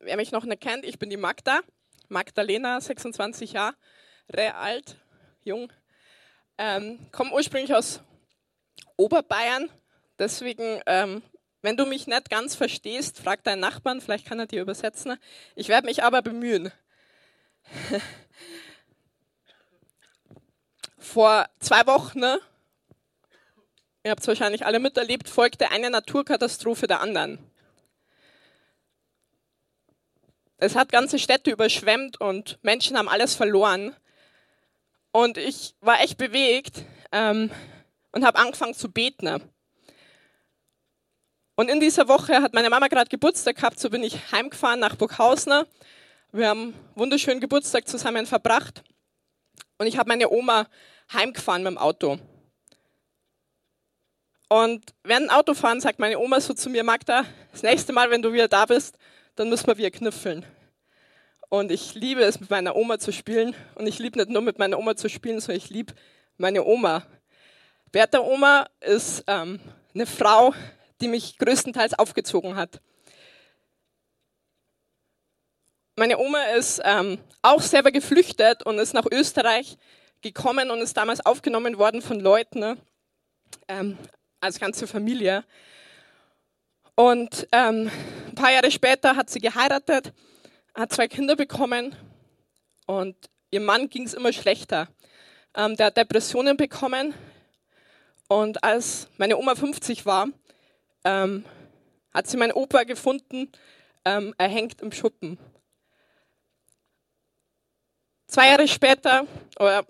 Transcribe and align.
wer 0.00 0.16
mich 0.16 0.32
noch 0.32 0.44
nicht 0.44 0.60
kennt, 0.60 0.84
ich 0.84 0.98
bin 0.98 1.10
die 1.10 1.16
Magda, 1.16 1.60
Magdalena, 2.08 2.80
26 2.80 3.52
Jahre, 3.52 3.74
alt, 4.54 4.96
jung. 5.44 5.72
Ähm, 6.56 7.06
komme 7.12 7.32
ursprünglich 7.32 7.74
aus 7.74 8.00
Oberbayern, 8.96 9.70
deswegen, 10.18 10.80
ähm, 10.86 11.22
wenn 11.62 11.76
du 11.76 11.86
mich 11.86 12.06
nicht 12.06 12.30
ganz 12.30 12.54
verstehst, 12.54 13.18
frag 13.18 13.44
deinen 13.44 13.60
Nachbarn, 13.60 14.00
vielleicht 14.00 14.26
kann 14.26 14.38
er 14.38 14.46
dir 14.46 14.62
übersetzen. 14.62 15.16
Ich 15.54 15.68
werde 15.68 15.86
mich 15.86 16.02
aber 16.02 16.22
bemühen. 16.22 16.72
Vor 20.98 21.48
zwei 21.60 21.86
Wochen, 21.86 22.20
ne, 22.20 22.40
ihr 24.04 24.10
habt 24.10 24.20
es 24.20 24.28
wahrscheinlich 24.28 24.66
alle 24.66 24.78
miterlebt, 24.78 25.28
folgte 25.28 25.70
eine 25.70 25.90
Naturkatastrophe 25.90 26.86
der 26.86 27.00
anderen. 27.00 27.38
Es 30.60 30.74
hat 30.74 30.90
ganze 30.90 31.20
Städte 31.20 31.52
überschwemmt 31.52 32.20
und 32.20 32.58
Menschen 32.62 32.98
haben 32.98 33.08
alles 33.08 33.36
verloren. 33.36 33.94
Und 35.12 35.38
ich 35.38 35.76
war 35.80 36.00
echt 36.00 36.18
bewegt 36.18 36.82
ähm, 37.12 37.50
und 38.10 38.26
habe 38.26 38.38
angefangen 38.38 38.74
zu 38.74 38.90
beten. 38.90 39.40
Und 41.54 41.70
in 41.70 41.78
dieser 41.78 42.08
Woche 42.08 42.42
hat 42.42 42.54
meine 42.54 42.70
Mama 42.70 42.88
gerade 42.88 43.08
Geburtstag 43.08 43.56
gehabt, 43.56 43.78
so 43.78 43.88
bin 43.88 44.02
ich 44.02 44.32
heimgefahren 44.32 44.80
nach 44.80 44.96
Burghausen. 44.96 45.64
Wir 46.32 46.48
haben 46.48 46.74
wunderschönen 46.96 47.40
Geburtstag 47.40 47.88
zusammen 47.88 48.26
verbracht. 48.26 48.82
Und 49.78 49.86
ich 49.86 49.96
habe 49.96 50.08
meine 50.08 50.28
Oma 50.28 50.66
heimgefahren 51.12 51.62
mit 51.62 51.70
dem 51.70 51.78
Auto. 51.78 52.18
Und 54.48 54.92
während 55.04 55.26
dem 55.26 55.36
Autofahren 55.36 55.80
sagt 55.80 56.00
meine 56.00 56.18
Oma 56.18 56.40
so 56.40 56.52
zu 56.52 56.68
mir, 56.68 56.82
Magda, 56.82 57.24
das 57.52 57.62
nächste 57.62 57.92
Mal, 57.92 58.10
wenn 58.10 58.22
du 58.22 58.32
wieder 58.32 58.48
da 58.48 58.66
bist, 58.66 58.98
dann 59.38 59.48
müssen 59.50 59.68
wir 59.68 59.78
wieder 59.78 59.92
knüffeln. 59.92 60.44
Und 61.48 61.70
ich 61.70 61.94
liebe 61.94 62.22
es, 62.22 62.40
mit 62.40 62.50
meiner 62.50 62.74
Oma 62.74 62.98
zu 62.98 63.12
spielen. 63.12 63.54
Und 63.76 63.86
ich 63.86 64.00
liebe 64.00 64.18
nicht 64.18 64.30
nur 64.30 64.42
mit 64.42 64.58
meiner 64.58 64.76
Oma 64.78 64.96
zu 64.96 65.08
spielen, 65.08 65.38
sondern 65.38 65.58
ich 65.58 65.70
liebe 65.70 65.94
meine 66.38 66.64
Oma. 66.64 67.06
Bertha 67.92 68.18
Oma 68.18 68.66
ist 68.80 69.22
ähm, 69.28 69.60
eine 69.94 70.06
Frau, 70.06 70.52
die 71.00 71.06
mich 71.06 71.38
größtenteils 71.38 71.96
aufgezogen 71.96 72.56
hat. 72.56 72.80
Meine 75.94 76.18
Oma 76.18 76.42
ist 76.56 76.80
ähm, 76.84 77.18
auch 77.40 77.62
selber 77.62 77.92
geflüchtet 77.92 78.64
und 78.64 78.78
ist 78.80 78.92
nach 78.92 79.06
Österreich 79.10 79.78
gekommen 80.20 80.72
und 80.72 80.80
ist 80.80 80.96
damals 80.96 81.24
aufgenommen 81.24 81.78
worden 81.78 82.02
von 82.02 82.18
Leuten, 82.18 82.58
ne? 82.58 82.76
ähm, 83.68 83.96
als 84.40 84.58
ganze 84.58 84.88
Familie. 84.88 85.44
Und 86.98 87.46
ähm, 87.52 87.92
ein 88.26 88.34
paar 88.34 88.50
Jahre 88.50 88.72
später 88.72 89.14
hat 89.14 89.30
sie 89.30 89.38
geheiratet, 89.38 90.12
hat 90.74 90.92
zwei 90.92 91.06
Kinder 91.06 91.36
bekommen 91.36 91.94
und 92.86 93.14
ihrem 93.52 93.66
Mann 93.66 93.88
ging 93.88 94.02
es 94.02 94.14
immer 94.14 94.32
schlechter. 94.32 94.88
Ähm, 95.54 95.76
der 95.76 95.86
hat 95.86 95.96
Depressionen 95.96 96.56
bekommen 96.56 97.14
und 98.26 98.64
als 98.64 99.06
meine 99.16 99.36
Oma 99.36 99.54
50 99.54 100.06
war, 100.06 100.26
ähm, 101.04 101.44
hat 102.12 102.26
sie 102.26 102.36
meinen 102.36 102.50
Opa 102.50 102.82
gefunden, 102.82 103.52
ähm, 104.04 104.34
erhängt 104.36 104.80
im 104.80 104.90
Schuppen. 104.90 105.38
Zwei 108.26 108.48
Jahre 108.48 108.66
später, 108.66 109.24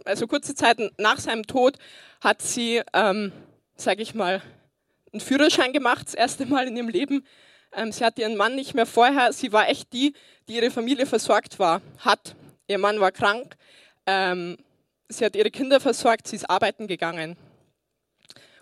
also 0.04 0.26
kurze 0.26 0.54
Zeit 0.54 0.78
nach 0.98 1.20
seinem 1.20 1.46
Tod, 1.46 1.78
hat 2.20 2.42
sie, 2.42 2.82
ähm, 2.92 3.32
sage 3.76 4.02
ich 4.02 4.14
mal, 4.14 4.42
einen 5.18 5.26
Führerschein 5.26 5.72
gemacht, 5.72 6.06
das 6.06 6.14
erste 6.14 6.46
Mal 6.46 6.68
in 6.68 6.76
ihrem 6.76 6.88
Leben. 6.88 7.26
Ähm, 7.72 7.90
sie 7.90 8.04
hatte 8.04 8.22
ihren 8.22 8.36
Mann 8.36 8.54
nicht 8.54 8.74
mehr 8.74 8.86
vorher. 8.86 9.32
Sie 9.32 9.52
war 9.52 9.68
echt 9.68 9.92
die, 9.92 10.14
die 10.48 10.56
ihre 10.56 10.70
Familie 10.70 11.06
versorgt 11.06 11.58
war, 11.58 11.82
hat. 11.98 12.36
Ihr 12.68 12.78
Mann 12.78 13.00
war 13.00 13.10
krank. 13.10 13.56
Ähm, 14.06 14.56
sie 15.08 15.24
hat 15.24 15.34
ihre 15.34 15.50
Kinder 15.50 15.80
versorgt. 15.80 16.28
Sie 16.28 16.36
ist 16.36 16.48
arbeiten 16.48 16.86
gegangen. 16.86 17.36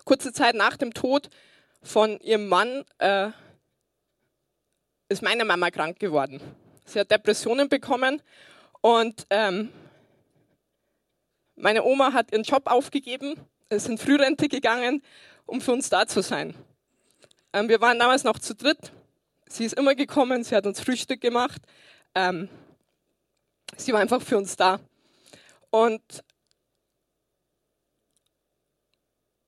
Kurze 0.03 0.33
Zeit 0.33 0.55
nach 0.55 0.77
dem 0.77 0.93
Tod 0.93 1.29
von 1.83 2.19
ihrem 2.21 2.47
Mann 2.47 2.83
äh, 2.97 3.29
ist 5.09 5.21
meine 5.21 5.45
Mama 5.45 5.69
krank 5.69 5.99
geworden. 5.99 6.41
Sie 6.85 6.99
hat 6.99 7.11
Depressionen 7.11 7.69
bekommen 7.69 8.21
und 8.81 9.27
ähm, 9.29 9.69
meine 11.55 11.83
Oma 11.83 12.13
hat 12.13 12.31
ihren 12.31 12.43
Job 12.43 12.63
aufgegeben, 12.65 13.35
ist 13.69 13.89
in 13.89 13.97
Frührente 13.97 14.47
gegangen 14.47 15.03
um 15.47 15.61
für 15.61 15.71
uns 15.71 15.89
da 15.89 16.05
zu 16.05 16.21
sein. 16.21 16.53
Ähm, 17.53 17.69
wir 17.69 17.81
waren 17.81 17.97
damals 17.97 18.23
noch 18.23 18.37
zu 18.37 18.53
dritt. 18.53 18.91
Sie 19.47 19.65
ist 19.65 19.73
immer 19.73 19.95
gekommen, 19.95 20.43
sie 20.43 20.55
hat 20.55 20.67
uns 20.67 20.79
Frühstück 20.79 21.21
gemacht. 21.21 21.61
Ähm, 22.13 22.49
sie 23.75 23.93
war 23.93 24.01
einfach 24.01 24.21
für 24.21 24.37
uns 24.37 24.55
da. 24.55 24.79
Und 25.71 26.01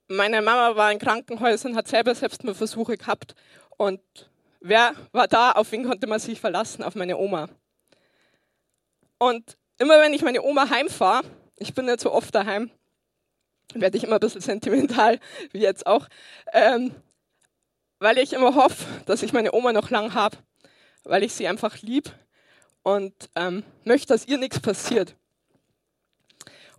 meine 0.08 0.42
Mama 0.42 0.76
war 0.76 0.92
in 0.92 1.00
Krankenhäusern, 1.00 1.76
hat 1.76 1.88
selber 1.88 2.16
Selbstmordversuche 2.16 2.98
gehabt. 2.98 3.36
Und 3.78 4.02
wer 4.60 4.94
war 5.12 5.28
da? 5.28 5.52
Auf 5.52 5.72
wen 5.72 5.86
konnte 5.86 6.08
man 6.08 6.20
sich 6.20 6.40
verlassen? 6.40 6.84
Auf 6.84 6.96
meine 6.96 7.18
Oma. 7.18 7.50
Und 9.18 9.58
immer 9.78 10.00
wenn 10.00 10.14
ich 10.14 10.22
meine 10.22 10.42
Oma 10.42 10.70
heimfahre, 10.70 11.26
ich 11.58 11.74
bin 11.74 11.86
nicht 11.86 12.00
so 12.00 12.12
oft 12.12 12.34
daheim, 12.34 12.72
werde 13.74 13.98
ich 13.98 14.04
immer 14.04 14.16
ein 14.16 14.20
bisschen 14.20 14.42
sentimental, 14.42 15.20
wie 15.52 15.60
jetzt 15.60 15.86
auch, 15.86 16.08
ähm, 16.54 16.94
weil 18.00 18.18
ich 18.18 18.34
immer 18.34 18.56
hoffe, 18.56 18.86
dass 19.06 19.24
ich 19.24 19.34
meine 19.34 19.54
Oma 19.54 19.74
noch 19.74 19.90
lang 19.90 20.14
habe, 20.14 20.38
weil 21.04 21.24
ich 21.24 21.34
sie 21.34 21.48
einfach 21.48 21.82
lieb 21.82 22.12
und 22.84 23.14
ähm, 23.36 23.64
möchte, 23.84 24.08
dass 24.08 24.28
ihr 24.28 24.38
nichts 24.38 24.60
passiert. 24.60 25.16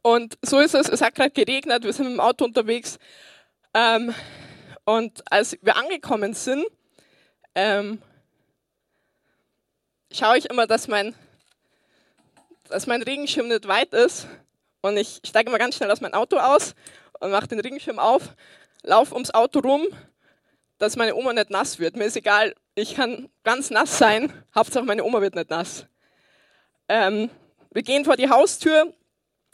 Und 0.03 0.39
so 0.43 0.59
ist 0.59 0.75
es, 0.75 0.89
es 0.89 1.03
hat 1.03 1.15
gerade 1.15 1.31
geregnet, 1.31 1.84
wir 1.84 1.93
sind 1.93 2.06
im 2.06 2.21
Auto 2.21 2.45
unterwegs 2.45 2.99
ähm, 3.75 4.15
und 4.84 5.22
als 5.31 5.59
wir 5.62 5.77
angekommen 5.77 6.34
sind, 6.34 6.65
ähm, 7.55 8.01
schaue 10.11 10.39
ich 10.39 10.49
immer, 10.49 10.67
dass 10.67 10.89
mein, 10.89 11.15
dass 12.69 12.87
mein 12.87 13.03
Regenschirm 13.03 13.49
nicht 13.49 13.69
weit 13.69 13.93
ist 13.93 14.27
und 14.83 14.97
ich 14.97 15.21
steige 15.25 15.51
mal 15.51 15.59
ganz 15.59 15.77
schnell 15.77 15.91
aus 15.91 16.01
meinem 16.01 16.15
Auto 16.15 16.37
aus 16.39 16.75
und 17.21 17.31
mache 17.31 17.49
den 17.49 17.61
Regenschirm 17.61 17.99
auf, 17.99 18.35
laufe 18.83 19.15
ums 19.15 19.31
Auto 19.31 19.61
rum, 19.61 19.87
dass 20.79 20.97
meine 20.97 21.15
Oma 21.15 21.33
nicht 21.33 21.51
nass 21.51 21.79
wird. 21.79 21.97
Mir 21.97 22.05
ist 22.05 22.17
egal, 22.17 22.55
ich 22.75 22.95
kann 22.95 23.29
ganz 23.45 23.71
nass 23.71 23.99
sein, 23.99 24.33
Hauptsache 24.55 24.85
meine 24.85 25.05
Oma 25.05 25.21
wird 25.21 25.35
nicht 25.35 25.51
nass. 25.51 25.87
Ähm, 26.89 27.31
wir 27.71 27.83
gehen 27.83 28.05
vor 28.05 28.17
die 28.17 28.31
Haustür, 28.31 28.93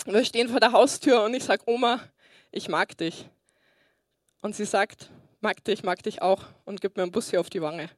wir 0.04 0.24
stehen 0.24 0.48
vor 0.48 0.60
der 0.60 0.72
Haustür 0.72 1.24
und 1.24 1.34
ich 1.34 1.44
sage, 1.44 1.62
Oma, 1.66 2.00
ich 2.50 2.68
mag 2.68 2.96
dich. 2.96 3.28
Und 4.40 4.54
sie 4.54 4.64
sagt, 4.64 5.10
mag 5.40 5.62
dich, 5.64 5.82
mag 5.82 6.02
dich 6.02 6.22
auch 6.22 6.44
und 6.64 6.80
gibt 6.80 6.96
mir 6.96 7.02
einen 7.02 7.12
Bus 7.12 7.30
hier 7.30 7.40
auf 7.40 7.50
die 7.50 7.62
Wange. 7.62 7.90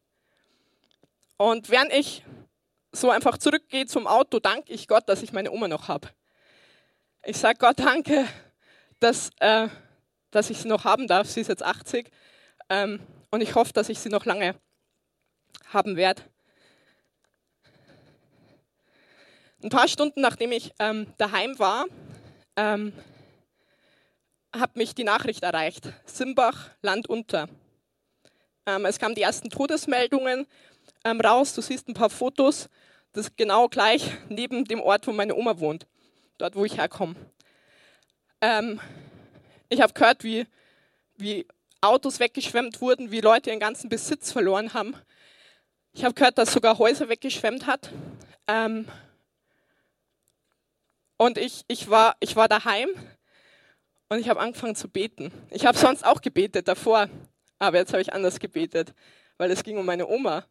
Und 1.36 1.70
während 1.70 1.92
ich 1.92 2.24
so 2.90 3.10
einfach 3.10 3.38
zurückgehe 3.38 3.86
zum 3.86 4.06
Auto, 4.06 4.40
danke 4.40 4.72
ich 4.72 4.88
Gott, 4.88 5.08
dass 5.08 5.22
ich 5.22 5.32
meine 5.32 5.50
Oma 5.50 5.68
noch 5.68 5.88
habe. 5.88 6.08
Ich 7.24 7.36
sage 7.36 7.58
Gott 7.58 7.80
danke, 7.80 8.26
dass, 9.00 9.30
äh, 9.40 9.68
dass 10.30 10.50
ich 10.50 10.58
sie 10.58 10.68
noch 10.68 10.84
haben 10.84 11.08
darf. 11.08 11.28
Sie 11.28 11.40
ist 11.40 11.48
jetzt 11.48 11.64
80 11.64 12.10
ähm, 12.68 13.00
und 13.30 13.40
ich 13.40 13.54
hoffe, 13.54 13.72
dass 13.72 13.88
ich 13.88 13.98
sie 13.98 14.08
noch 14.08 14.24
lange 14.24 14.54
haben 15.66 15.96
werde. 15.96 16.22
Ein 19.62 19.70
paar 19.70 19.88
Stunden 19.88 20.20
nachdem 20.20 20.52
ich 20.52 20.72
ähm, 20.78 21.12
daheim 21.18 21.58
war, 21.58 21.86
ähm, 22.56 22.92
hat 24.56 24.76
mich 24.76 24.94
die 24.94 25.04
Nachricht 25.04 25.42
erreicht. 25.42 25.92
Simbach, 26.06 26.70
Land 26.82 27.08
unter. 27.08 27.48
Ähm, 28.64 28.86
es 28.86 28.98
kamen 28.98 29.16
die 29.16 29.22
ersten 29.22 29.50
Todesmeldungen 29.50 30.46
ähm, 31.04 31.20
raus. 31.20 31.52
Du 31.52 31.62
siehst 31.62 31.88
ein 31.88 31.94
paar 31.94 32.10
Fotos. 32.10 32.68
Das 33.12 33.26
ist 33.26 33.36
genau 33.36 33.68
gleich 33.68 34.08
neben 34.28 34.64
dem 34.64 34.80
Ort, 34.80 35.06
wo 35.08 35.12
meine 35.12 35.34
Oma 35.34 35.58
wohnt 35.58 35.86
dort 36.38 36.54
wo 36.54 36.64
ich 36.64 36.76
herkomme. 36.78 37.16
Ähm, 38.40 38.80
ich 39.68 39.80
habe 39.80 39.92
gehört, 39.92 40.24
wie, 40.24 40.46
wie 41.16 41.46
Autos 41.80 42.20
weggeschwemmt 42.20 42.80
wurden, 42.80 43.10
wie 43.10 43.20
Leute 43.20 43.50
ihren 43.50 43.60
ganzen 43.60 43.88
Besitz 43.88 44.32
verloren 44.32 44.72
haben. 44.74 44.96
Ich 45.92 46.04
habe 46.04 46.14
gehört, 46.14 46.38
dass 46.38 46.52
sogar 46.52 46.78
Häuser 46.78 47.08
weggeschwemmt 47.08 47.66
hat. 47.66 47.90
Ähm, 48.46 48.86
und 51.16 51.36
ich, 51.36 51.64
ich, 51.66 51.90
war, 51.90 52.16
ich 52.20 52.36
war 52.36 52.48
daheim 52.48 52.88
und 54.08 54.18
ich 54.18 54.28
habe 54.28 54.40
angefangen 54.40 54.76
zu 54.76 54.88
beten. 54.88 55.32
Ich 55.50 55.66
habe 55.66 55.76
sonst 55.76 56.04
auch 56.04 56.20
gebetet 56.20 56.68
davor, 56.68 57.08
aber 57.58 57.78
jetzt 57.78 57.92
habe 57.92 58.00
ich 58.00 58.12
anders 58.12 58.38
gebetet, 58.38 58.94
weil 59.36 59.50
es 59.50 59.64
ging 59.64 59.78
um 59.78 59.86
meine 59.86 60.06
Oma. 60.06 60.44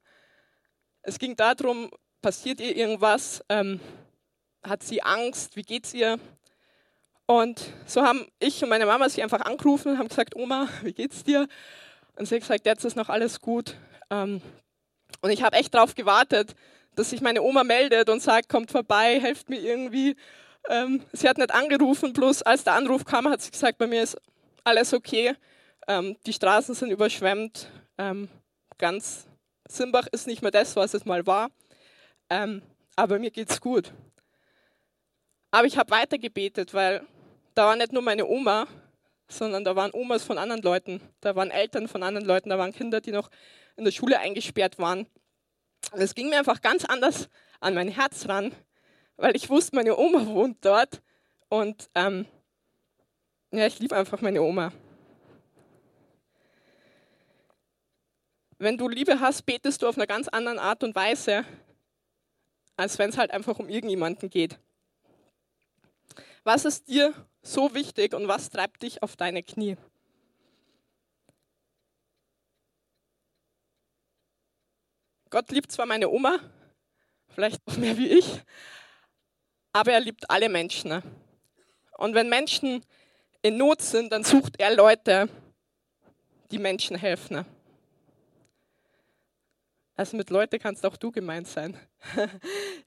Es 1.02 1.18
ging 1.18 1.38
darum, 1.38 1.90
passiert 2.22 2.60
ihr 2.60 2.76
irgendwas? 2.76 3.44
Ähm, 3.48 3.80
hat 4.64 4.84
sie 4.84 5.02
Angst, 5.02 5.56
wie 5.56 5.64
geht's 5.64 5.94
ihr? 5.94 6.20
Und 7.26 7.62
so 7.86 8.04
haben 8.04 8.26
ich 8.40 8.64
und 8.64 8.70
meine 8.70 8.86
Mama 8.86 9.10
sie 9.10 9.22
einfach 9.22 9.42
angerufen 9.42 9.92
und 9.92 9.98
haben 9.98 10.08
gesagt, 10.08 10.36
Oma, 10.36 10.70
wie 10.82 10.94
geht's 10.94 11.24
dir? 11.24 11.48
Und 12.16 12.26
sie 12.26 12.36
hat 12.36 12.42
gesagt, 12.42 12.66
jetzt 12.66 12.86
ist 12.86 12.96
noch 12.96 13.10
alles 13.10 13.42
gut. 13.42 13.76
Ähm, 14.10 14.42
und 15.22 15.30
ich 15.30 15.44
habe 15.44 15.58
echt 15.58 15.74
darauf 15.74 15.94
gewartet, 15.94 16.56
dass 16.96 17.10
sich 17.10 17.22
meine 17.22 17.42
Oma 17.42 17.64
meldet 17.64 18.10
und 18.10 18.22
sagt, 18.22 18.50
kommt 18.50 18.72
vorbei, 18.72 19.20
helft 19.20 19.50
mir 19.50 19.60
irgendwie. 19.60 20.16
Ähm, 20.70 21.04
sie 21.12 21.28
hat 21.28 21.38
nicht 21.38 21.54
angerufen, 21.54 22.14
bloß 22.14 22.44
als 22.44 22.64
der 22.64 22.74
Anruf 22.74 23.06
kam, 23.06 23.28
hat 23.28 23.42
sie 23.42 23.52
gesagt, 23.52 23.78
bei 23.78 23.88
mir 23.88 24.04
ist 24.04 24.18
alles 24.64 24.94
okay. 24.94 25.36
Ähm, 25.88 26.18
die 26.26 26.34
Straßen 26.34 26.76
sind 26.76 26.92
überschwemmt. 26.92 27.70
Ganz 28.78 29.26
Simbach 29.68 30.06
ist 30.12 30.28
nicht 30.28 30.44
mehr 30.44 30.52
das, 30.52 30.76
was 30.76 30.94
es 30.94 31.04
mal 31.04 31.26
war. 31.26 31.50
Aber 32.96 33.18
mir 33.18 33.32
geht's 33.32 33.60
gut. 33.60 33.92
Aber 35.52 35.66
ich 35.66 35.78
habe 35.78 35.92
weiter 35.92 36.18
gebetet, 36.18 36.74
weil 36.74 37.06
da 37.56 37.68
war 37.68 37.76
nicht 37.76 37.94
nur 37.94 38.02
meine 38.02 38.26
Oma, 38.28 38.68
sondern 39.28 39.64
da 39.64 39.76
waren 39.76 39.92
Omas 39.94 40.24
von 40.24 40.38
anderen 40.38 40.62
Leuten, 40.62 41.02
da 41.22 41.36
waren 41.36 41.52
Eltern 41.52 41.88
von 41.88 42.04
anderen 42.04 42.28
Leuten, 42.28 42.50
da 42.50 42.58
waren 42.58 42.74
Kinder, 42.74 43.02
die 43.02 43.12
noch 43.12 43.30
in 43.76 43.86
der 43.86 43.92
Schule 43.92 44.20
eingesperrt 44.20 44.78
waren. 44.80 45.08
Und 45.92 46.02
es 46.02 46.16
ging 46.16 46.30
mir 46.30 46.40
einfach 46.40 46.62
ganz 46.62 46.86
anders 46.86 47.30
an 47.60 47.74
mein 47.74 47.88
Herz 47.88 48.28
ran, 48.28 48.54
weil 49.16 49.36
ich 49.36 49.50
wusste, 49.50 49.76
meine 49.76 49.98
Oma 49.98 50.26
wohnt 50.28 50.64
dort 50.64 51.02
und 51.50 51.90
ähm, 51.96 52.26
ja, 53.52 53.66
ich 53.66 53.80
liebe 53.80 53.96
einfach 53.96 54.22
meine 54.22 54.42
Oma. 54.42 54.74
Wenn 58.60 58.78
du 58.78 58.90
Liebe 58.90 59.20
hast, 59.20 59.46
betest 59.46 59.82
du 59.82 59.88
auf 59.88 59.98
einer 59.98 60.08
ganz 60.08 60.28
anderen 60.28 60.60
Art 60.60 60.84
und 60.84 60.96
Weise, 60.96 61.46
als 62.76 62.98
wenn 63.00 63.12
es 63.12 63.18
halt 63.18 63.32
einfach 63.32 63.60
um 63.60 63.70
irgendjemanden 63.70 64.30
geht. 64.30 64.60
Was 66.48 66.64
ist 66.64 66.88
dir 66.88 67.14
so 67.42 67.74
wichtig 67.74 68.14
und 68.14 68.30
was 68.30 68.50
treibt 68.50 68.82
dich 68.82 69.04
auf 69.04 69.18
deine 69.18 69.44
Knie? 69.44 69.76
Gott 75.30 75.52
liebt 75.52 75.74
zwar 75.74 75.86
meine 75.86 76.08
Oma, 76.08 76.40
vielleicht 77.28 77.68
noch 77.68 77.76
mehr 77.76 77.98
wie 77.98 78.08
ich, 78.08 78.42
aber 79.74 79.92
er 79.92 80.00
liebt 80.00 80.30
alle 80.30 80.48
Menschen. 80.48 80.88
Ne? 80.88 81.04
Und 81.98 82.16
wenn 82.16 82.30
Menschen 82.30 82.82
in 83.42 83.58
Not 83.58 83.82
sind, 83.82 84.14
dann 84.14 84.24
sucht 84.24 84.58
er 84.58 84.74
Leute, 84.74 85.28
die 86.50 86.60
Menschen 86.60 86.96
helfen. 86.96 87.34
Ne? 87.34 87.46
Also 89.98 90.16
mit 90.16 90.30
Leuten 90.30 90.60
kannst 90.60 90.86
auch 90.86 90.96
du 90.96 91.12
gemeint 91.12 91.50
sein. 91.50 91.78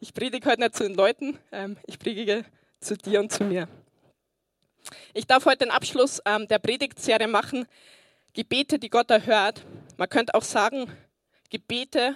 Ich 0.01 0.15
predige 0.15 0.49
heute 0.49 0.63
nicht 0.63 0.77
zu 0.77 0.85
den 0.85 0.95
Leuten, 0.95 1.39
ähm, 1.53 1.77
ich 1.87 1.99
predige 1.99 2.47
zu 2.81 2.97
dir 2.97 3.21
und 3.21 3.31
zu 3.31 3.45
mir. 3.45 3.69
Ich 5.13 5.27
darf 5.27 5.45
heute 5.45 5.59
den 5.59 5.71
Abschluss 5.71 6.21
ähm, 6.25 6.49
der 6.49 6.59
Predigtserie 6.59 7.29
machen, 7.29 7.67
Gebete, 8.33 8.79
die 8.79 8.89
Gott 8.89 9.11
erhört. 9.11 9.65
Man 9.97 10.09
könnte 10.09 10.35
auch 10.35 10.43
sagen, 10.43 10.91
Gebete, 11.51 12.15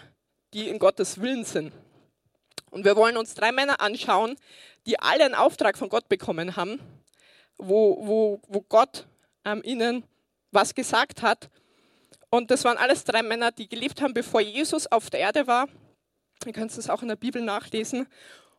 die 0.55 0.69
in 0.69 0.79
Gottes 0.79 1.21
Willen 1.21 1.45
sind. 1.45 1.73
Und 2.71 2.85
wir 2.85 2.97
wollen 2.97 3.17
uns 3.17 3.35
drei 3.35 3.53
Männer 3.53 3.81
anschauen, 3.81 4.37
die 4.87 4.99
alle 4.99 5.25
einen 5.25 5.35
Auftrag 5.35 5.77
von 5.77 5.89
Gott 5.89 6.09
bekommen 6.09 6.57
haben, 6.57 6.81
wo, 7.59 7.99
wo, 8.07 8.41
wo 8.49 8.61
Gott 8.63 9.07
ähm, 9.45 9.61
ihnen 9.65 10.05
was 10.51 10.75
gesagt 10.75 11.23
hat. 11.23 11.51
Und 12.31 12.51
das 12.51 12.65
waren 12.65 12.79
alles 12.79 13.05
drei 13.05 13.23
Männer, 13.23 13.53
die 13.53 13.69
gelebt 13.69 14.01
haben, 14.01 14.15
bevor 14.15 14.41
Jesus 14.41 14.87
auf 14.87 15.11
der 15.11 15.21
Erde 15.21 15.47
war. 15.47 15.69
Ihr 16.47 16.53
könnt 16.53 16.77
es 16.77 16.91
auch 16.91 17.03
in 17.03 17.09
der 17.09 17.17
Bibel 17.17 17.43
nachlesen. 17.43 18.07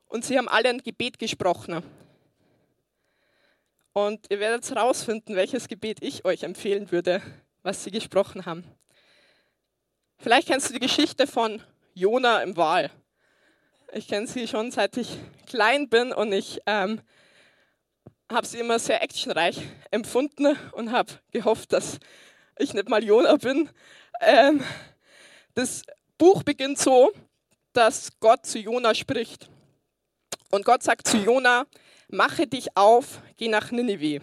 Und 0.08 0.26
sie 0.26 0.38
haben 0.38 0.48
alle 0.48 0.70
ein 0.70 0.84
Gebet 0.84 1.20
gesprochen. 1.20 1.84
Und 3.94 4.26
ihr 4.30 4.40
werdet 4.40 4.70
herausfinden, 4.70 5.36
welches 5.36 5.68
Gebet 5.68 6.00
ich 6.02 6.26
euch 6.26 6.44
empfehlen 6.44 6.92
würde, 6.92 7.22
was 7.64 7.84
sie 7.84 7.92
gesprochen 7.92 8.46
haben. 8.46 8.64
Vielleicht 10.18 10.48
kennst 10.48 10.70
du 10.70 10.74
die 10.74 10.80
Geschichte 10.80 11.28
von 11.28 11.62
Jona 11.94 12.42
im 12.44 12.58
Wal. 12.58 12.92
Ich 13.94 14.08
kenne 14.08 14.28
sie 14.28 14.48
schon 14.48 14.72
seit 14.72 14.98
ich 14.98 15.18
klein 15.46 15.88
bin 15.88 16.12
und 16.12 16.34
ich 16.34 16.60
ähm, 16.66 17.02
habe 18.30 18.46
sie 18.46 18.60
immer 18.60 18.80
sehr 18.80 19.02
actionreich 19.02 19.62
empfunden 19.92 20.58
und 20.74 20.92
habe 20.92 21.14
gehofft, 21.32 21.72
dass 21.72 22.00
ich 22.58 22.74
nicht 22.74 22.90
mal 22.90 23.04
Jona 23.04 23.38
bin. 23.38 23.70
Ähm, 24.20 24.64
das 25.54 25.84
Buch 26.18 26.44
beginnt 26.44 26.80
so, 26.80 27.12
dass 27.74 28.10
Gott 28.20 28.46
zu 28.46 28.60
Jona 28.60 28.94
spricht. 28.96 29.50
Und 30.52 30.66
Gott 30.66 30.84
sagt 30.84 31.08
zu 31.08 31.18
Jona, 31.18 31.66
mache 32.08 32.48
dich 32.48 32.76
auf, 32.78 33.22
geh 33.38 33.48
nach 33.48 33.72
Ninive. 33.72 34.22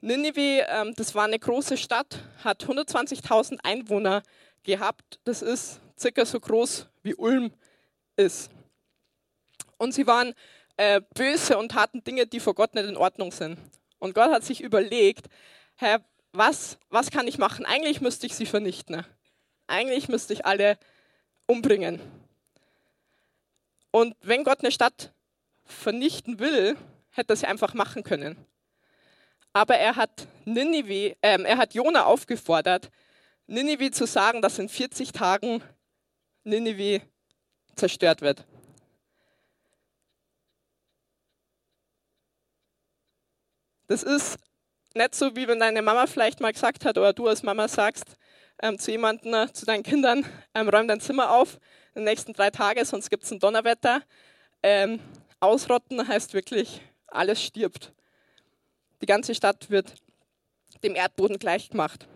Ninive, 0.00 0.66
ähm, 0.68 0.94
das 0.96 1.14
war 1.14 1.24
eine 1.24 1.38
große 1.38 1.76
Stadt, 1.76 2.18
hat 2.44 2.64
120.000 2.64 3.58
Einwohner 3.62 4.22
gehabt. 4.62 5.18
Das 5.24 5.42
ist 5.42 5.80
circa 5.98 6.24
so 6.24 6.38
groß 6.38 6.86
wie 7.02 7.14
Ulm 7.14 7.52
ist. 8.16 8.50
Und 9.78 9.92
sie 9.92 10.06
waren 10.06 10.34
äh, 10.76 11.00
böse 11.14 11.58
und 11.58 11.70
taten 11.70 12.04
Dinge, 12.04 12.26
die 12.26 12.40
vor 12.40 12.54
Gott 12.54 12.74
nicht 12.74 12.88
in 12.88 12.96
Ordnung 12.96 13.32
sind. 13.32 13.58
Und 13.98 14.14
Gott 14.14 14.30
hat 14.30 14.44
sich 14.44 14.60
überlegt, 14.60 15.26
Herr, 15.76 16.04
was, 16.32 16.78
was 16.90 17.10
kann 17.10 17.26
ich 17.26 17.38
machen? 17.38 17.64
Eigentlich 17.64 18.00
müsste 18.00 18.26
ich 18.26 18.34
sie 18.34 18.46
vernichten. 18.46 19.04
Eigentlich 19.66 20.08
müsste 20.08 20.32
ich 20.32 20.44
alle 20.44 20.78
umbringen. 21.46 22.00
Und 23.90 24.14
wenn 24.20 24.44
Gott 24.44 24.60
eine 24.60 24.70
Stadt 24.70 25.12
vernichten 25.66 26.38
will, 26.38 26.76
hätte 27.10 27.32
er 27.32 27.36
sie 27.36 27.46
einfach 27.46 27.74
machen 27.74 28.02
können. 28.02 28.36
Aber 29.52 29.76
er 29.76 29.96
hat 29.96 30.26
Ninive, 30.44 31.16
äh, 31.20 31.42
er 31.42 31.56
hat 31.56 31.74
Jona 31.74 32.04
aufgefordert, 32.04 32.90
Ninive 33.46 33.90
zu 33.90 34.06
sagen, 34.06 34.42
dass 34.42 34.58
in 34.58 34.68
40 34.68 35.12
Tagen 35.12 35.62
Ninive 36.44 37.00
zerstört 37.74 38.20
wird. 38.20 38.44
Das 43.88 44.02
ist 44.02 44.38
nicht 44.94 45.14
so, 45.14 45.36
wie 45.36 45.46
wenn 45.46 45.60
deine 45.60 45.82
Mama 45.82 46.06
vielleicht 46.06 46.40
mal 46.40 46.52
gesagt 46.52 46.84
hat 46.84 46.98
oder 46.98 47.12
du 47.12 47.28
als 47.28 47.42
Mama 47.42 47.68
sagst 47.68 48.16
ähm, 48.62 48.78
zu 48.78 48.90
jemandem, 48.90 49.32
äh, 49.34 49.52
zu 49.52 49.66
deinen 49.66 49.82
Kindern, 49.82 50.24
ähm, 50.54 50.68
räum 50.68 50.88
dein 50.88 51.00
Zimmer 51.00 51.30
auf 51.30 51.58
in 51.94 52.02
den 52.02 52.04
nächsten 52.04 52.32
drei 52.32 52.50
Tagen, 52.50 52.84
sonst 52.84 53.10
gibt 53.10 53.24
es 53.24 53.30
ein 53.30 53.38
Donnerwetter. 53.38 54.02
Ähm, 54.62 55.00
ausrotten 55.40 56.06
heißt 56.06 56.34
wirklich, 56.34 56.80
alles 57.06 57.42
stirbt. 57.42 57.92
Die 59.00 59.06
ganze 59.06 59.34
Stadt 59.34 59.70
wird 59.70 59.94
dem 60.82 60.94
Erdboden 60.94 61.38
gleichgemacht. 61.38 62.06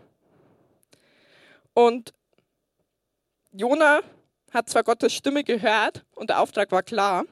Und 1.73 2.13
Jona 3.51 4.01
hat 4.51 4.69
zwar 4.69 4.83
Gottes 4.83 5.13
Stimme 5.13 5.43
gehört 5.43 6.05
und 6.15 6.29
der 6.29 6.39
Auftrag 6.39 6.71
war 6.71 6.83
klar, 6.83 7.25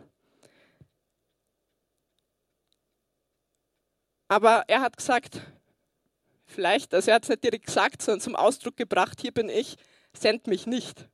aber 4.29 4.63
er 4.67 4.81
hat 4.81 4.95
gesagt, 4.95 5.41
vielleicht, 6.45 6.93
also 6.93 7.09
er 7.09 7.15
hat 7.15 7.23
es 7.23 7.29
nicht 7.29 7.43
direkt 7.43 7.65
gesagt, 7.65 8.01
sondern 8.01 8.21
zum 8.21 8.35
Ausdruck 8.35 8.77
gebracht, 8.77 9.19
hier 9.21 9.33
bin 9.33 9.49
ich, 9.49 9.75
send 10.13 10.47
mich 10.47 10.67
nicht. 10.67 11.07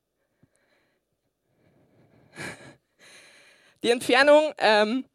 Die 3.86 3.92
Entfernung, 3.92 4.52
ähm, 4.58 5.06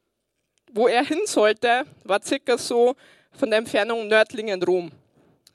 wo 0.70 0.86
er 0.86 1.04
hin 1.04 1.22
sollte, 1.26 1.84
war 2.04 2.22
circa 2.22 2.56
so 2.56 2.94
von 3.32 3.50
der 3.50 3.58
Entfernung 3.58 4.06
Nördlingen-Rom. 4.06 4.92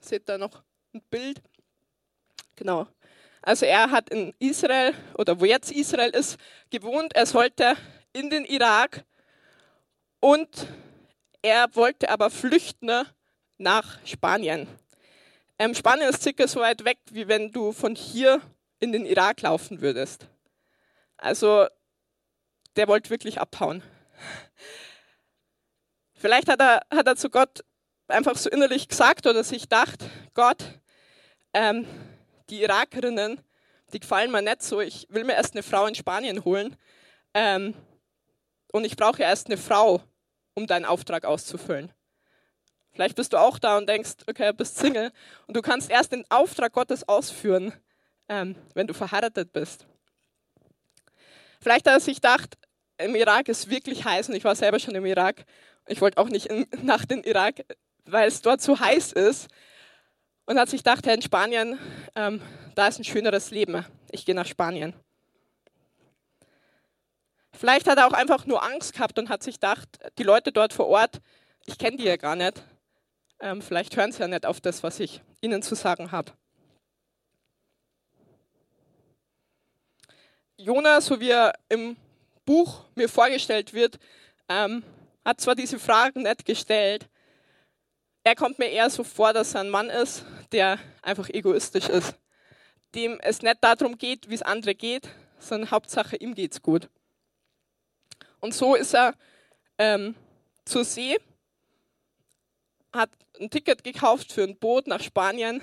Seht 0.02 0.28
da 0.28 0.38
noch 0.38 0.62
ein 0.94 1.02
Bild? 1.10 1.42
Genau. 2.58 2.88
Also 3.42 3.68
er 3.68 3.90
hat 3.90 4.10
in 4.10 4.34
Israel 4.40 4.94
oder 5.18 5.40
wo 5.40 5.46
jetzt 5.46 5.72
Israel 5.72 6.10
ist, 6.10 6.38
gewohnt. 6.70 7.16
Er 7.16 7.26
sollte 7.26 7.78
in 8.12 8.30
den 8.30 8.44
Irak 8.44 9.06
und 10.20 10.68
er 11.42 11.74
wollte 11.74 12.10
aber 12.10 12.30
flüchten 12.30 12.92
nach 13.58 13.98
Spanien. 14.06 14.68
Ähm, 15.58 15.74
Spanien 15.74 16.10
ist 16.10 16.22
circa 16.22 16.50
so 16.50 16.60
weit 16.60 16.84
weg, 16.84 16.98
wie 17.12 17.30
wenn 17.30 17.54
du 17.54 17.72
von 17.72 17.96
hier 17.96 18.42
in 18.82 18.92
den 18.92 19.06
Irak 19.06 19.42
laufen 19.42 19.80
würdest. 19.80 20.28
Also 21.16 21.68
der 22.76 22.88
wollte 22.88 23.10
wirklich 23.10 23.40
abhauen. 23.40 23.84
Vielleicht 26.14 26.50
hat 26.50 26.60
er, 26.60 26.82
hat 26.92 27.08
er 27.08 27.16
zu 27.16 27.30
Gott 27.30 27.64
einfach 28.08 28.38
so 28.38 28.50
innerlich 28.50 28.88
gesagt 28.88 29.28
oder 29.28 29.44
sich 29.44 29.64
gedacht, 29.64 30.04
Gott, 30.34 30.64
ähm, 31.54 31.86
die 32.50 32.62
Irakerinnen, 32.62 33.42
die 33.94 34.00
gefallen 34.00 34.32
mir 34.32 34.42
nicht 34.42 34.64
so, 34.64 34.82
ich 34.82 35.08
will 35.10 35.24
mir 35.24 35.34
erst 35.34 35.54
eine 35.54 35.64
Frau 35.64 35.86
in 35.86 35.96
Spanien 35.96 36.44
holen 36.44 36.76
ähm, 37.34 37.74
und 38.72 38.86
ich 38.86 38.96
brauche 38.96 39.22
erst 39.22 39.48
eine 39.48 39.58
Frau, 39.58 40.02
um 40.54 40.68
deinen 40.68 40.86
Auftrag 40.86 41.26
auszufüllen. 41.26 41.92
Vielleicht 42.92 43.16
bist 43.16 43.34
du 43.34 43.38
auch 43.38 43.60
da 43.60 43.78
und 43.78 43.90
denkst, 43.90 44.24
okay, 44.28 44.48
du 44.48 44.54
bist 44.54 44.78
Single 44.78 45.12
und 45.48 45.58
du 45.58 45.62
kannst 45.62 45.90
erst 45.90 46.14
den 46.14 46.24
Auftrag 46.30 46.72
Gottes 46.72 47.08
ausführen, 47.08 47.74
ähm, 48.30 48.56
wenn 48.74 48.88
du 48.88 48.94
verheiratet 48.94 49.52
bist. 49.52 49.86
Vielleicht 51.60 51.88
hat 51.88 51.96
er 51.96 52.00
sich 52.00 52.18
gedacht, 52.18 52.58
im 52.98 53.16
Irak 53.16 53.50
ist 53.50 53.70
wirklich 53.70 54.06
heiß 54.06 54.30
und 54.30 54.36
ich 54.36 54.44
war 54.44 54.56
selber 54.56 54.80
schon 54.80 54.96
im 54.96 55.06
Irak. 55.06 55.46
Ich 55.88 56.02
wollte 56.02 56.18
auch 56.18 56.30
nicht 56.30 56.48
in, 56.48 56.68
nach 56.84 57.06
dem 57.06 57.24
Irak, 57.24 57.66
weil 58.06 58.28
es 58.28 58.42
dort 58.42 58.62
so 58.62 58.80
heiß 58.80 59.14
ist. 59.14 59.48
Und 60.48 60.60
hat 60.60 60.70
sich 60.70 60.84
gedacht, 60.84 61.08
in 61.08 61.24
Spanien, 61.24 61.80
ähm, 62.16 62.40
da 62.76 62.88
ist 62.88 63.00
ein 63.00 63.04
schöneres 63.04 63.50
Leben. 63.50 63.84
Ich 64.12 64.26
gehe 64.26 64.36
nach 64.36 64.46
Spanien. 64.46 64.94
Vielleicht 67.52 67.88
hat 67.88 67.98
er 67.98 68.08
auch 68.08 68.14
einfach 68.14 68.46
nur 68.46 68.64
Angst 68.64 68.94
gehabt 68.94 69.18
und 69.18 69.30
hat 69.30 69.42
sich 69.42 69.56
gedacht, 69.56 69.88
die 70.20 70.24
Leute 70.24 70.52
dort 70.52 70.74
vor 70.74 70.88
Ort, 70.88 71.20
ich 71.66 71.78
kenne 71.78 71.98
die 71.98 72.04
ja 72.04 72.18
gar 72.18 72.36
nicht. 72.36 72.64
Ähm, 73.40 73.62
vielleicht 73.62 73.98
hören 73.98 74.12
sie 74.12 74.20
ja 74.20 74.28
nicht 74.28 74.46
auf 74.46 74.62
das, 74.62 74.84
was 74.84 75.00
ich 75.00 75.22
ihnen 75.42 75.62
zu 75.62 75.74
sagen 75.74 76.12
habe. 76.12 76.32
Jona, 80.58 81.02
so 81.02 81.20
wie 81.20 81.30
er 81.30 81.54
im 81.70 81.98
Buch 82.46 82.86
mir 82.96 83.10
vorgestellt 83.10 83.74
wird, 83.74 84.00
ähm, 84.50 84.84
hat 85.24 85.42
zwar 85.42 85.56
diese 85.56 85.80
Fragen 85.80 86.24
nicht 86.24 86.46
gestellt, 86.46 87.10
er 88.28 88.36
kommt 88.36 88.58
mir 88.58 88.70
eher 88.70 88.90
so 88.90 89.04
vor, 89.04 89.34
dass 89.34 89.54
er 89.54 89.62
ein 89.62 89.70
Mann 89.70 89.90
ist, 89.90 90.26
der 90.52 90.80
einfach 91.04 91.30
egoistisch 91.30 91.90
ist, 91.90 92.16
dem 92.96 93.20
es 93.22 93.44
nicht 93.44 93.58
darum 93.62 94.00
geht, 94.00 94.30
wie 94.30 94.34
es 94.34 94.42
andere 94.42 94.74
geht, 94.74 95.10
sondern 95.38 95.70
Hauptsache 95.70 96.16
ihm 96.16 96.34
geht's 96.34 96.64
gut. 96.64 96.90
Und 98.40 98.56
so 98.56 98.74
ist 98.74 98.96
er 98.96 99.14
ähm, 99.78 100.16
zur 100.66 100.86
See, 100.86 101.20
hat 102.92 103.12
ein 103.40 103.52
Ticket 103.52 103.84
gekauft 103.84 104.32
für 104.32 104.42
ein 104.42 104.58
Boot 104.58 104.88
nach 104.88 105.04
Spanien, 105.04 105.62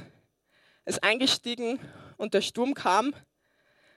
ist 0.85 1.03
eingestiegen 1.03 1.81
und 2.17 2.33
der 2.33 2.43
Sturm 2.43 2.75
kam. 2.75 3.13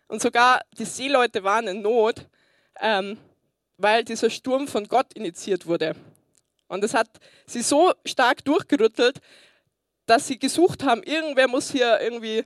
Und 0.07 0.23
sogar 0.23 0.61
die 0.79 0.85
Seeleute 0.85 1.43
waren 1.43 1.67
in 1.67 1.83
Not, 1.83 2.27
ähm, 2.79 3.17
weil 3.77 4.03
dieser 4.03 4.29
Sturm 4.29 4.67
von 4.67 4.87
Gott 4.87 5.13
initiiert 5.13 5.67
wurde. 5.67 5.95
Und 6.67 6.83
es 6.83 6.93
hat 6.93 7.07
sie 7.45 7.61
so 7.61 7.93
stark 8.05 8.43
durchgerüttelt, 8.45 9.21
dass 10.05 10.27
sie 10.27 10.39
gesucht 10.39 10.83
haben, 10.83 11.03
irgendwer 11.03 11.47
muss 11.47 11.71
hier 11.71 11.99
irgendwie 11.99 12.43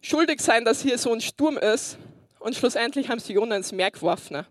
schuldig 0.00 0.40
sein, 0.40 0.64
dass 0.64 0.82
hier 0.82 0.98
so 0.98 1.12
ein 1.12 1.20
Sturm 1.20 1.56
ist. 1.56 1.98
Und 2.38 2.56
schlussendlich 2.56 3.08
haben 3.08 3.20
sie 3.20 3.34
Jona 3.34 3.56
ins 3.56 3.72
Meer 3.72 3.90
geworfen. 3.90 4.46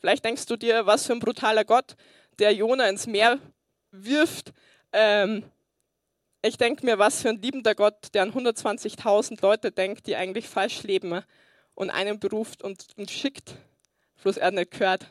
Vielleicht 0.00 0.24
denkst 0.24 0.46
du 0.46 0.56
dir, 0.56 0.86
was 0.86 1.06
für 1.06 1.12
ein 1.12 1.20
brutaler 1.20 1.64
Gott, 1.64 1.94
der 2.38 2.52
Jona 2.52 2.88
ins 2.88 3.06
Meer 3.06 3.38
wirft. 3.92 4.52
Ähm, 4.92 5.44
ich 6.42 6.56
denke 6.56 6.86
mir, 6.86 6.98
was 6.98 7.20
für 7.20 7.28
ein 7.28 7.40
liebender 7.40 7.74
Gott, 7.74 8.08
der 8.14 8.22
an 8.22 8.32
120.000 8.32 9.42
Leute 9.42 9.70
denkt, 9.70 10.06
die 10.06 10.16
eigentlich 10.16 10.48
falsch 10.48 10.82
leben 10.82 11.22
und 11.74 11.90
einen 11.90 12.18
beruft 12.18 12.62
und, 12.62 12.86
und 12.96 13.10
schickt, 13.10 13.54
bloß 14.22 14.36
er 14.36 14.50
nicht 14.50 14.72
gehört. 14.72 15.06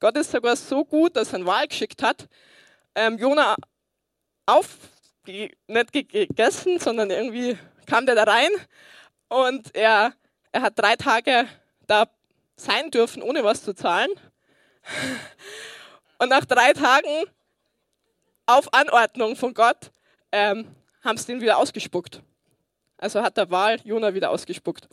Gott 0.00 0.16
ist 0.16 0.30
sogar 0.30 0.56
so 0.56 0.84
gut, 0.84 1.16
dass 1.16 1.28
er 1.28 1.36
einen 1.36 1.46
Wal 1.46 1.68
geschickt 1.68 2.02
hat, 2.02 2.28
ähm, 2.94 3.18
Jona 3.18 3.56
auf, 4.46 4.78
nicht 5.24 5.92
gegessen, 5.92 6.78
sondern 6.78 7.10
irgendwie 7.10 7.56
kam 7.86 8.06
der 8.06 8.16
da 8.16 8.24
rein 8.24 8.50
und 9.28 9.74
er, 9.74 10.12
er 10.50 10.62
hat 10.62 10.78
drei 10.78 10.96
Tage 10.96 11.46
da 11.86 12.06
sein 12.56 12.90
dürfen, 12.90 13.22
ohne 13.22 13.44
was 13.44 13.62
zu 13.62 13.74
zahlen. 13.74 14.10
Und 16.18 16.28
nach 16.28 16.44
drei 16.44 16.72
Tagen 16.72 17.24
auf 18.46 18.72
Anordnung 18.74 19.36
von 19.36 19.54
Gott 19.54 19.90
ähm, 20.32 20.74
haben 21.02 21.16
sie 21.16 21.26
den 21.26 21.40
wieder 21.40 21.58
ausgespuckt. 21.58 22.22
Also 22.98 23.22
hat 23.22 23.36
der 23.36 23.50
Wal 23.50 23.80
Jona 23.84 24.14
wieder 24.14 24.30
ausgespuckt. 24.30 24.88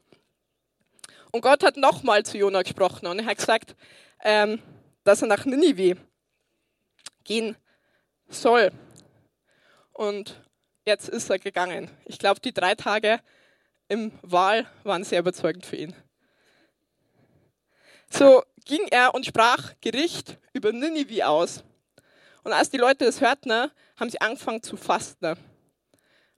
Und 1.31 1.41
Gott 1.41 1.63
hat 1.63 1.77
nochmal 1.77 2.25
zu 2.25 2.37
Jona 2.37 2.63
gesprochen 2.63 3.05
und 3.05 3.19
er 3.19 3.25
hat 3.25 3.37
gesagt, 3.37 3.75
ähm, 4.23 4.61
dass 5.03 5.21
er 5.21 5.27
nach 5.27 5.45
Ninive 5.45 5.97
gehen 7.23 7.55
soll. 8.27 8.71
Und 9.93 10.41
jetzt 10.85 11.09
ist 11.09 11.29
er 11.29 11.39
gegangen. 11.39 11.89
Ich 12.05 12.17
glaube, 12.17 12.39
die 12.39 12.53
drei 12.53 12.73
Tage 12.75 13.19
im 13.87 14.11
Wal 14.21 14.67
waren 14.83 15.03
sehr 15.03 15.19
überzeugend 15.19 15.65
für 15.65 15.75
ihn. 15.75 15.95
So 18.09 18.43
ging 18.65 18.87
er 18.89 19.13
und 19.13 19.25
sprach 19.25 19.73
Gericht 19.81 20.39
über 20.53 20.71
Ninive 20.71 21.27
aus. 21.27 21.63
Und 22.43 22.53
als 22.53 22.69
die 22.69 22.77
Leute 22.77 23.05
das 23.05 23.21
hörten, 23.21 23.51
haben 23.51 24.09
sie 24.09 24.21
angefangen 24.21 24.63
zu 24.63 24.77
fasten, 24.77 25.37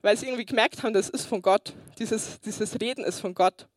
weil 0.02 0.16
sie 0.16 0.26
irgendwie 0.26 0.44
gemerkt 0.44 0.82
haben, 0.82 0.92
das 0.92 1.08
ist 1.08 1.26
von 1.26 1.40
Gott. 1.40 1.72
Dieses, 1.98 2.40
dieses 2.40 2.80
Reden 2.80 3.04
ist 3.04 3.20
von 3.20 3.34
Gott. 3.34 3.68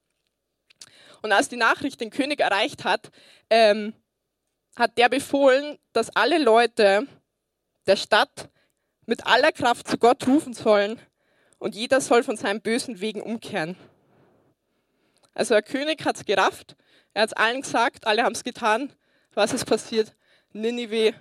Und 1.26 1.32
als 1.32 1.50
die 1.50 1.58
Nachricht 1.58 2.00
den 2.00 2.12
König 2.12 2.40
erreicht 2.40 2.84
hat, 2.84 3.10
ähm, 3.50 3.96
hat 4.76 4.96
der 4.98 5.10
befohlen, 5.10 5.80
dass 5.92 6.16
alle 6.16 6.38
Leute 6.38 7.08
der 7.88 7.96
Stadt 7.96 8.50
mit 9.08 9.26
aller 9.26 9.52
Kraft 9.52 9.88
zu 9.88 9.98
Gott 9.98 10.28
rufen 10.28 10.54
sollen 10.54 11.02
und 11.58 11.74
jeder 11.74 12.00
soll 12.00 12.22
von 12.22 12.38
seinen 12.38 12.62
bösen 12.62 13.02
Wegen 13.02 13.24
umkehren. 13.24 13.76
Also 15.34 15.56
der 15.56 15.64
König 15.64 16.06
hat 16.06 16.18
es 16.18 16.26
gerafft 16.26 16.76
er 17.16 17.24
hat 17.24 17.30
es 17.30 17.34
allen 17.34 17.62
gesagt, 17.62 18.06
alle 18.06 18.22
haben 18.24 18.34
es 18.34 18.44
getan. 18.44 18.94
Was 19.34 19.52
ist 19.52 19.66
passiert? 19.66 20.14
Ninive 20.54 21.16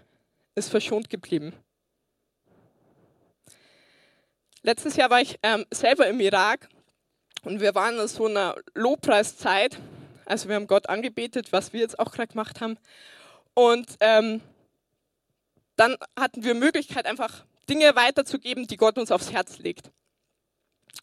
ist 0.54 0.68
verschont 0.68 1.08
geblieben. 1.08 1.54
Letztes 4.60 4.96
Jahr 4.96 5.08
war 5.08 5.22
ich 5.22 5.38
ähm, 5.42 5.64
selber 5.70 6.06
im 6.08 6.20
Irak 6.20 6.68
und 7.44 7.60
wir 7.60 7.74
waren 7.74 7.98
in 7.98 8.08
so 8.08 8.26
einer 8.26 8.56
Lobpreiszeit. 8.74 9.78
Also 10.26 10.48
wir 10.48 10.56
haben 10.56 10.66
Gott 10.66 10.88
angebetet, 10.88 11.52
was 11.52 11.72
wir 11.72 11.80
jetzt 11.80 11.98
auch 11.98 12.12
gerade 12.12 12.28
gemacht 12.28 12.60
haben. 12.60 12.78
Und 13.54 13.96
ähm, 14.00 14.40
dann 15.76 15.96
hatten 16.18 16.44
wir 16.44 16.54
Möglichkeit, 16.54 17.06
einfach 17.06 17.44
Dinge 17.68 17.94
weiterzugeben, 17.96 18.66
die 18.66 18.76
Gott 18.76 18.98
uns 18.98 19.10
aufs 19.10 19.32
Herz 19.32 19.58
legt. 19.58 19.90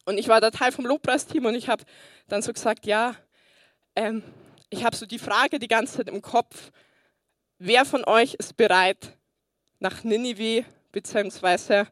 Und 0.04 0.18
ich 0.18 0.28
war 0.28 0.40
da 0.40 0.50
Teil 0.50 0.72
vom 0.72 0.86
Lobpreisteam 0.86 1.44
und 1.46 1.54
ich 1.54 1.68
habe 1.68 1.84
dann 2.28 2.42
so 2.42 2.52
gesagt, 2.52 2.86
ja, 2.86 3.14
ähm, 3.94 4.22
ich 4.70 4.84
habe 4.84 4.96
so 4.96 5.06
die 5.06 5.18
Frage 5.18 5.58
die 5.58 5.68
ganze 5.68 5.98
Zeit 5.98 6.08
im 6.08 6.22
Kopf, 6.22 6.70
wer 7.58 7.84
von 7.84 8.04
euch 8.04 8.34
ist 8.34 8.56
bereit, 8.56 9.16
nach 9.78 10.02
Ninive 10.02 10.64
beziehungsweise 10.92 11.88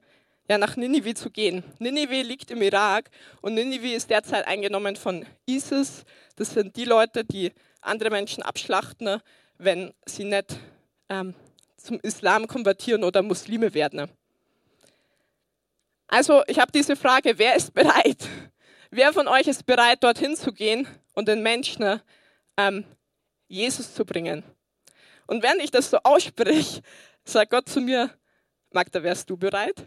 ja, 0.50 0.58
nach 0.58 0.76
Ninive 0.76 1.14
zu 1.14 1.30
gehen. 1.30 1.62
Ninive 1.78 2.22
liegt 2.22 2.50
im 2.50 2.60
Irak 2.60 3.08
und 3.40 3.54
Ninive 3.54 3.94
ist 3.94 4.10
derzeit 4.10 4.48
eingenommen 4.48 4.96
von 4.96 5.24
ISIS. 5.46 6.04
Das 6.34 6.50
sind 6.50 6.74
die 6.74 6.86
Leute, 6.86 7.24
die 7.24 7.52
andere 7.80 8.10
Menschen 8.10 8.42
abschlachten, 8.42 9.22
wenn 9.58 9.94
sie 10.04 10.24
nicht 10.24 10.56
ähm, 11.08 11.34
zum 11.76 12.00
Islam 12.00 12.48
konvertieren 12.48 13.04
oder 13.04 13.22
Muslime 13.22 13.74
werden. 13.74 14.10
Also 16.08 16.42
ich 16.48 16.58
habe 16.58 16.72
diese 16.72 16.96
Frage, 16.96 17.38
wer 17.38 17.54
ist 17.54 17.72
bereit? 17.72 18.28
Wer 18.90 19.12
von 19.12 19.28
euch 19.28 19.46
ist 19.46 19.64
bereit, 19.66 20.02
dorthin 20.02 20.34
zu 20.34 20.52
gehen 20.52 20.88
und 21.14 21.28
den 21.28 21.44
Menschen 21.44 22.00
ähm, 22.56 22.84
Jesus 23.46 23.94
zu 23.94 24.04
bringen. 24.04 24.42
Und 25.28 25.44
wenn 25.44 25.60
ich 25.60 25.70
das 25.70 25.90
so 25.90 25.98
ausspreche, 26.02 26.82
sagt 27.22 27.52
Gott 27.52 27.68
zu 27.68 27.80
mir, 27.80 28.10
Magda, 28.72 29.00
wärst 29.00 29.30
du 29.30 29.36
bereit? 29.36 29.86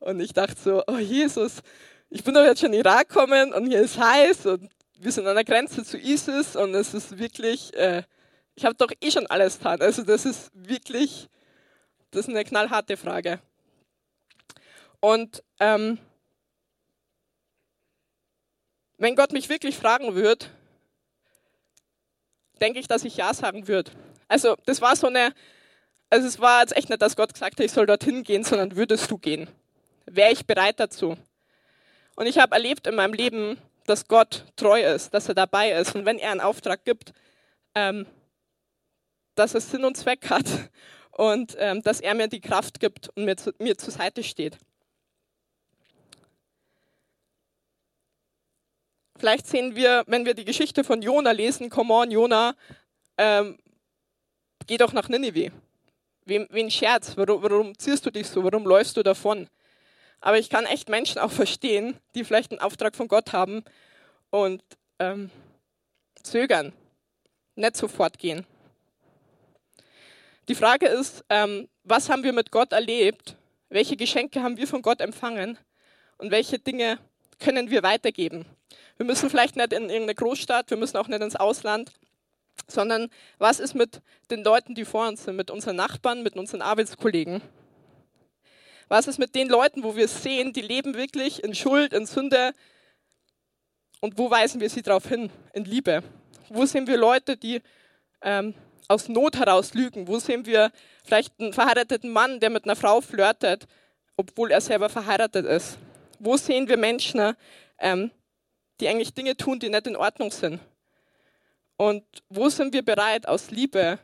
Und 0.00 0.20
ich 0.20 0.32
dachte 0.32 0.56
so, 0.60 0.82
oh 0.86 0.98
Jesus, 0.98 1.62
ich 2.10 2.24
bin 2.24 2.34
doch 2.34 2.44
jetzt 2.44 2.60
schon 2.60 2.72
in 2.72 2.80
Irak 2.80 3.08
gekommen 3.08 3.52
und 3.52 3.66
hier 3.66 3.80
ist 3.80 3.98
heiß 3.98 4.46
und 4.46 4.70
wir 4.98 5.12
sind 5.12 5.26
an 5.26 5.34
der 5.34 5.44
Grenze 5.44 5.84
zu 5.84 5.98
ISIS 5.98 6.56
und 6.56 6.74
es 6.74 6.94
ist 6.94 7.18
wirklich, 7.18 7.74
äh, 7.74 8.02
ich 8.54 8.64
habe 8.64 8.74
doch 8.74 8.90
eh 9.00 9.10
schon 9.10 9.26
alles 9.26 9.58
getan. 9.58 9.80
Also 9.80 10.02
das 10.02 10.26
ist 10.26 10.50
wirklich, 10.54 11.28
das 12.10 12.26
ist 12.26 12.28
eine 12.28 12.44
knallharte 12.44 12.96
Frage. 12.96 13.40
Und 15.00 15.42
ähm, 15.58 15.98
wenn 18.98 19.16
Gott 19.16 19.32
mich 19.32 19.48
wirklich 19.48 19.76
fragen 19.76 20.14
würde, 20.14 20.46
denke 22.60 22.78
ich, 22.78 22.86
dass 22.86 23.04
ich 23.04 23.16
Ja 23.16 23.34
sagen 23.34 23.66
würde. 23.66 23.90
Also 24.28 24.56
das 24.66 24.80
war 24.80 24.94
so 24.94 25.08
eine, 25.08 25.34
also 26.12 26.28
es 26.28 26.38
war 26.40 26.60
jetzt 26.60 26.76
echt 26.76 26.90
nicht, 26.90 27.00
dass 27.00 27.16
Gott 27.16 27.32
gesagt 27.32 27.58
hat, 27.58 27.64
ich 27.64 27.72
soll 27.72 27.86
dorthin 27.86 28.22
gehen, 28.22 28.44
sondern 28.44 28.76
würdest 28.76 29.10
du 29.10 29.16
gehen? 29.16 29.48
Wäre 30.04 30.30
ich 30.30 30.44
bereit 30.44 30.78
dazu? 30.78 31.16
Und 32.16 32.26
ich 32.26 32.36
habe 32.36 32.54
erlebt 32.54 32.86
in 32.86 32.96
meinem 32.96 33.14
Leben, 33.14 33.56
dass 33.86 34.08
Gott 34.08 34.44
treu 34.56 34.82
ist, 34.82 35.14
dass 35.14 35.28
er 35.28 35.34
dabei 35.34 35.72
ist 35.72 35.94
und 35.94 36.04
wenn 36.04 36.18
er 36.18 36.32
einen 36.32 36.42
Auftrag 36.42 36.84
gibt, 36.84 37.14
ähm, 37.74 38.04
dass 39.36 39.54
es 39.54 39.70
Sinn 39.70 39.86
und 39.86 39.96
Zweck 39.96 40.28
hat 40.28 40.44
und 41.12 41.56
ähm, 41.58 41.80
dass 41.82 42.00
er 42.00 42.14
mir 42.14 42.28
die 42.28 42.42
Kraft 42.42 42.78
gibt 42.78 43.08
und 43.16 43.24
mir, 43.24 43.38
zu, 43.38 43.54
mir 43.58 43.78
zur 43.78 43.94
Seite 43.94 44.22
steht. 44.22 44.58
Vielleicht 49.16 49.46
sehen 49.46 49.76
wir, 49.76 50.04
wenn 50.08 50.26
wir 50.26 50.34
die 50.34 50.44
Geschichte 50.44 50.84
von 50.84 51.00
Jona 51.00 51.30
lesen, 51.30 51.70
come 51.70 51.94
on, 51.94 52.10
Jona, 52.10 52.54
ähm, 53.16 53.58
geh 54.66 54.76
doch 54.76 54.92
nach 54.92 55.08
Ninive. 55.08 55.52
Wen, 56.24 56.46
wen 56.50 56.70
Scherz? 56.70 57.16
Warum, 57.16 57.42
warum 57.42 57.78
ziehst 57.78 58.06
du 58.06 58.10
dich 58.10 58.28
so? 58.28 58.44
Warum 58.44 58.64
läufst 58.64 58.96
du 58.96 59.02
davon? 59.02 59.48
Aber 60.20 60.38
ich 60.38 60.48
kann 60.48 60.66
echt 60.66 60.88
Menschen 60.88 61.18
auch 61.18 61.32
verstehen, 61.32 61.98
die 62.14 62.24
vielleicht 62.24 62.52
einen 62.52 62.60
Auftrag 62.60 62.94
von 62.94 63.08
Gott 63.08 63.32
haben 63.32 63.64
und 64.30 64.62
ähm, 65.00 65.30
zögern, 66.22 66.72
nicht 67.56 67.76
sofort 67.76 68.18
gehen. 68.18 68.46
Die 70.48 70.54
Frage 70.54 70.86
ist, 70.86 71.24
ähm, 71.28 71.68
was 71.82 72.08
haben 72.08 72.22
wir 72.22 72.32
mit 72.32 72.52
Gott 72.52 72.72
erlebt? 72.72 73.36
Welche 73.68 73.96
Geschenke 73.96 74.42
haben 74.42 74.56
wir 74.56 74.68
von 74.68 74.82
Gott 74.82 75.00
empfangen? 75.00 75.58
Und 76.18 76.30
welche 76.30 76.58
Dinge 76.58 76.98
können 77.40 77.70
wir 77.70 77.82
weitergeben? 77.82 78.44
Wir 78.96 79.06
müssen 79.06 79.28
vielleicht 79.28 79.56
nicht 79.56 79.72
in 79.72 79.84
irgendeine 79.84 80.14
Großstadt, 80.14 80.70
wir 80.70 80.76
müssen 80.76 80.96
auch 80.96 81.08
nicht 81.08 81.20
ins 81.20 81.36
Ausland. 81.36 81.92
Sondern 82.66 83.08
was 83.38 83.60
ist 83.60 83.74
mit 83.74 84.02
den 84.30 84.42
Leuten, 84.42 84.74
die 84.74 84.84
vor 84.84 85.08
uns 85.08 85.24
sind, 85.24 85.36
mit 85.36 85.50
unseren 85.50 85.76
Nachbarn, 85.76 86.22
mit 86.22 86.36
unseren 86.36 86.62
Arbeitskollegen? 86.62 87.42
Was 88.88 89.06
ist 89.06 89.18
mit 89.18 89.34
den 89.34 89.48
Leuten, 89.48 89.82
wo 89.82 89.96
wir 89.96 90.08
sehen, 90.08 90.52
die 90.52 90.60
leben 90.60 90.94
wirklich 90.94 91.42
in 91.42 91.54
Schuld, 91.54 91.92
in 91.92 92.06
Sünde? 92.06 92.52
Und 94.00 94.18
wo 94.18 94.30
weisen 94.30 94.60
wir 94.60 94.68
sie 94.68 94.82
darauf 94.82 95.08
hin? 95.08 95.30
In 95.54 95.64
Liebe. 95.64 96.02
Wo 96.48 96.66
sehen 96.66 96.86
wir 96.86 96.96
Leute, 96.96 97.36
die 97.36 97.62
ähm, 98.20 98.54
aus 98.88 99.08
Not 99.08 99.36
heraus 99.36 99.74
lügen? 99.74 100.08
Wo 100.08 100.18
sehen 100.18 100.44
wir 100.44 100.72
vielleicht 101.04 101.40
einen 101.40 101.52
verheirateten 101.52 102.10
Mann, 102.10 102.40
der 102.40 102.50
mit 102.50 102.64
einer 102.64 102.76
Frau 102.76 103.00
flirtet, 103.00 103.66
obwohl 104.16 104.50
er 104.50 104.60
selber 104.60 104.88
verheiratet 104.88 105.46
ist? 105.46 105.78
Wo 106.18 106.36
sehen 106.36 106.68
wir 106.68 106.76
Menschen, 106.76 107.34
ähm, 107.78 108.10
die 108.80 108.88
eigentlich 108.88 109.14
Dinge 109.14 109.36
tun, 109.36 109.58
die 109.58 109.70
nicht 109.70 109.86
in 109.86 109.96
Ordnung 109.96 110.30
sind? 110.30 110.60
Und 111.82 112.04
wo 112.28 112.48
sind 112.48 112.72
wir 112.72 112.84
bereit, 112.84 113.26
aus 113.26 113.50
Liebe 113.50 113.98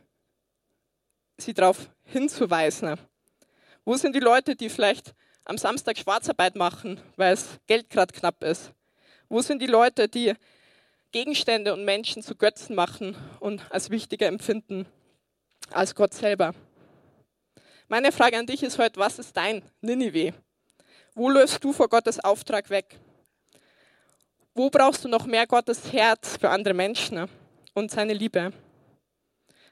sie 1.37 1.53
darauf 1.53 1.89
hinzuweisen? 2.03 2.99
Wo 3.85 3.95
sind 3.95 4.13
die 4.13 4.19
Leute, 4.19 4.57
die 4.57 4.67
vielleicht 4.67 5.13
am 5.45 5.57
Samstag 5.57 5.97
Schwarzarbeit 5.97 6.57
machen, 6.57 6.99
weil 7.15 7.35
es 7.35 7.57
Geld 7.67 7.89
gerade 7.89 8.13
knapp 8.13 8.43
ist? 8.43 8.73
Wo 9.29 9.41
sind 9.41 9.61
die 9.61 9.67
Leute, 9.67 10.09
die 10.09 10.33
Gegenstände 11.13 11.71
und 11.71 11.85
Menschen 11.85 12.21
zu 12.21 12.35
Götzen 12.35 12.75
machen 12.75 13.15
und 13.39 13.61
als 13.71 13.89
wichtiger 13.89 14.27
empfinden 14.27 14.85
als 15.71 15.95
Gott 15.95 16.13
selber? 16.13 16.53
Meine 17.87 18.11
Frage 18.11 18.39
an 18.39 18.45
dich 18.45 18.61
ist 18.61 18.77
heute, 18.77 18.99
was 18.99 19.19
ist 19.19 19.37
dein 19.37 19.63
Ninive? 19.79 20.33
Wo 21.15 21.29
löst 21.29 21.63
du 21.63 21.71
vor 21.71 21.87
Gottes 21.87 22.19
Auftrag 22.19 22.69
weg? 22.69 22.99
Wo 24.53 24.69
brauchst 24.69 25.05
du 25.05 25.07
noch 25.07 25.25
mehr 25.25 25.47
Gottes 25.47 25.93
Herz 25.93 26.35
für 26.35 26.49
andere 26.49 26.73
Menschen 26.73 27.29
und 27.73 27.91
seine 27.91 28.13
Liebe? 28.13 28.51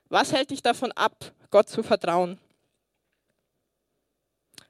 Was 0.10 0.32
hält 0.32 0.52
dich 0.52 0.62
davon 0.62 0.92
ab, 0.94 1.34
Gott 1.50 1.70
zu 1.70 1.84
vertrauen? 1.84 2.40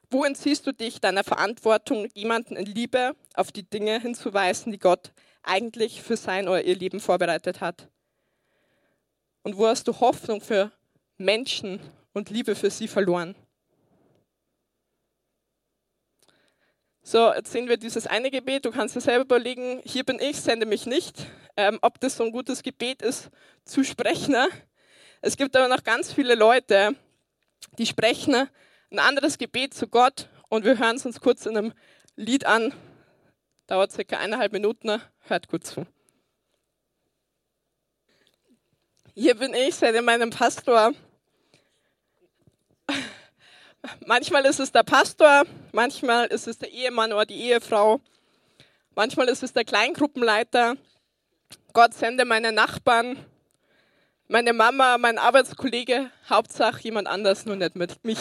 Wo 0.10 0.24
entziehst 0.24 0.66
du 0.66 0.72
dich 0.72 1.02
deiner 1.02 1.24
Verantwortung, 1.24 2.08
jemanden 2.14 2.56
in 2.56 2.66
Liebe 2.66 3.16
auf 3.34 3.52
die 3.52 3.64
Dinge 3.64 4.00
hinzuweisen, 4.00 4.72
die 4.72 4.80
Gott 4.80 5.12
eigentlich 5.44 6.02
für 6.02 6.16
sein 6.16 6.48
oder 6.48 6.64
ihr 6.64 6.76
Leben 6.76 7.00
vorbereitet 7.00 7.60
hat? 7.60 7.90
Und 9.44 9.58
wo 9.58 9.68
hast 9.68 9.88
du 9.88 10.00
Hoffnung 10.00 10.42
für 10.42 10.72
Menschen 11.18 11.80
und 12.14 12.30
Liebe 12.30 12.56
für 12.56 12.70
sie 12.70 12.88
verloren? 12.88 13.36
So, 17.02 17.34
jetzt 17.34 17.52
sehen 17.52 17.70
wir 17.70 17.78
dieses 17.78 18.08
eine 18.08 18.30
Gebet. 18.30 18.66
Du 18.66 18.72
kannst 18.72 18.96
dir 18.96 19.02
selber 19.02 19.24
überlegen, 19.24 19.82
hier 19.86 20.04
bin 20.04 20.20
ich, 20.20 20.42
sende 20.42 20.66
mich 20.66 20.86
nicht. 20.86 21.26
Ähm, 21.58 21.80
ob 21.82 22.00
das 22.00 22.16
so 22.16 22.24
ein 22.24 22.32
gutes 22.32 22.64
Gebet 22.64 23.02
ist, 23.02 23.30
zu 23.66 23.84
sprechen. 23.84 24.32
Ne? 24.32 24.48
Es 25.22 25.36
gibt 25.36 25.56
aber 25.56 25.68
noch 25.68 25.84
ganz 25.84 26.14
viele 26.14 26.36
Leute, 26.36 26.96
die 27.78 27.86
sprechen 27.86 28.48
ein 28.92 29.00
anderes 29.00 29.38
Gebet 29.38 29.74
zu 29.74 29.88
Gott 29.88 30.30
und 30.50 30.64
wir 30.64 30.78
hören 30.78 30.96
es 30.96 31.06
uns 31.06 31.20
kurz 31.20 31.46
in 31.46 31.58
einem 31.58 31.74
Lied 32.16 32.46
an. 32.46 32.74
Dauert 33.66 33.92
circa 33.92 34.18
eineinhalb 34.18 34.54
Minuten. 34.54 35.02
Hört 35.22 35.50
gut 35.50 35.66
zu. 35.66 35.86
Hier 39.14 39.36
bin 39.36 39.54
ich, 39.54 39.76
seid 39.76 39.96
ihr 39.96 40.02
meinem 40.04 40.30
Pastor. 40.30 40.94
Manchmal 44.06 44.46
ist 44.46 44.60
es 44.60 44.72
der 44.72 44.84
Pastor, 44.84 45.44
manchmal 45.72 46.28
ist 46.28 46.48
es 46.48 46.58
der 46.58 46.72
Ehemann 46.72 47.14
oder 47.14 47.26
die 47.26 47.42
Ehefrau, 47.42 48.00
manchmal 48.96 49.30
ist 49.30 49.44
es 49.44 49.54
der 49.54 49.66
Kleingruppenleiter. 49.66 50.76
Gott 51.78 51.94
sende 51.94 52.26
meine 52.26 52.52
Nachbarn, 52.52 53.24
meine 54.28 54.52
Mama, 54.52 54.98
mein 54.98 55.20
Arbeitskollege, 55.20 56.10
Hauptsache 56.28 56.82
jemand 56.82 57.08
anders, 57.08 57.46
nur 57.46 57.56
nicht 57.56 57.76
mit 57.76 58.04
mich. 58.04 58.18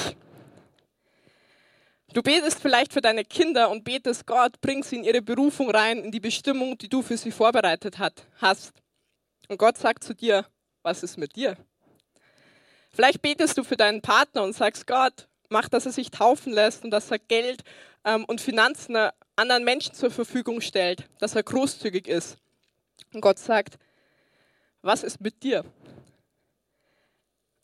Du 2.13 2.23
betest 2.23 2.61
vielleicht 2.61 2.93
für 2.93 3.01
deine 3.01 3.25
Kinder 3.25 3.71
und 3.71 3.83
betest 3.83 4.27
Gott, 4.27 4.61
bring 4.61 4.83
sie 4.83 4.97
in 4.97 5.05
ihre 5.05 5.23
Berufung 5.23 5.71
rein, 5.71 6.05
in 6.05 6.13
die 6.13 6.21
Bestimmung, 6.21 6.77
die 6.77 6.91
du 6.91 7.01
für 7.01 7.17
sie 7.17 7.31
vorbereitet 7.31 7.99
hat, 7.99 8.27
hast. 8.43 8.75
Und 9.49 9.57
Gott 9.57 9.79
sagt 9.79 10.05
zu 10.05 10.15
dir, 10.15 10.45
was 10.83 11.03
ist 11.03 11.17
mit 11.17 11.35
dir? 11.35 11.57
Vielleicht 12.91 13.23
betest 13.23 13.57
du 13.57 13.65
für 13.65 13.79
deinen 13.79 14.03
Partner 14.03 14.43
und 14.43 14.53
sagst, 14.55 14.87
Gott, 14.87 15.29
mach, 15.49 15.71
dass 15.71 15.87
er 15.87 15.93
sich 15.93 16.11
taufen 16.11 16.53
lässt 16.53 16.85
und 16.85 16.91
dass 16.91 17.11
er 17.11 17.21
Geld 17.21 17.65
ähm, 18.05 18.27
und 18.27 18.43
Finanzen 18.43 18.99
anderen 19.35 19.65
Menschen 19.65 19.95
zur 19.95 20.11
Verfügung 20.11 20.61
stellt, 20.61 21.09
dass 21.21 21.35
er 21.35 21.43
großzügig 21.43 22.07
ist. 22.07 22.37
Und 23.13 23.21
Gott 23.21 23.39
sagt, 23.39 23.79
was 24.83 25.03
ist 25.03 25.21
mit 25.21 25.43
dir? 25.43 25.65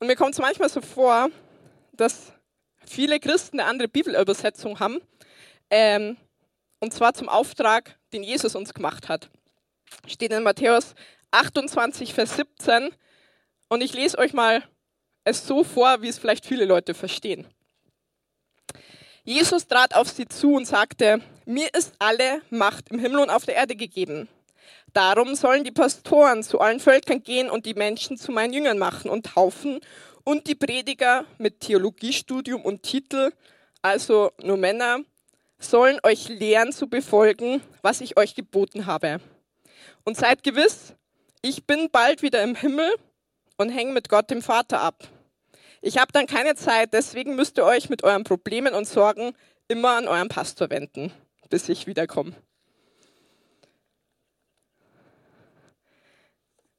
Und 0.00 0.06
mir 0.08 0.16
kommt 0.16 0.34
es 0.34 0.40
manchmal 0.40 0.68
so 0.68 0.80
vor, 0.80 1.28
dass 1.92 2.32
viele 2.84 3.20
Christen 3.20 3.60
eine 3.60 3.68
andere 3.68 3.88
Bibelübersetzung 3.88 4.80
haben. 4.80 5.00
Ähm, 5.70 6.16
und 6.80 6.92
zwar 6.92 7.14
zum 7.14 7.28
Auftrag, 7.28 7.96
den 8.12 8.24
Jesus 8.24 8.56
uns 8.56 8.74
gemacht 8.74 9.08
hat. 9.08 9.30
Steht 10.06 10.32
in 10.32 10.42
Matthäus 10.42 10.94
28, 11.30 12.14
Vers 12.14 12.36
17. 12.36 12.90
Und 13.68 13.80
ich 13.80 13.92
lese 13.92 14.18
euch 14.18 14.32
mal 14.32 14.64
es 15.24 15.46
so 15.46 15.62
vor, 15.62 16.02
wie 16.02 16.08
es 16.08 16.18
vielleicht 16.18 16.44
viele 16.44 16.64
Leute 16.64 16.94
verstehen. 16.94 17.46
Jesus 19.24 19.68
trat 19.68 19.94
auf 19.94 20.08
sie 20.08 20.26
zu 20.26 20.54
und 20.54 20.66
sagte, 20.66 21.20
mir 21.46 21.72
ist 21.74 21.94
alle 22.00 22.42
Macht 22.50 22.88
im 22.88 22.98
Himmel 22.98 23.20
und 23.20 23.30
auf 23.30 23.44
der 23.44 23.54
Erde 23.54 23.76
gegeben. 23.76 24.28
Darum 24.92 25.34
sollen 25.34 25.64
die 25.64 25.70
Pastoren 25.70 26.42
zu 26.42 26.60
allen 26.60 26.80
Völkern 26.80 27.22
gehen 27.22 27.48
und 27.50 27.64
die 27.64 27.74
Menschen 27.74 28.18
zu 28.18 28.30
meinen 28.30 28.52
Jüngern 28.52 28.78
machen 28.78 29.10
und 29.10 29.26
taufen 29.26 29.80
und 30.24 30.46
die 30.46 30.54
Prediger 30.54 31.24
mit 31.38 31.60
Theologiestudium 31.60 32.62
und 32.62 32.82
Titel, 32.82 33.32
also 33.80 34.32
nur 34.42 34.56
Männer, 34.56 35.00
sollen 35.58 35.98
euch 36.02 36.28
lehren 36.28 36.72
zu 36.72 36.88
befolgen, 36.88 37.62
was 37.80 38.00
ich 38.00 38.16
euch 38.16 38.34
geboten 38.34 38.86
habe. 38.86 39.20
Und 40.04 40.16
seid 40.16 40.42
gewiss, 40.42 40.94
ich 41.40 41.66
bin 41.66 41.90
bald 41.90 42.22
wieder 42.22 42.42
im 42.42 42.54
Himmel 42.54 42.92
und 43.56 43.70
hänge 43.70 43.92
mit 43.92 44.08
Gott 44.08 44.30
dem 44.30 44.42
Vater 44.42 44.80
ab. 44.80 45.08
Ich 45.80 45.98
habe 45.98 46.12
dann 46.12 46.26
keine 46.26 46.54
Zeit, 46.54 46.92
deswegen 46.92 47.34
müsst 47.34 47.58
ihr 47.58 47.64
euch 47.64 47.88
mit 47.88 48.04
euren 48.04 48.24
Problemen 48.24 48.74
und 48.74 48.86
Sorgen 48.86 49.34
immer 49.68 49.96
an 49.96 50.06
euren 50.06 50.28
Pastor 50.28 50.70
wenden, 50.70 51.12
bis 51.48 51.68
ich 51.68 51.86
wiederkomme. 51.86 52.34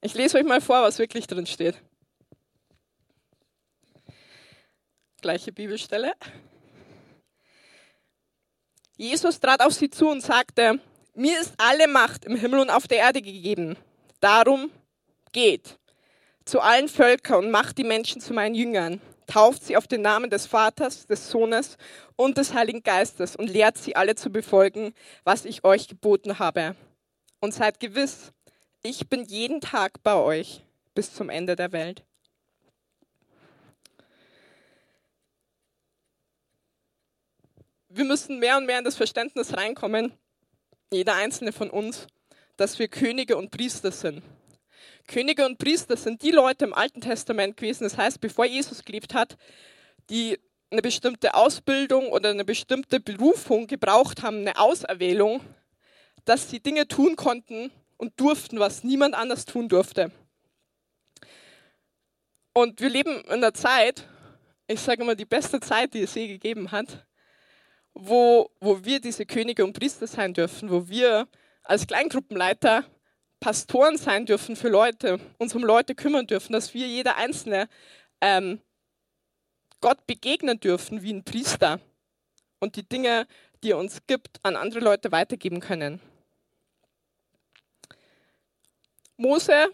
Ich 0.05 0.15
lese 0.15 0.37
euch 0.37 0.43
mal 0.43 0.59
vor, 0.59 0.81
was 0.81 0.99
wirklich 0.99 1.27
drin 1.27 1.45
steht. 1.45 1.81
Gleiche 5.21 5.53
Bibelstelle. 5.53 6.11
Jesus 8.97 9.39
trat 9.39 9.61
auf 9.61 9.71
sie 9.71 9.89
zu 9.89 10.09
und 10.09 10.19
sagte, 10.19 10.81
mir 11.13 11.39
ist 11.39 11.53
alle 11.57 11.87
Macht 11.87 12.25
im 12.25 12.35
Himmel 12.35 12.59
und 12.59 12.69
auf 12.69 12.85
der 12.85 12.97
Erde 12.97 13.21
gegeben. 13.21 13.77
Darum 14.19 14.71
geht 15.31 15.79
zu 16.43 16.59
allen 16.59 16.89
Völkern 16.89 17.45
und 17.45 17.51
macht 17.51 17.77
die 17.77 17.85
Menschen 17.85 18.19
zu 18.19 18.33
meinen 18.33 18.55
Jüngern. 18.55 18.99
Tauft 19.25 19.63
sie 19.63 19.77
auf 19.77 19.87
den 19.87 20.01
Namen 20.01 20.29
des 20.29 20.45
Vaters, 20.45 21.07
des 21.07 21.29
Sohnes 21.29 21.77
und 22.17 22.37
des 22.37 22.53
Heiligen 22.53 22.83
Geistes 22.83 23.37
und 23.37 23.49
lehrt 23.49 23.77
sie 23.77 23.95
alle 23.95 24.15
zu 24.15 24.29
befolgen, 24.29 24.93
was 25.23 25.45
ich 25.45 25.63
euch 25.63 25.87
geboten 25.87 26.39
habe. 26.39 26.75
Und 27.39 27.53
seid 27.53 27.79
gewiss, 27.79 28.33
ich 28.83 29.09
bin 29.09 29.23
jeden 29.25 29.61
Tag 29.61 30.03
bei 30.03 30.15
euch 30.15 30.61
bis 30.93 31.13
zum 31.13 31.29
Ende 31.29 31.55
der 31.55 31.71
Welt. 31.71 32.03
wir 37.95 38.05
müssen 38.05 38.39
mehr 38.39 38.57
und 38.57 38.65
mehr 38.65 38.79
in 38.79 38.85
das 38.85 38.95
Verständnis 38.95 39.55
reinkommen, 39.55 40.13
jeder 40.91 41.15
einzelne 41.15 41.51
von 41.51 41.69
uns, 41.69 42.07
dass 42.57 42.79
wir 42.79 42.87
Könige 42.87 43.37
und 43.37 43.51
Priester 43.51 43.91
sind. 43.91 44.23
Könige 45.07 45.45
und 45.45 45.57
Priester 45.57 45.95
sind 45.95 46.21
die 46.23 46.31
Leute 46.31 46.65
im 46.65 46.73
Alten 46.73 47.01
Testament 47.01 47.57
gewesen, 47.57 47.83
das 47.83 47.97
heißt, 47.97 48.19
bevor 48.19 48.45
Jesus 48.45 48.83
gelebt 48.83 49.13
hat, 49.13 49.37
die 50.09 50.39
eine 50.71 50.81
bestimmte 50.81 51.35
Ausbildung 51.35 52.09
oder 52.09 52.29
eine 52.29 52.45
bestimmte 52.45 52.99
Berufung 52.99 53.67
gebraucht 53.67 54.23
haben, 54.23 54.39
eine 54.39 54.57
Auserwählung, 54.57 55.41
dass 56.25 56.49
sie 56.49 56.61
Dinge 56.61 56.87
tun 56.87 57.15
konnten 57.15 57.69
und 58.03 58.19
durften, 58.19 58.59
was 58.59 58.83
niemand 58.83 59.15
anders 59.15 59.45
tun 59.45 59.69
durfte. 59.69 60.11
Und 62.53 62.81
wir 62.81 62.89
leben 62.89 63.21
in 63.21 63.31
einer 63.31 63.53
Zeit, 63.53 64.05
ich 64.67 64.81
sage 64.81 65.03
immer, 65.03 65.15
die 65.15 65.25
beste 65.25 65.61
Zeit, 65.61 65.93
die 65.93 66.01
es 66.01 66.13
je 66.13 66.27
gegeben 66.27 66.71
hat, 66.71 67.07
wo, 67.93 68.51
wo 68.59 68.83
wir 68.83 68.99
diese 68.99 69.25
Könige 69.25 69.63
und 69.63 69.71
Priester 69.71 70.05
sein 70.05 70.33
dürfen, 70.33 70.69
wo 70.69 70.89
wir 70.89 71.29
als 71.63 71.87
Kleingruppenleiter 71.87 72.83
Pastoren 73.39 73.97
sein 73.97 74.25
dürfen 74.25 74.57
für 74.57 74.69
Leute, 74.69 75.19
uns 75.37 75.55
um 75.55 75.63
Leute 75.63 75.95
kümmern 75.95 76.27
dürfen, 76.27 76.51
dass 76.51 76.73
wir 76.73 76.85
jeder 76.85 77.15
Einzelne 77.15 77.69
ähm, 78.19 78.59
Gott 79.79 80.05
begegnen 80.07 80.59
dürfen 80.59 81.03
wie 81.03 81.13
ein 81.13 81.23
Priester 81.23 81.79
und 82.59 82.75
die 82.75 82.87
Dinge, 82.87 83.27
die 83.63 83.71
er 83.71 83.77
uns 83.77 84.05
gibt, 84.07 84.41
an 84.43 84.57
andere 84.57 84.81
Leute 84.81 85.13
weitergeben 85.13 85.61
können. 85.61 86.01
Mose 89.17 89.71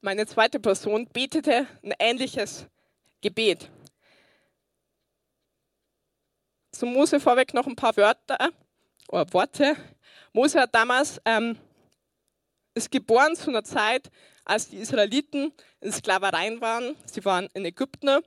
meine 0.00 0.26
zweite 0.26 0.60
Person, 0.60 1.06
betete 1.06 1.66
ein 1.82 1.92
ähnliches 1.98 2.66
Gebet. 3.20 3.68
Zu 6.70 6.86
Mose 6.86 7.18
vorweg 7.18 7.52
noch 7.54 7.66
ein 7.66 7.74
paar 7.74 7.96
Wörter 7.96 8.50
oder 9.08 9.32
Worte. 9.32 9.76
Mose 10.32 10.60
hat 10.60 10.74
damals 10.74 11.20
ähm, 11.24 11.58
ist 12.74 12.90
geboren 12.92 13.34
zu 13.34 13.50
einer 13.50 13.64
Zeit, 13.64 14.08
als 14.44 14.68
die 14.68 14.76
Israeliten 14.76 15.52
in 15.80 15.90
Sklavereien 15.90 16.60
waren. 16.60 16.94
Sie 17.06 17.24
waren 17.24 17.48
in 17.54 17.64
Ägypten. 17.64 18.20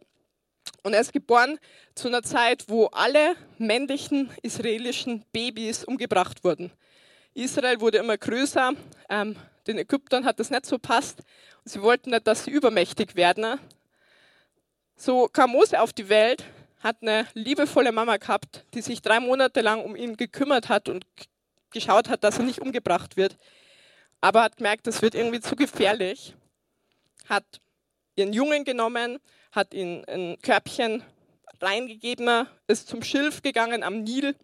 Und 0.84 0.94
er 0.94 1.02
ist 1.02 1.14
geboren 1.14 1.58
zu 1.96 2.10
einer 2.10 2.24
Zeit, 2.24 2.66
wo 2.68 2.88
alle 2.88 3.36
männlichen 3.58 4.30
israelischen 4.42 5.24
Babys 5.32 5.86
umgebracht 5.86 6.44
wurden. 6.44 6.72
Israel 7.34 7.80
wurde 7.80 8.00
immer 8.00 8.18
größer. 8.18 8.74
Ähm, 9.10 9.38
den 9.68 9.78
Ägyptern 9.78 10.26
hat 10.26 10.40
das 10.40 10.50
nicht 10.50 10.66
so 10.66 10.78
passt. 10.78 11.22
Sie 11.66 11.82
wollten 11.82 12.12
nicht, 12.12 12.28
dass 12.28 12.46
sie 12.46 12.52
übermächtig 12.52 13.16
werden. 13.16 13.60
So 14.96 15.28
kam 15.28 15.52
Mose 15.52 15.80
auf 15.82 15.94
die 15.94 16.10
Welt, 16.10 16.44
hat 16.80 16.98
eine 17.02 17.28
liebevolle 17.34 17.92
Mama 17.92 18.18
gehabt, 18.18 18.66
die 18.74 18.82
sich 18.82 19.02
drei 19.02 19.20
Monate 19.20 19.62
lang 19.62 19.84
um 19.84 19.96
ihn 19.96 20.18
gekümmert 20.18 20.70
hat 20.70 20.90
und 20.90 21.06
geschaut 21.72 22.10
hat, 22.10 22.24
dass 22.24 22.40
er 22.40 22.46
nicht 22.46 22.60
umgebracht 22.60 23.18
wird. 23.18 23.38
Aber 24.20 24.44
hat 24.44 24.58
gemerkt, 24.58 24.88
das 24.88 25.02
wird 25.02 25.16
irgendwie 25.16 25.42
zu 25.42 25.56
gefährlich. 25.56 26.36
Hat 27.28 27.46
ihren 28.16 28.34
Jungen 28.34 28.66
genommen, 28.66 29.20
hat 29.52 29.74
ihn 29.74 30.04
in 30.04 30.34
ein 30.34 30.42
Körbchen 30.42 31.04
reingegeben, 31.62 32.48
ist 32.68 32.88
zum 32.88 33.04
Schilf 33.04 33.42
gegangen 33.42 33.84
am 33.84 34.04
Nil 34.04 34.36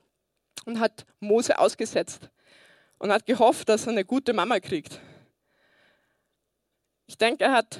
und 0.65 0.79
hat 0.79 1.05
Mose 1.19 1.57
ausgesetzt 1.57 2.29
und 2.99 3.11
hat 3.11 3.25
gehofft, 3.25 3.69
dass 3.69 3.85
er 3.85 3.91
eine 3.91 4.05
gute 4.05 4.33
Mama 4.33 4.59
kriegt. 4.59 4.99
Ich 7.07 7.17
denke, 7.17 7.45
er 7.45 7.53
hat 7.53 7.79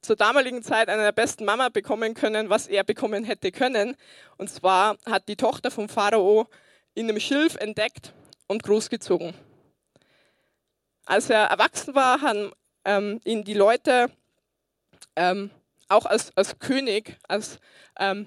zur 0.00 0.16
damaligen 0.16 0.62
Zeit 0.62 0.88
eine 0.88 1.02
der 1.02 1.12
besten 1.12 1.44
Mama 1.44 1.70
bekommen 1.70 2.14
können, 2.14 2.50
was 2.50 2.66
er 2.66 2.84
bekommen 2.84 3.24
hätte 3.24 3.50
können. 3.52 3.96
Und 4.36 4.50
zwar 4.50 4.98
hat 5.06 5.28
die 5.28 5.36
Tochter 5.36 5.70
vom 5.70 5.88
Pharao 5.88 6.46
ihn 6.94 7.08
im 7.08 7.18
Schilf 7.18 7.56
entdeckt 7.56 8.12
und 8.46 8.62
großgezogen. 8.62 9.34
Als 11.06 11.30
er 11.30 11.44
erwachsen 11.46 11.94
war, 11.94 12.20
haben 12.20 12.52
ähm, 12.84 13.20
ihn 13.24 13.44
die 13.44 13.54
Leute 13.54 14.10
ähm, 15.16 15.50
auch 15.88 16.06
als, 16.06 16.36
als 16.36 16.58
König, 16.58 17.18
als, 17.28 17.58
ähm, 17.98 18.26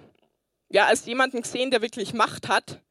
ja, 0.69 0.85
als 0.85 1.05
jemanden 1.05 1.41
gesehen, 1.41 1.71
der 1.71 1.81
wirklich 1.81 2.13
Macht 2.13 2.47
hat. 2.47 2.81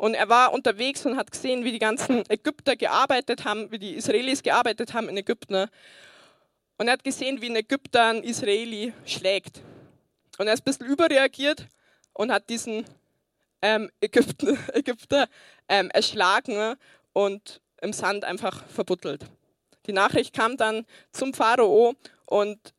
Und 0.00 0.14
er 0.14 0.30
war 0.30 0.54
unterwegs 0.54 1.04
und 1.04 1.18
hat 1.18 1.30
gesehen, 1.30 1.62
wie 1.62 1.72
die 1.72 1.78
ganzen 1.78 2.24
Ägypter 2.30 2.74
gearbeitet 2.74 3.44
haben, 3.44 3.70
wie 3.70 3.78
die 3.78 3.96
Israelis 3.96 4.42
gearbeitet 4.42 4.94
haben 4.94 5.10
in 5.10 5.16
Ägypten. 5.18 5.66
Und 6.78 6.86
er 6.86 6.94
hat 6.94 7.04
gesehen, 7.04 7.42
wie 7.42 7.50
ein 7.50 7.56
Ägypter 7.56 8.06
einen 8.06 8.22
Israeli 8.22 8.94
schlägt. 9.04 9.60
Und 10.38 10.46
er 10.46 10.54
ist 10.54 10.60
ein 10.60 10.64
bisschen 10.64 10.86
überreagiert 10.86 11.66
und 12.14 12.32
hat 12.32 12.48
diesen 12.48 12.86
ähm, 13.60 13.90
Ägypten, 14.00 14.58
Ägypter 14.72 15.28
ähm, 15.68 15.90
erschlagen 15.90 16.76
und 17.12 17.60
im 17.82 17.92
Sand 17.92 18.24
einfach 18.24 18.64
verbuttelt. 18.68 19.26
Die 19.84 19.92
Nachricht 19.92 20.34
kam 20.34 20.56
dann 20.56 20.86
zum 21.12 21.34
Pharao 21.34 21.94
und 22.24 22.72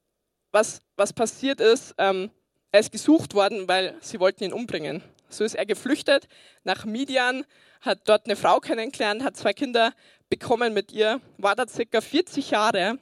was, 0.51 0.81
was 0.95 1.13
passiert 1.13 1.61
ist, 1.61 1.93
ähm, 1.99 2.31
er 2.71 2.79
ist 2.79 2.91
gesucht 2.91 3.35
worden, 3.35 3.67
weil 3.67 3.95
sie 4.01 4.19
wollten 4.19 4.43
ihn 4.43 4.53
umbringen. 4.53 5.03
So 5.31 5.45
ist 5.45 5.55
er 5.55 5.65
geflüchtet 5.65 6.27
nach 6.63 6.83
Midian, 6.85 7.45
hat 7.79 8.01
dort 8.05 8.25
eine 8.25 8.35
Frau 8.35 8.59
kennengelernt, 8.59 9.23
hat 9.23 9.37
zwei 9.37 9.53
Kinder 9.53 9.93
bekommen 10.29 10.73
mit 10.73 10.91
ihr, 10.91 11.21
war 11.37 11.55
da 11.55 11.67
circa 11.67 12.01
40 12.01 12.51
Jahre 12.51 12.99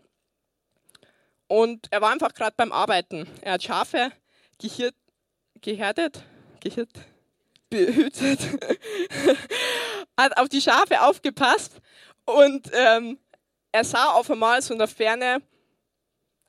und 1.48 1.88
er 1.90 2.02
war 2.02 2.12
einfach 2.12 2.34
gerade 2.34 2.54
beim 2.56 2.72
Arbeiten. 2.72 3.28
Er 3.42 3.54
hat 3.54 3.64
Schafe 3.64 4.12
gehirt, 4.60 4.96
gehärtet, 5.60 6.24
gehirt, 6.60 6.92
behütet, 7.70 8.40
hat 10.18 10.38
auf 10.38 10.50
die 10.50 10.62
Schafe 10.62 11.02
aufgepasst 11.02 11.82
und 12.26 12.70
ähm, 12.74 13.18
er 13.72 13.84
sah 13.84 14.12
auf 14.12 14.30
einmal 14.30 14.62
so 14.62 14.74
in 14.74 14.80
der 14.80 14.88
Ferne 14.88 15.42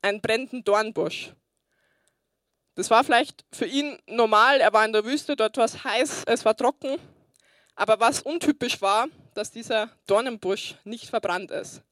einen 0.03 0.21
brennenden 0.21 0.62
Dornbusch. 0.62 1.33
Das 2.81 2.88
war 2.88 3.05
vielleicht 3.05 3.45
für 3.53 3.66
ihn 3.66 3.99
normal, 4.07 4.62
er 4.62 4.73
war 4.73 4.87
in 4.87 4.95
der 4.95 5.05
Wüste, 5.05 5.37
dort 5.37 5.59
war 5.59 5.66
es 5.66 5.85
heiß, 5.85 6.23
es 6.25 6.47
war 6.47 6.57
trocken. 6.57 6.97
Aber 7.75 8.01
was 8.01 8.23
untypisch 8.23 8.81
war, 8.81 9.09
dass 9.35 9.51
dieser 9.51 9.90
Dornenbusch 10.07 10.77
nicht 10.85 11.11
verbrannt 11.11 11.51
ist. 11.51 11.83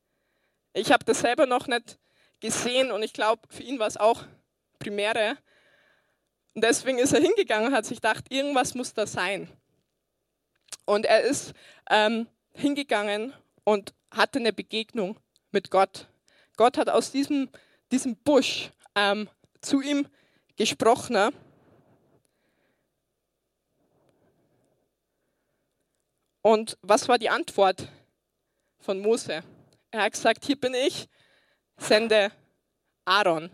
Ich 0.72 0.90
habe 0.90 1.04
das 1.04 1.20
selber 1.20 1.44
noch 1.44 1.66
nicht 1.66 1.98
gesehen 2.40 2.90
und 2.90 3.02
ich 3.02 3.12
glaube, 3.12 3.42
für 3.50 3.62
ihn 3.64 3.78
war 3.78 3.86
es 3.86 3.98
auch 3.98 4.24
Primäre. 4.78 5.36
Und 6.54 6.64
deswegen 6.64 6.98
ist 6.98 7.12
er 7.12 7.20
hingegangen 7.20 7.68
und 7.68 7.74
hat 7.74 7.84
sich 7.84 7.98
gedacht, 7.98 8.24
irgendwas 8.30 8.74
muss 8.74 8.94
da 8.94 9.06
sein. 9.06 9.46
Und 10.86 11.04
er 11.04 11.20
ist 11.20 11.52
ähm, 11.90 12.26
hingegangen 12.54 13.34
und 13.64 13.92
hatte 14.10 14.38
eine 14.38 14.54
Begegnung 14.54 15.18
mit 15.50 15.70
Gott. 15.70 16.06
Gott 16.56 16.78
hat 16.78 16.88
aus 16.88 17.12
diesem, 17.12 17.50
diesem 17.92 18.16
Busch 18.16 18.70
ähm, 18.94 19.28
zu 19.60 19.82
ihm 19.82 20.08
gesprochen. 20.58 21.32
Und 26.42 26.76
was 26.82 27.08
war 27.08 27.18
die 27.18 27.30
Antwort 27.30 27.88
von 28.80 29.00
Mose? 29.00 29.42
Er 29.90 30.02
hat 30.02 30.12
gesagt, 30.12 30.44
hier 30.44 30.60
bin 30.60 30.74
ich, 30.74 31.08
sende 31.76 32.30
Aaron. 33.04 33.50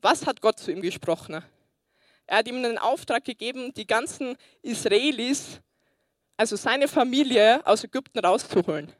Was 0.00 0.26
hat 0.26 0.40
Gott 0.40 0.58
zu 0.58 0.72
ihm 0.72 0.80
gesprochen? 0.80 1.42
Er 2.26 2.38
hat 2.38 2.48
ihm 2.48 2.56
einen 2.56 2.78
Auftrag 2.78 3.24
gegeben, 3.24 3.72
die 3.74 3.86
ganzen 3.86 4.36
Israelis, 4.62 5.60
also 6.36 6.56
seine 6.56 6.88
Familie 6.88 7.66
aus 7.66 7.84
Ägypten 7.84 8.20
rauszuholen. 8.20 8.92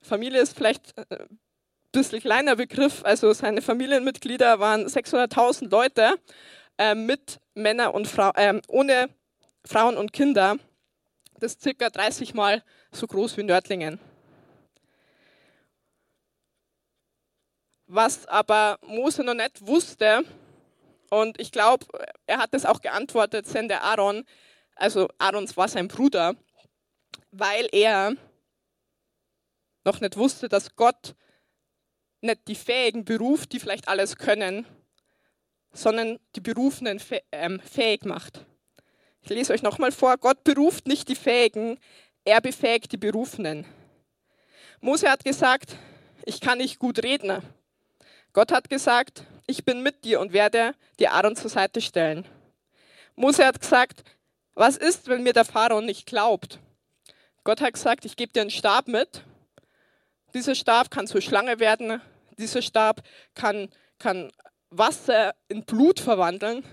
Familie 0.00 0.40
ist 0.40 0.56
vielleicht 0.56 0.96
ein 0.96 1.04
äh, 1.10 1.26
bisschen 1.92 2.20
kleiner 2.20 2.56
Begriff, 2.56 3.04
also 3.04 3.32
seine 3.32 3.62
Familienmitglieder 3.62 4.60
waren 4.60 4.86
600.000 4.86 5.70
Leute 5.70 6.14
äh, 6.78 6.94
mit 6.94 7.40
Männern 7.54 7.92
und 7.92 8.06
Frau, 8.06 8.30
äh, 8.34 8.60
ohne 8.68 9.08
Frauen 9.64 9.96
und 9.96 10.12
Kinder. 10.12 10.56
Das 11.40 11.52
ist 11.52 11.62
circa 11.62 11.90
30 11.90 12.34
Mal 12.34 12.62
so 12.92 13.06
groß 13.06 13.36
wie 13.36 13.42
Nördlingen. 13.42 14.00
was 17.88 18.26
aber 18.26 18.78
Mose 18.86 19.24
noch 19.24 19.34
nicht 19.34 19.66
wusste, 19.66 20.22
und 21.10 21.40
ich 21.40 21.50
glaube, 21.50 21.86
er 22.26 22.38
hat 22.38 22.52
es 22.52 22.66
auch 22.66 22.82
geantwortet, 22.82 23.46
sende 23.46 23.80
Aaron, 23.80 24.24
also 24.76 25.08
Aarons 25.16 25.56
war 25.56 25.66
sein 25.66 25.88
Bruder, 25.88 26.34
weil 27.30 27.66
er 27.72 28.14
noch 29.84 30.00
nicht 30.00 30.18
wusste, 30.18 30.50
dass 30.50 30.76
Gott 30.76 31.14
nicht 32.20 32.48
die 32.48 32.54
Fähigen 32.54 33.04
beruft, 33.04 33.52
die 33.52 33.60
vielleicht 33.60 33.88
alles 33.88 34.16
können, 34.16 34.66
sondern 35.72 36.18
die 36.34 36.40
Berufenen 36.40 37.00
ähm, 37.32 37.60
fähig 37.60 38.04
macht. 38.04 38.44
Ich 39.22 39.30
lese 39.30 39.52
euch 39.52 39.62
nochmal 39.62 39.92
vor, 39.92 40.16
Gott 40.16 40.44
beruft 40.44 40.86
nicht 40.86 41.08
die 41.08 41.14
Fähigen, 41.14 41.78
er 42.24 42.40
befähigt 42.40 42.92
die 42.92 42.96
Berufenen. 42.96 43.64
Mose 44.80 45.10
hat 45.10 45.24
gesagt, 45.24 45.76
ich 46.24 46.40
kann 46.40 46.58
nicht 46.58 46.78
gut 46.78 47.02
reden, 47.02 47.42
Gott 48.32 48.52
hat 48.52 48.70
gesagt, 48.70 49.24
ich 49.46 49.64
bin 49.64 49.82
mit 49.82 50.04
dir 50.04 50.20
und 50.20 50.32
werde 50.32 50.74
dir 50.98 51.12
Aaron 51.12 51.36
zur 51.36 51.50
Seite 51.50 51.80
stellen. 51.80 52.26
Mose 53.16 53.44
hat 53.44 53.60
gesagt, 53.60 54.04
was 54.54 54.76
ist, 54.76 55.08
wenn 55.08 55.22
mir 55.22 55.32
der 55.32 55.44
Pharao 55.44 55.80
nicht 55.80 56.06
glaubt? 56.06 56.58
Gott 57.44 57.60
hat 57.60 57.72
gesagt, 57.72 58.04
ich 58.04 58.16
gebe 58.16 58.32
dir 58.32 58.42
einen 58.42 58.50
Stab 58.50 58.88
mit. 58.88 59.22
Dieser 60.38 60.54
Stab 60.54 60.92
kann 60.92 61.08
zur 61.08 61.20
Schlange 61.20 61.58
werden. 61.58 62.00
Dieser 62.38 62.62
Stab 62.62 63.02
kann, 63.34 63.70
kann 63.98 64.30
Wasser 64.70 65.34
in 65.48 65.64
Blut 65.64 65.98
verwandeln. 65.98 66.64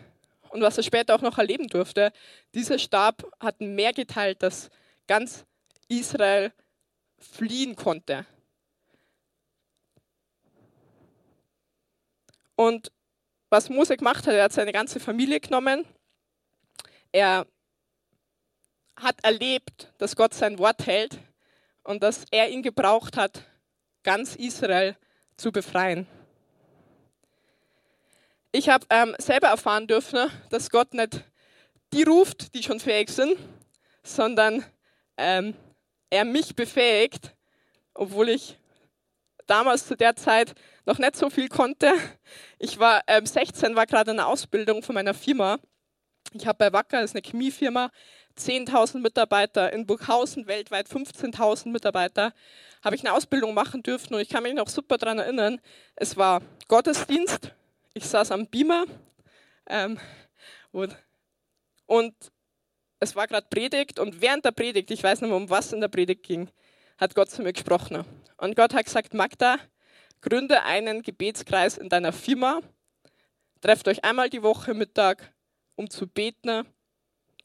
Und 0.49 0.61
was 0.61 0.77
er 0.77 0.83
später 0.83 1.15
auch 1.15 1.23
noch 1.23 1.39
erleben 1.39 1.67
durfte, 1.67 2.13
dieser 2.53 2.77
Stab 2.77 3.25
hat 3.39 3.61
mehr 3.61 3.91
geteilt, 3.91 4.43
dass 4.43 4.69
ganz 5.07 5.45
Israel 5.87 6.53
fliehen 7.17 7.75
konnte. 7.75 8.27
Und 12.55 12.91
was 13.49 13.69
Mose 13.69 13.97
gemacht 13.97 14.27
hat, 14.27 14.35
er 14.35 14.43
hat 14.43 14.53
seine 14.53 14.73
ganze 14.73 14.99
Familie 14.99 15.39
genommen. 15.39 15.87
Er 17.11 17.47
hat 18.95 19.23
erlebt, 19.23 19.91
dass 19.97 20.15
Gott 20.15 20.35
sein 20.35 20.59
Wort 20.59 20.85
hält 20.85 21.17
und 21.83 22.03
dass 22.03 22.25
er 22.29 22.49
ihn 22.49 22.61
gebraucht 22.61 23.17
hat, 23.17 23.43
ganz 24.05 24.35
Israel 24.35 24.95
zu 25.35 25.51
befreien. 25.51 26.07
Ich 28.53 28.69
habe 28.69 28.85
ähm, 28.89 29.13
selber 29.17 29.47
erfahren 29.47 29.87
dürfen, 29.87 30.29
dass 30.49 30.69
Gott 30.69 30.93
nicht 30.93 31.25
die 31.91 32.03
ruft, 32.03 32.53
die 32.55 32.63
schon 32.63 32.79
fähig 32.79 33.09
sind, 33.09 33.37
sondern 34.03 34.63
ähm, 35.17 35.55
er 36.09 36.23
mich 36.23 36.55
befähigt, 36.55 37.35
obwohl 37.93 38.29
ich 38.29 38.57
damals 39.47 39.87
zu 39.87 39.97
der 39.97 40.15
Zeit 40.15 40.53
noch 40.85 40.99
nicht 40.99 41.15
so 41.15 41.29
viel 41.29 41.49
konnte. 41.49 41.91
Ich 42.59 42.79
war 42.79 43.01
ähm, 43.07 43.25
16, 43.25 43.75
war 43.75 43.87
gerade 43.87 44.11
in 44.11 44.17
der 44.17 44.27
Ausbildung 44.27 44.83
von 44.83 44.95
meiner 44.95 45.13
Firma. 45.13 45.57
Ich 46.31 46.45
habe 46.45 46.57
bei 46.57 46.71
Wacker, 46.71 47.01
das 47.01 47.11
ist 47.11 47.15
eine 47.15 47.23
Chemiefirma, 47.23 47.89
10.000 48.37 48.99
Mitarbeiter, 48.99 49.71
in 49.71 49.85
Burghausen 49.85 50.47
weltweit 50.47 50.87
15.000 50.87 51.69
Mitarbeiter, 51.69 52.33
habe 52.83 52.95
ich 52.95 53.01
eine 53.05 53.13
Ausbildung 53.13 53.53
machen 53.53 53.81
dürfen 53.81 54.13
und 54.13 54.19
ich 54.19 54.29
kann 54.29 54.43
mich 54.43 54.53
noch 54.53 54.69
super 54.69 54.97
daran 54.97 55.19
erinnern. 55.19 55.59
Es 55.95 56.17
war 56.17 56.41
Gottesdienst, 56.67 57.51
ich 57.93 58.05
saß 58.05 58.31
am 58.31 58.47
Beamer 58.47 58.85
ähm, 59.67 59.99
und, 60.71 60.95
und 61.85 62.13
es 62.99 63.15
war 63.15 63.27
gerade 63.27 63.47
Predigt 63.49 63.99
und 63.99 64.21
während 64.21 64.45
der 64.45 64.51
Predigt, 64.51 64.91
ich 64.91 65.03
weiß 65.03 65.21
nicht 65.21 65.29
mehr, 65.29 65.37
um 65.37 65.49
was 65.49 65.73
in 65.73 65.81
der 65.81 65.87
Predigt 65.87 66.23
ging, 66.23 66.49
hat 66.97 67.15
Gott 67.15 67.29
zu 67.29 67.41
mir 67.41 67.53
gesprochen. 67.53 68.05
Und 68.37 68.55
Gott 68.55 68.73
hat 68.73 68.85
gesagt, 68.85 69.13
Magda, 69.13 69.57
gründe 70.21 70.63
einen 70.63 71.01
Gebetskreis 71.01 71.77
in 71.77 71.89
deiner 71.89 72.11
Firma, 72.11 72.59
trefft 73.61 73.87
euch 73.87 74.03
einmal 74.03 74.29
die 74.29 74.43
Woche 74.43 74.73
Mittag, 74.73 75.33
um 75.75 75.89
zu 75.89 76.07
beten 76.07 76.65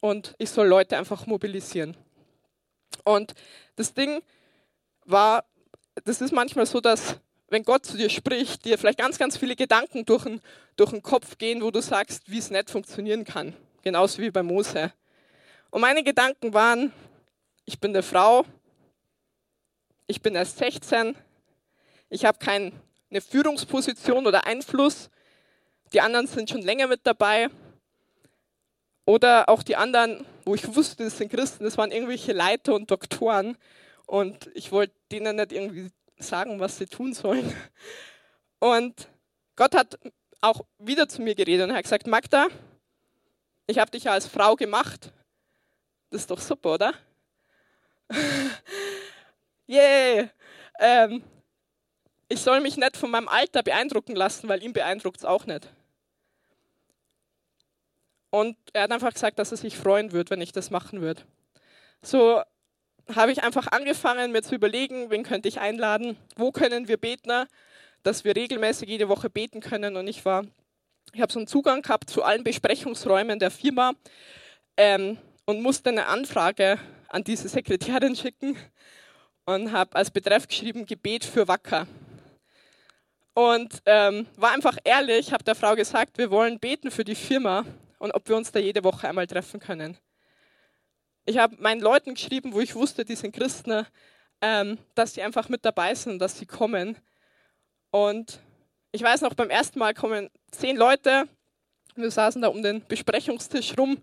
und 0.01 0.35
ich 0.39 0.51
soll 0.51 0.67
Leute 0.67 0.97
einfach 0.97 1.27
mobilisieren. 1.27 1.97
Und 3.05 3.35
das 3.77 3.95
Ding 3.95 4.23
war, 5.05 5.45
das 6.05 6.21
ist 6.21 6.33
manchmal 6.33 6.67
so, 6.67 6.81
dass 6.81 7.21
wenn 7.49 7.65
Gott 7.65 7.85
zu 7.85 7.97
dir 7.97 8.09
spricht, 8.09 8.65
dir 8.65 8.79
vielleicht 8.79 8.99
ganz, 8.99 9.19
ganz 9.19 9.37
viele 9.37 9.57
Gedanken 9.57 10.05
durch 10.05 10.25
den, 10.25 10.41
durch 10.77 10.91
den 10.91 11.03
Kopf 11.03 11.37
gehen, 11.37 11.63
wo 11.63 11.71
du 11.71 11.83
sagst, 11.83 12.31
wie 12.31 12.39
es 12.39 12.51
nicht 12.51 12.71
funktionieren 12.71 13.25
kann. 13.25 13.55
Genauso 13.83 14.23
wie 14.23 14.31
bei 14.31 14.43
Mose. 14.43 14.93
Und 15.71 15.81
meine 15.81 16.05
Gedanken 16.05 16.55
waren, 16.55 16.93
ich 17.65 17.81
bin 17.81 17.91
eine 17.91 18.03
Frau, 18.03 18.45
ich 20.07 20.23
bin 20.23 20.35
erst 20.35 20.59
16, 20.59 21.17
ich 22.09 22.25
habe 22.25 22.39
keine 22.39 22.73
Führungsposition 23.21 24.27
oder 24.27 24.47
Einfluss, 24.47 25.11
die 25.93 26.01
anderen 26.01 26.27
sind 26.27 26.51
schon 26.51 26.63
länger 26.63 26.87
mit 26.87 27.01
dabei. 27.05 27.49
Oder 29.11 29.49
auch 29.49 29.65
die 29.65 29.75
anderen, 29.75 30.25
wo 30.45 30.55
ich 30.55 30.77
wusste, 30.77 31.03
das 31.03 31.19
sind 31.19 31.33
Christen, 31.33 31.65
das 31.65 31.77
waren 31.77 31.91
irgendwelche 31.91 32.33
Leiter 32.33 32.77
und 32.77 32.93
Doktoren. 32.93 33.57
Und 34.07 34.49
ich 34.55 34.71
wollte 34.71 34.95
denen 35.11 35.35
nicht 35.35 35.51
irgendwie 35.51 35.91
sagen, 36.21 36.61
was 36.61 36.79
sie 36.79 36.87
tun 36.87 37.13
sollen. 37.13 37.53
Und 38.61 39.09
Gott 39.57 39.75
hat 39.75 39.99
auch 40.41 40.65
wieder 40.79 41.09
zu 41.09 41.23
mir 41.23 41.35
geredet 41.35 41.69
und 41.69 41.75
hat 41.75 41.83
gesagt, 41.83 42.07
Magda, 42.07 42.47
ich 43.67 43.81
habe 43.81 43.91
dich 43.91 44.05
ja 44.05 44.13
als 44.13 44.29
Frau 44.29 44.55
gemacht. 44.55 45.11
Das 46.11 46.21
ist 46.21 46.31
doch 46.31 46.41
super, 46.41 46.75
oder? 46.75 46.95
Yay! 49.67 50.31
Ähm, 50.79 51.25
ich 52.29 52.41
soll 52.41 52.61
mich 52.61 52.77
nicht 52.77 52.97
von 52.97 53.11
meinem 53.11 53.27
Alter 53.27 53.65
beeindrucken 53.65 54.15
lassen, 54.15 54.49
weil 54.49 54.63
ihn 54.63 54.73
beeindruckt 54.73 55.17
es 55.17 55.25
auch 55.25 55.47
nicht. 55.47 55.69
Und 58.31 58.57
er 58.73 58.85
hat 58.85 58.93
einfach 58.93 59.13
gesagt, 59.13 59.39
dass 59.39 59.51
er 59.51 59.57
sich 59.57 59.77
freuen 59.77 60.13
wird, 60.13 60.31
wenn 60.31 60.41
ich 60.41 60.53
das 60.53 60.71
machen 60.71 61.01
würde. 61.01 61.23
So 62.03 62.43
habe 63.15 63.33
ich 63.33 63.43
einfach 63.43 63.67
angefangen, 63.69 64.33
mir 64.33 64.43
zu 64.43 64.55
überlegen, 64.55 65.11
wen 65.11 65.25
könnte 65.25 65.49
ich 65.49 65.61
einladen, 65.61 66.17
wo 66.37 66.53
können 66.53 66.89
wir 66.89 66.97
beten, 66.97 67.47
dass 68.03 68.25
wir 68.25 68.37
regelmäßig 68.37 68.89
jede 68.89 69.09
Woche 69.09 69.29
beten 69.29 69.61
können. 69.61 69.97
Und 69.97 70.07
ich 70.07 70.25
war, 70.25 70.45
ich 71.13 71.21
habe 71.21 71.33
so 71.33 71.41
einen 71.41 71.49
Zugang 71.49 71.83
gehabt 71.83 72.09
zu 72.09 72.23
allen 72.23 72.45
Besprechungsräumen 72.45 73.39
der 73.39 73.51
Firma 73.51 73.93
ähm, 74.77 75.19
und 75.45 75.61
musste 75.61 75.91
eine 75.91 76.07
Anfrage 76.07 76.79
an 77.09 77.25
diese 77.25 77.49
Sekretärin 77.49 78.15
schicken 78.15 78.57
und 79.45 79.73
habe 79.73 79.97
als 79.97 80.11
Betreff 80.11 80.47
geschrieben 80.47 80.87
Gebet 80.87 81.25
für 81.25 81.49
Wacker. 81.49 81.87
Und 83.35 83.83
ähm, 83.87 84.27
war 84.37 84.53
einfach 84.53 84.77
ehrlich, 84.85 85.33
habe 85.33 85.45
der 85.45 85.55
Frau 85.55 85.75
gesagt, 85.75 86.19
wir 86.19 86.31
wollen 86.31 86.59
beten 86.59 86.91
für 86.91 87.05
die 87.05 87.15
Firma 87.15 87.65
und 88.01 88.13
ob 88.13 88.29
wir 88.29 88.37
uns 88.37 88.51
da 88.51 88.59
jede 88.59 88.83
Woche 88.83 89.09
einmal 89.09 89.27
treffen 89.27 89.61
können. 89.61 89.97
Ich 91.27 91.39
habe 91.39 91.55
meinen 91.61 91.83
Leuten 91.83 92.15
geschrieben, 92.15 92.55
wo 92.55 92.61
ich 92.61 92.75
wusste, 92.75 93.05
die 93.05 93.15
sind 93.15 93.37
Christen, 93.37 93.87
ähm, 94.41 94.79
dass 94.95 95.15
sie 95.15 95.23
einfach 95.23 95.51
mit 95.51 95.65
dabei 95.65 95.95
sind, 95.95 96.19
dass 96.19 96.39
sie 96.39 96.47
kommen. 96.47 96.97
Und 97.91 98.41
ich 98.91 99.03
weiß 99.03 99.21
noch, 99.21 99.35
beim 99.35 99.51
ersten 99.51 99.79
Mal 99.79 99.93
kommen 99.93 100.31
zehn 100.51 100.77
Leute. 100.77 101.29
Wir 101.95 102.11
saßen 102.11 102.41
da 102.41 102.49
um 102.49 102.63
den 102.63 102.85
Besprechungstisch 102.87 103.77
rum. 103.77 103.99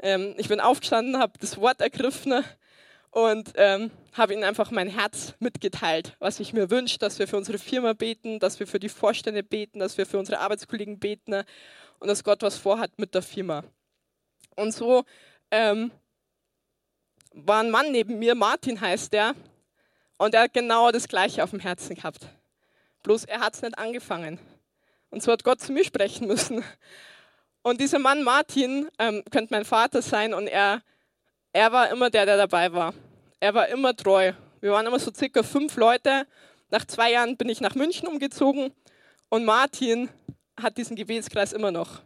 Ähm, 0.00 0.34
ich 0.36 0.48
bin 0.48 0.60
aufgestanden, 0.60 1.18
habe 1.18 1.32
das 1.40 1.56
Wort 1.56 1.80
ergriffen 1.80 2.44
und 3.10 3.52
ähm, 3.56 3.90
habe 4.12 4.34
ihnen 4.34 4.44
einfach 4.44 4.70
mein 4.70 4.88
Herz 4.88 5.34
mitgeteilt, 5.38 6.14
was 6.18 6.40
ich 6.40 6.52
mir 6.52 6.70
wünsche, 6.70 6.98
dass 6.98 7.18
wir 7.18 7.26
für 7.26 7.38
unsere 7.38 7.58
Firma 7.58 7.94
beten, 7.94 8.38
dass 8.38 8.60
wir 8.60 8.66
für 8.66 8.78
die 8.78 8.90
Vorstände 8.90 9.42
beten, 9.42 9.78
dass 9.78 9.96
wir 9.96 10.04
für 10.04 10.18
unsere 10.18 10.40
Arbeitskollegen 10.40 10.98
beten 10.98 11.42
und 12.00 12.08
dass 12.08 12.24
Gott 12.24 12.42
was 12.42 12.56
vorhat 12.56 12.98
mit 12.98 13.14
der 13.14 13.22
Firma. 13.22 13.62
Und 14.56 14.72
so 14.72 15.04
ähm, 15.50 15.92
war 17.32 17.62
ein 17.62 17.70
Mann 17.70 17.92
neben 17.92 18.18
mir, 18.18 18.34
Martin 18.34 18.80
heißt 18.80 19.12
der, 19.12 19.34
und 20.18 20.34
er 20.34 20.42
hat 20.42 20.52
genau 20.52 20.90
das 20.90 21.08
Gleiche 21.08 21.42
auf 21.42 21.50
dem 21.50 21.60
Herzen 21.60 21.94
gehabt. 21.94 22.26
Bloß 23.02 23.24
er 23.24 23.40
hat 23.40 23.54
es 23.54 23.62
nicht 23.62 23.78
angefangen. 23.78 24.38
Und 25.10 25.22
so 25.22 25.32
hat 25.32 25.44
Gott 25.44 25.60
zu 25.60 25.72
mir 25.72 25.84
sprechen 25.84 26.26
müssen. 26.26 26.62
Und 27.62 27.80
dieser 27.80 27.98
Mann 27.98 28.22
Martin 28.22 28.90
ähm, 28.98 29.22
könnte 29.30 29.54
mein 29.54 29.64
Vater 29.64 30.02
sein 30.02 30.34
und 30.34 30.46
er, 30.46 30.82
er 31.52 31.72
war 31.72 31.90
immer 31.90 32.10
der, 32.10 32.26
der 32.26 32.36
dabei 32.36 32.72
war. 32.72 32.94
Er 33.38 33.54
war 33.54 33.68
immer 33.68 33.96
treu. 33.96 34.32
Wir 34.60 34.72
waren 34.72 34.86
immer 34.86 34.98
so 34.98 35.12
circa 35.12 35.42
fünf 35.42 35.76
Leute. 35.76 36.26
Nach 36.70 36.84
zwei 36.84 37.12
Jahren 37.12 37.36
bin 37.36 37.48
ich 37.48 37.60
nach 37.60 37.74
München 37.74 38.06
umgezogen 38.06 38.72
und 39.30 39.44
Martin 39.44 40.10
hat 40.62 40.76
diesen 40.76 40.96
Gebetskreis 40.96 41.52
immer 41.52 41.70
noch. 41.70 42.00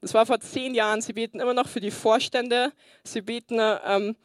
Das 0.00 0.12
war 0.12 0.26
vor 0.26 0.40
zehn 0.40 0.74
Jahren. 0.74 1.00
Sie 1.00 1.12
beten 1.12 1.40
immer 1.40 1.54
noch 1.54 1.68
für 1.68 1.80
die 1.80 1.90
Vorstände. 1.90 2.72
Sie 3.04 3.22
beten, 3.22 3.58
ähm, 3.58 4.16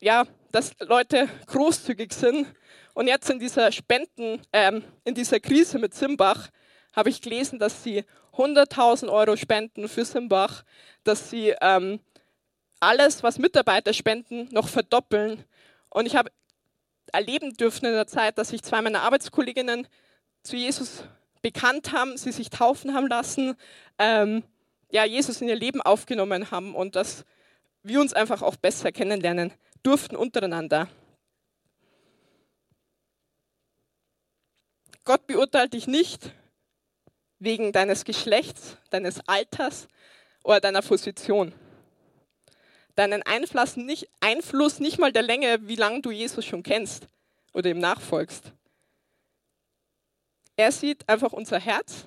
ja, 0.00 0.26
dass 0.50 0.72
Leute 0.80 1.28
großzügig 1.46 2.12
sind. 2.12 2.46
Und 2.94 3.06
jetzt 3.06 3.30
in 3.30 3.38
dieser 3.38 3.70
Spenden, 3.70 4.42
ähm, 4.52 4.82
in 5.04 5.14
dieser 5.14 5.38
Krise 5.38 5.78
mit 5.78 5.94
Simbach, 5.94 6.48
habe 6.92 7.10
ich 7.10 7.20
gelesen, 7.20 7.60
dass 7.60 7.84
sie 7.84 8.04
100.000 8.32 9.08
Euro 9.08 9.36
spenden 9.36 9.88
für 9.88 10.04
Simbach, 10.04 10.64
dass 11.04 11.30
sie 11.30 11.54
ähm, 11.60 12.00
alles, 12.80 13.22
was 13.22 13.38
Mitarbeiter 13.38 13.92
spenden, 13.92 14.48
noch 14.50 14.68
verdoppeln. 14.68 15.44
Und 15.90 16.06
ich 16.06 16.16
habe 16.16 16.30
erleben 17.12 17.54
dürfen 17.54 17.86
in 17.86 17.92
der 17.92 18.06
Zeit, 18.06 18.38
dass 18.38 18.48
sich 18.48 18.62
zwei 18.62 18.82
meiner 18.82 19.02
Arbeitskolleginnen 19.02 19.86
zu 20.42 20.56
Jesus 20.56 21.04
bekannt 21.42 21.92
haben, 21.92 22.16
sie 22.16 22.32
sich 22.32 22.50
taufen 22.50 22.94
haben 22.94 23.08
lassen, 23.08 23.56
ähm, 23.98 24.42
ja, 24.90 25.04
Jesus 25.04 25.40
in 25.40 25.48
ihr 25.48 25.56
Leben 25.56 25.82
aufgenommen 25.82 26.50
haben 26.50 26.74
und 26.74 26.96
dass 26.96 27.24
wir 27.82 28.00
uns 28.00 28.12
einfach 28.12 28.42
auch 28.42 28.56
besser 28.56 28.92
kennenlernen 28.92 29.52
durften 29.82 30.16
untereinander. 30.16 30.88
Gott 35.04 35.26
beurteilt 35.26 35.72
dich 35.72 35.86
nicht 35.86 36.32
wegen 37.38 37.72
deines 37.72 38.04
Geschlechts, 38.04 38.76
deines 38.90 39.26
Alters 39.26 39.88
oder 40.42 40.60
deiner 40.60 40.82
Position. 40.82 41.54
Deinen 42.94 43.22
Einfluss 43.22 43.76
nicht, 43.76 44.08
Einfluss 44.20 44.80
nicht 44.80 44.98
mal 44.98 45.12
der 45.12 45.22
Länge, 45.22 45.66
wie 45.68 45.76
lange 45.76 46.02
du 46.02 46.10
Jesus 46.10 46.44
schon 46.44 46.62
kennst 46.62 47.06
oder 47.52 47.70
ihm 47.70 47.78
nachfolgst. 47.78 48.52
Er 50.58 50.72
sieht 50.72 51.08
einfach 51.08 51.32
unser 51.32 51.60
Herz 51.60 52.04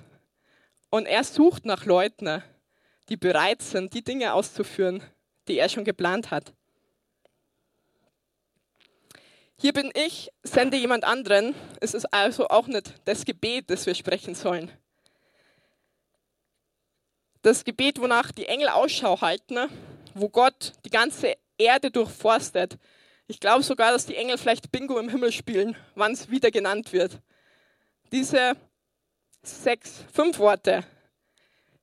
und 0.90 1.06
er 1.06 1.24
sucht 1.24 1.64
nach 1.64 1.86
Leuten, 1.86 2.42
die 3.08 3.16
bereit 3.16 3.62
sind, 3.62 3.94
die 3.94 4.04
Dinge 4.04 4.34
auszuführen, 4.34 5.02
die 5.48 5.56
er 5.56 5.70
schon 5.70 5.84
geplant 5.84 6.30
hat. 6.30 6.52
Hier 9.56 9.72
bin 9.72 9.90
ich, 9.94 10.30
sende 10.42 10.76
jemand 10.76 11.04
anderen. 11.04 11.54
Es 11.80 11.94
ist 11.94 12.12
also 12.12 12.48
auch 12.48 12.66
nicht 12.66 12.92
das 13.06 13.24
Gebet, 13.24 13.70
das 13.70 13.86
wir 13.86 13.94
sprechen 13.94 14.34
sollen. 14.34 14.70
Das 17.40 17.64
Gebet, 17.64 18.02
wonach 18.02 18.32
die 18.32 18.48
Engel 18.48 18.68
Ausschau 18.68 19.22
halten, 19.22 19.56
wo 20.12 20.28
Gott 20.28 20.74
die 20.84 20.90
ganze 20.90 21.38
Erde 21.56 21.90
durchforstet. 21.90 22.76
Ich 23.28 23.40
glaube 23.40 23.62
sogar, 23.62 23.92
dass 23.92 24.04
die 24.04 24.16
Engel 24.16 24.36
vielleicht 24.36 24.70
Bingo 24.70 24.98
im 24.98 25.08
Himmel 25.08 25.32
spielen, 25.32 25.74
wann 25.94 26.12
es 26.12 26.28
wieder 26.28 26.50
genannt 26.50 26.92
wird 26.92 27.18
diese 28.12 28.54
sechs, 29.42 30.04
fünf 30.12 30.38
Worte. 30.38 30.84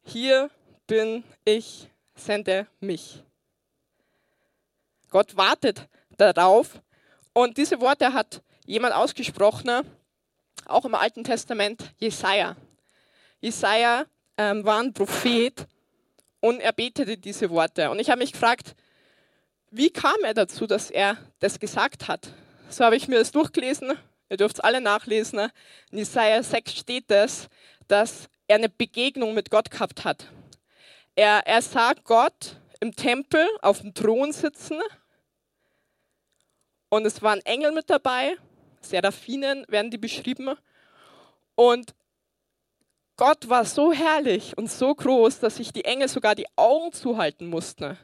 Hier 0.03 0.49
bin 0.85 1.23
ich, 1.43 1.89
sende 2.15 2.67
mich. 2.79 3.23
Gott 5.09 5.35
wartet 5.35 5.89
darauf. 6.17 6.81
Und 7.33 7.57
diese 7.57 7.81
Worte 7.81 8.13
hat 8.13 8.43
jemand 8.65 8.93
ausgesprochen, 8.93 9.81
auch 10.65 10.85
im 10.85 10.93
Alten 10.93 11.23
Testament, 11.23 11.93
Jesaja. 11.97 12.55
Jesaja 13.39 14.05
ähm, 14.37 14.63
war 14.63 14.81
ein 14.81 14.93
Prophet 14.93 15.65
und 16.41 16.59
er 16.59 16.73
betete 16.73 17.17
diese 17.17 17.49
Worte. 17.49 17.89
Und 17.89 17.99
ich 17.99 18.09
habe 18.09 18.19
mich 18.19 18.33
gefragt, 18.33 18.75
wie 19.71 19.89
kam 19.89 20.17
er 20.23 20.33
dazu, 20.35 20.67
dass 20.67 20.91
er 20.91 21.17
das 21.39 21.59
gesagt 21.59 22.07
hat? 22.07 22.33
So 22.69 22.85
habe 22.85 22.95
ich 22.95 23.07
mir 23.07 23.17
das 23.17 23.31
durchgelesen 23.31 23.97
ihr 24.29 24.37
dürft 24.37 24.57
es 24.57 24.59
alle 24.61 24.81
nachlesen, 24.81 25.51
in 25.91 25.97
Jesaja 25.97 26.41
6 26.41 26.73
steht 26.73 27.11
es, 27.11 27.49
dass 27.87 28.29
er 28.47 28.57
eine 28.57 28.69
Begegnung 28.69 29.33
mit 29.33 29.49
Gott 29.49 29.71
gehabt 29.71 30.03
hat. 30.05 30.27
Er, 31.15 31.45
er 31.45 31.61
sah 31.61 31.93
Gott 32.03 32.55
im 32.79 32.95
Tempel 32.95 33.45
auf 33.61 33.81
dem 33.81 33.93
Thron 33.93 34.31
sitzen 34.31 34.79
und 36.89 37.05
es 37.05 37.21
waren 37.21 37.39
Engel 37.41 37.71
mit 37.71 37.89
dabei, 37.89 38.37
Seraphinen 38.81 39.65
werden 39.67 39.91
die 39.91 39.97
beschrieben. 39.97 40.55
Und 41.55 41.93
Gott 43.17 43.49
war 43.49 43.65
so 43.65 43.91
herrlich 43.91 44.57
und 44.57 44.71
so 44.71 44.95
groß, 44.95 45.39
dass 45.39 45.57
sich 45.57 45.73
die 45.73 45.85
Engel 45.85 46.07
sogar 46.07 46.35
die 46.35 46.47
Augen 46.55 46.93
zuhalten 46.93 47.49
mussten. 47.49 47.97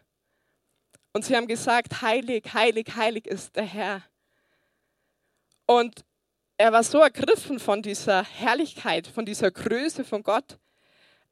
Und 1.13 1.23
sie 1.23 1.35
haben 1.35 1.47
gesagt, 1.47 2.01
heilig, 2.01 2.53
heilig, 2.53 2.95
heilig 2.95 3.25
ist 3.25 3.55
der 3.55 3.63
Herr. 3.63 4.03
Und 5.65 6.03
er 6.58 6.72
war 6.72 6.84
so 6.84 7.00
ergriffen 7.00 7.60
von 7.60 7.82
dieser 7.82 8.24
Herrlichkeit, 8.24 9.08
von 9.08 9.26
dieser 9.26 9.52
Größe 9.52 10.04
von 10.04 10.24
Gott. 10.24 10.58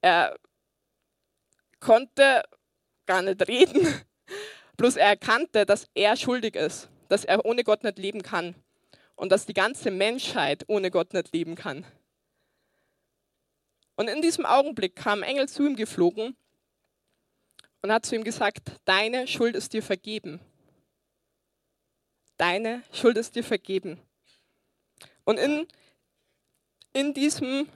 Er 0.02 0.38
konnte 1.80 2.44
gar 3.06 3.22
nicht 3.22 3.48
reden, 3.48 3.88
bloß 4.78 4.98
er 4.98 5.08
erkannte, 5.08 5.66
dass 5.66 5.88
er 5.94 6.18
schuldig 6.18 6.56
ist, 6.56 6.90
dass 7.10 7.26
er 7.26 7.46
ohne 7.46 7.64
Gott 7.64 7.84
nicht 7.84 7.98
leben 7.98 8.22
kann 8.22 8.56
und 9.16 9.32
dass 9.32 9.46
die 9.46 9.54
ganze 9.54 9.92
Menschheit 9.92 10.64
ohne 10.68 10.92
Gott 10.92 11.14
nicht 11.14 11.34
leben 11.34 11.56
kann. 11.56 11.86
Und 13.96 14.10
in 14.10 14.22
diesem 14.22 14.46
Augenblick 14.46 14.96
kam 14.96 15.20
ein 15.20 15.30
Engel 15.30 15.48
zu 15.48 15.66
ihm 15.66 15.76
geflogen 15.76 16.36
und 17.82 17.92
hat 17.92 18.06
zu 18.06 18.16
ihm 18.16 18.24
gesagt, 18.24 18.72
deine 18.86 19.28
Schuld 19.28 19.56
ist 19.56 19.74
dir 19.74 19.84
vergeben. 19.84 20.40
Deine 22.38 22.82
Schuld 22.92 23.18
ist 23.18 23.36
dir 23.36 23.44
vergeben. 23.44 24.02
Und 25.26 25.38
in, 25.38 25.68
in 26.94 27.14
diesem 27.14 27.68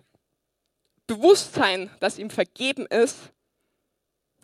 Bewusstsein, 1.07 1.89
dass 1.99 2.19
ihm 2.19 2.29
vergeben 2.29 2.85
ist, 2.87 3.31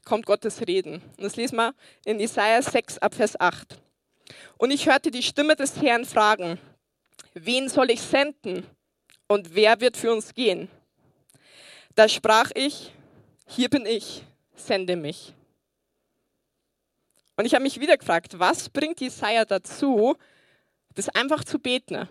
kommt 0.05 0.25
Gottes 0.25 0.61
Reden. 0.65 1.01
Und 1.17 1.23
das 1.23 1.35
lesen 1.35 1.57
wir 1.57 1.73
in 2.05 2.19
Isaiah 2.19 2.61
6 2.61 2.99
ab 2.99 3.13
Vers 3.13 3.39
8. 3.39 3.79
Und 4.57 4.71
ich 4.71 4.87
hörte 4.87 5.11
die 5.11 5.23
Stimme 5.23 5.55
des 5.55 5.81
Herrn 5.81 6.05
fragen, 6.05 6.59
wen 7.33 7.69
soll 7.69 7.91
ich 7.91 8.01
senden 8.01 8.65
und 9.27 9.55
wer 9.55 9.79
wird 9.81 9.97
für 9.97 10.11
uns 10.13 10.33
gehen? 10.33 10.69
Da 11.95 12.07
sprach 12.07 12.51
ich, 12.55 12.91
hier 13.47 13.69
bin 13.69 13.85
ich, 13.85 14.23
sende 14.55 14.95
mich. 14.95 15.33
Und 17.35 17.45
ich 17.45 17.53
habe 17.53 17.63
mich 17.63 17.79
wieder 17.79 17.97
gefragt, 17.97 18.39
was 18.39 18.69
bringt 18.69 19.01
Jesaja 19.01 19.45
dazu, 19.45 20.15
das 20.93 21.09
einfach 21.09 21.43
zu 21.43 21.59
beten? 21.59 22.07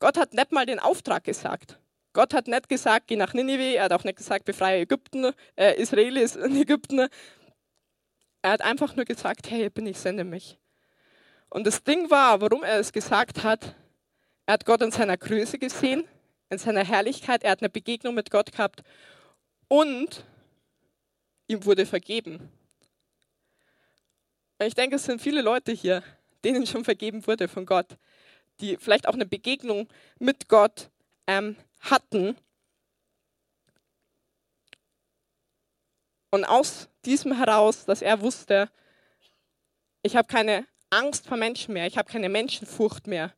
Gott 0.00 0.16
hat 0.16 0.34
nicht 0.34 0.50
mal 0.50 0.66
den 0.66 0.80
Auftrag 0.80 1.24
gesagt. 1.24 1.78
Gott 2.12 2.34
hat 2.34 2.48
nicht 2.48 2.68
gesagt, 2.68 3.06
geh 3.06 3.16
nach 3.16 3.34
Ninive, 3.34 3.76
er 3.76 3.84
hat 3.84 3.92
auch 3.92 4.02
nicht 4.02 4.16
gesagt, 4.16 4.44
befreie 4.46 4.80
Ägypten, 4.80 5.32
äh, 5.54 5.80
Israelis 5.80 6.34
in 6.34 6.56
Ägypten. 6.56 7.06
Er 8.42 8.50
hat 8.50 8.62
einfach 8.62 8.96
nur 8.96 9.04
gesagt, 9.04 9.50
hey, 9.50 9.70
bin 9.70 9.86
ich, 9.86 9.98
sende 9.98 10.24
mich. 10.24 10.58
Und 11.50 11.66
das 11.66 11.84
Ding 11.84 12.10
war, 12.10 12.40
warum 12.40 12.64
er 12.64 12.80
es 12.80 12.92
gesagt 12.92 13.44
hat, 13.44 13.76
er 14.46 14.54
hat 14.54 14.64
Gott 14.64 14.82
in 14.82 14.90
seiner 14.90 15.16
Größe 15.16 15.58
gesehen, 15.58 16.08
in 16.48 16.58
seiner 16.58 16.84
Herrlichkeit, 16.84 17.44
er 17.44 17.52
hat 17.52 17.60
eine 17.60 17.70
Begegnung 17.70 18.14
mit 18.14 18.30
Gott 18.30 18.50
gehabt 18.50 18.82
und 19.68 20.24
ihm 21.46 21.64
wurde 21.64 21.86
vergeben. 21.86 22.50
Ich 24.58 24.74
denke, 24.74 24.96
es 24.96 25.04
sind 25.04 25.20
viele 25.20 25.42
Leute 25.42 25.72
hier, 25.72 26.02
denen 26.42 26.66
schon 26.66 26.84
vergeben 26.84 27.26
wurde 27.26 27.46
von 27.46 27.66
Gott, 27.66 27.96
die 28.60 28.76
vielleicht 28.76 29.08
auch 29.08 29.14
eine 29.14 29.26
Begegnung 29.26 29.88
mit 30.18 30.48
Gott 30.48 30.90
ähm, 31.26 31.56
hatten. 31.80 32.36
Und 36.30 36.44
aus 36.44 36.88
diesem 37.04 37.32
heraus, 37.32 37.84
dass 37.86 38.02
er 38.02 38.20
wusste, 38.20 38.70
ich 40.02 40.16
habe 40.16 40.28
keine 40.28 40.66
Angst 40.90 41.26
vor 41.26 41.36
Menschen 41.36 41.74
mehr, 41.74 41.86
ich 41.86 41.98
habe 41.98 42.10
keine 42.10 42.28
Menschenfurcht 42.28 43.06
mehr, 43.06 43.34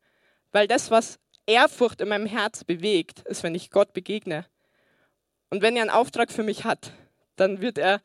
weil 0.52 0.68
das, 0.68 0.90
was 0.90 1.18
Ehrfurcht 1.46 2.00
in 2.00 2.08
meinem 2.08 2.26
Herz 2.26 2.64
bewegt, 2.64 3.20
ist, 3.20 3.42
wenn 3.42 3.54
ich 3.54 3.70
Gott 3.70 3.92
begegne. 3.92 4.46
Und 5.50 5.62
wenn 5.62 5.76
er 5.76 5.82
einen 5.82 5.90
Auftrag 5.90 6.30
für 6.30 6.42
mich 6.42 6.64
hat, 6.64 6.92
dann 7.36 7.60
wird 7.60 7.78
er 7.78 8.00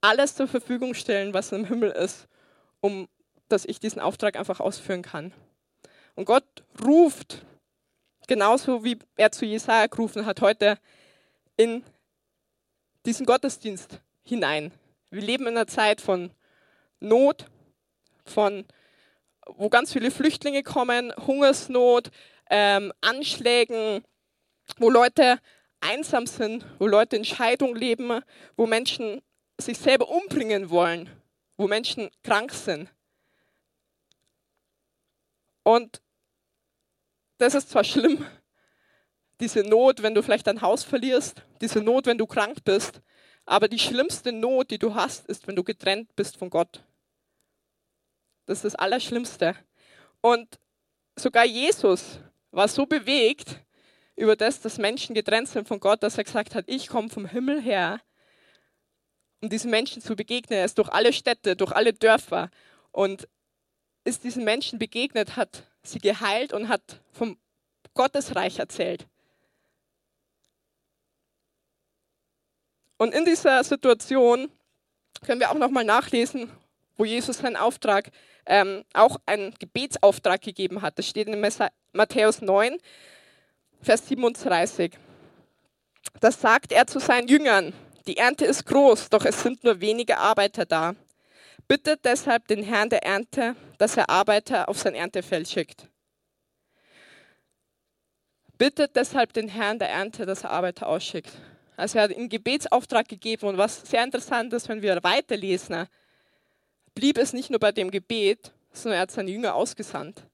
alles 0.00 0.36
zur 0.36 0.48
Verfügung 0.48 0.94
stellen, 0.94 1.34
was 1.34 1.52
im 1.52 1.64
Himmel 1.64 1.90
ist, 1.90 2.28
um 2.80 3.08
dass 3.48 3.64
ich 3.64 3.80
diesen 3.80 4.00
Auftrag 4.00 4.36
einfach 4.36 4.60
ausführen 4.60 5.02
kann. 5.02 5.32
Und 6.18 6.24
Gott 6.24 6.64
ruft, 6.84 7.46
genauso 8.26 8.82
wie 8.82 8.98
er 9.16 9.30
zu 9.30 9.46
Jesaja 9.46 9.86
gerufen 9.86 10.26
hat, 10.26 10.40
heute 10.40 10.76
in 11.56 11.84
diesen 13.06 13.24
Gottesdienst 13.24 14.00
hinein. 14.24 14.72
Wir 15.10 15.22
leben 15.22 15.46
in 15.46 15.56
einer 15.56 15.68
Zeit 15.68 16.00
von 16.00 16.32
Not, 16.98 17.46
von 18.24 18.64
wo 19.46 19.68
ganz 19.68 19.92
viele 19.92 20.10
Flüchtlinge 20.10 20.64
kommen, 20.64 21.14
Hungersnot, 21.24 22.10
ähm, 22.50 22.92
Anschlägen, 23.00 24.02
wo 24.78 24.90
Leute 24.90 25.38
einsam 25.78 26.26
sind, 26.26 26.66
wo 26.80 26.88
Leute 26.88 27.14
in 27.14 27.24
Scheidung 27.24 27.76
leben, 27.76 28.22
wo 28.56 28.66
Menschen 28.66 29.22
sich 29.56 29.78
selber 29.78 30.08
umbringen 30.08 30.70
wollen, 30.70 31.08
wo 31.56 31.68
Menschen 31.68 32.10
krank 32.24 32.50
sind. 32.52 32.88
Und 35.62 36.00
das 37.38 37.54
ist 37.54 37.70
zwar 37.70 37.84
schlimm, 37.84 38.26
diese 39.40 39.60
Not, 39.62 40.02
wenn 40.02 40.14
du 40.14 40.22
vielleicht 40.22 40.46
dein 40.46 40.60
Haus 40.60 40.84
verlierst, 40.84 41.42
diese 41.60 41.80
Not, 41.80 42.06
wenn 42.06 42.18
du 42.18 42.26
krank 42.26 42.64
bist, 42.64 43.00
aber 43.46 43.68
die 43.68 43.78
schlimmste 43.78 44.32
Not, 44.32 44.70
die 44.70 44.78
du 44.78 44.94
hast, 44.94 45.26
ist, 45.26 45.46
wenn 45.46 45.56
du 45.56 45.64
getrennt 45.64 46.14
bist 46.16 46.36
von 46.36 46.50
Gott. 46.50 46.84
Das 48.46 48.58
ist 48.58 48.64
das 48.64 48.74
Allerschlimmste. 48.74 49.54
Und 50.20 50.58
sogar 51.16 51.44
Jesus 51.44 52.20
war 52.50 52.68
so 52.68 52.86
bewegt 52.86 53.60
über 54.16 54.36
das, 54.36 54.60
dass 54.60 54.78
Menschen 54.78 55.14
getrennt 55.14 55.48
sind 55.48 55.68
von 55.68 55.80
Gott, 55.80 56.02
dass 56.02 56.18
er 56.18 56.24
gesagt 56.24 56.54
hat, 56.54 56.64
ich 56.66 56.88
komme 56.88 57.08
vom 57.08 57.26
Himmel 57.26 57.62
her, 57.62 58.00
um 59.40 59.48
diesen 59.48 59.70
Menschen 59.70 60.02
zu 60.02 60.16
begegnen. 60.16 60.58
Er 60.58 60.64
ist 60.64 60.78
durch 60.78 60.88
alle 60.88 61.12
Städte, 61.12 61.54
durch 61.54 61.72
alle 61.72 61.92
Dörfer 61.92 62.50
und 62.90 63.28
ist 64.04 64.24
diesen 64.24 64.44
Menschen 64.44 64.78
begegnet, 64.78 65.36
hat 65.36 65.64
sie 65.90 65.98
geheilt 65.98 66.52
und 66.52 66.68
hat 66.68 67.00
vom 67.12 67.36
Gottesreich 67.94 68.58
erzählt. 68.58 69.06
Und 72.96 73.14
in 73.14 73.24
dieser 73.24 73.62
Situation 73.64 74.50
können 75.24 75.40
wir 75.40 75.50
auch 75.50 75.58
nochmal 75.58 75.84
nachlesen, 75.84 76.50
wo 76.96 77.04
Jesus 77.04 77.38
seinen 77.38 77.56
Auftrag 77.56 78.10
ähm, 78.46 78.84
auch 78.92 79.18
einen 79.26 79.54
Gebetsauftrag 79.58 80.40
gegeben 80.40 80.82
hat. 80.82 80.98
Das 80.98 81.06
steht 81.06 81.28
in 81.28 81.40
Matthäus 81.92 82.40
9, 82.40 82.78
Vers 83.80 84.08
37. 84.08 84.98
Das 86.20 86.40
sagt 86.40 86.72
er 86.72 86.86
zu 86.86 86.98
seinen 86.98 87.28
Jüngern. 87.28 87.72
Die 88.06 88.16
Ernte 88.16 88.46
ist 88.46 88.64
groß, 88.66 89.10
doch 89.10 89.24
es 89.24 89.42
sind 89.42 89.62
nur 89.64 89.80
wenige 89.80 90.18
Arbeiter 90.18 90.64
da. 90.64 90.94
Bittet 91.68 92.02
deshalb 92.06 92.48
den 92.48 92.62
Herrn 92.62 92.88
der 92.88 93.04
Ernte, 93.04 93.54
dass 93.76 93.98
er 93.98 94.08
Arbeiter 94.08 94.70
auf 94.70 94.78
sein 94.78 94.94
Erntefeld 94.94 95.46
schickt. 95.50 95.86
Bittet 98.56 98.96
deshalb 98.96 99.34
den 99.34 99.48
Herrn 99.48 99.78
der 99.78 99.90
Ernte, 99.90 100.24
dass 100.24 100.44
er 100.44 100.50
Arbeiter 100.50 100.88
ausschickt. 100.88 101.30
Also 101.76 101.98
er 101.98 102.04
hat 102.04 102.16
einen 102.16 102.30
Gebetsauftrag 102.30 103.06
gegeben 103.06 103.48
und 103.48 103.58
was 103.58 103.82
sehr 103.82 104.02
interessant 104.02 104.52
ist, 104.54 104.68
wenn 104.70 104.80
wir 104.80 105.02
weiterlesen, 105.02 105.86
blieb 106.94 107.18
es 107.18 107.34
nicht 107.34 107.50
nur 107.50 107.60
bei 107.60 107.70
dem 107.70 107.90
Gebet, 107.90 108.50
sondern 108.72 108.98
er 108.98 109.02
hat 109.02 109.10
seine 109.10 109.30
Jünger 109.30 109.54
ausgesandt. 109.54 110.26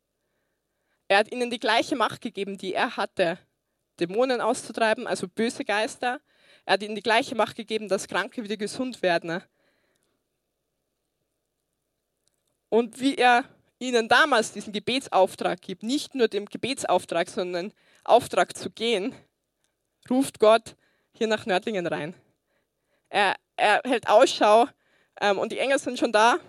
Er 1.08 1.18
hat 1.18 1.32
ihnen 1.32 1.50
die 1.50 1.58
gleiche 1.58 1.96
Macht 1.96 2.20
gegeben, 2.20 2.56
die 2.56 2.74
er 2.74 2.96
hatte, 2.96 3.38
Dämonen 3.98 4.40
auszutreiben, 4.40 5.08
also 5.08 5.26
böse 5.26 5.64
Geister. 5.64 6.20
Er 6.64 6.74
hat 6.74 6.82
ihnen 6.82 6.94
die 6.94 7.02
gleiche 7.02 7.34
Macht 7.34 7.56
gegeben, 7.56 7.88
dass 7.88 8.06
Kranke 8.06 8.42
wieder 8.44 8.56
gesund 8.56 9.02
werden. 9.02 9.42
Und 12.74 12.98
wie 12.98 13.14
er 13.14 13.44
ihnen 13.78 14.08
damals 14.08 14.50
diesen 14.50 14.72
Gebetsauftrag 14.72 15.60
gibt, 15.62 15.84
nicht 15.84 16.14
nur 16.16 16.26
den 16.26 16.46
Gebetsauftrag, 16.46 17.28
sondern 17.28 17.72
Auftrag 18.02 18.56
zu 18.56 18.68
gehen, 18.68 19.14
ruft 20.10 20.40
Gott 20.40 20.74
hier 21.12 21.28
nach 21.28 21.46
Nördlingen 21.46 21.86
rein. 21.86 22.14
Er, 23.08 23.36
er 23.56 23.80
hält 23.84 24.08
Ausschau 24.08 24.66
ähm, 25.20 25.38
und 25.38 25.52
die 25.52 25.58
Engel 25.58 25.78
sind 25.78 25.98
schon 26.00 26.10
da 26.10 26.40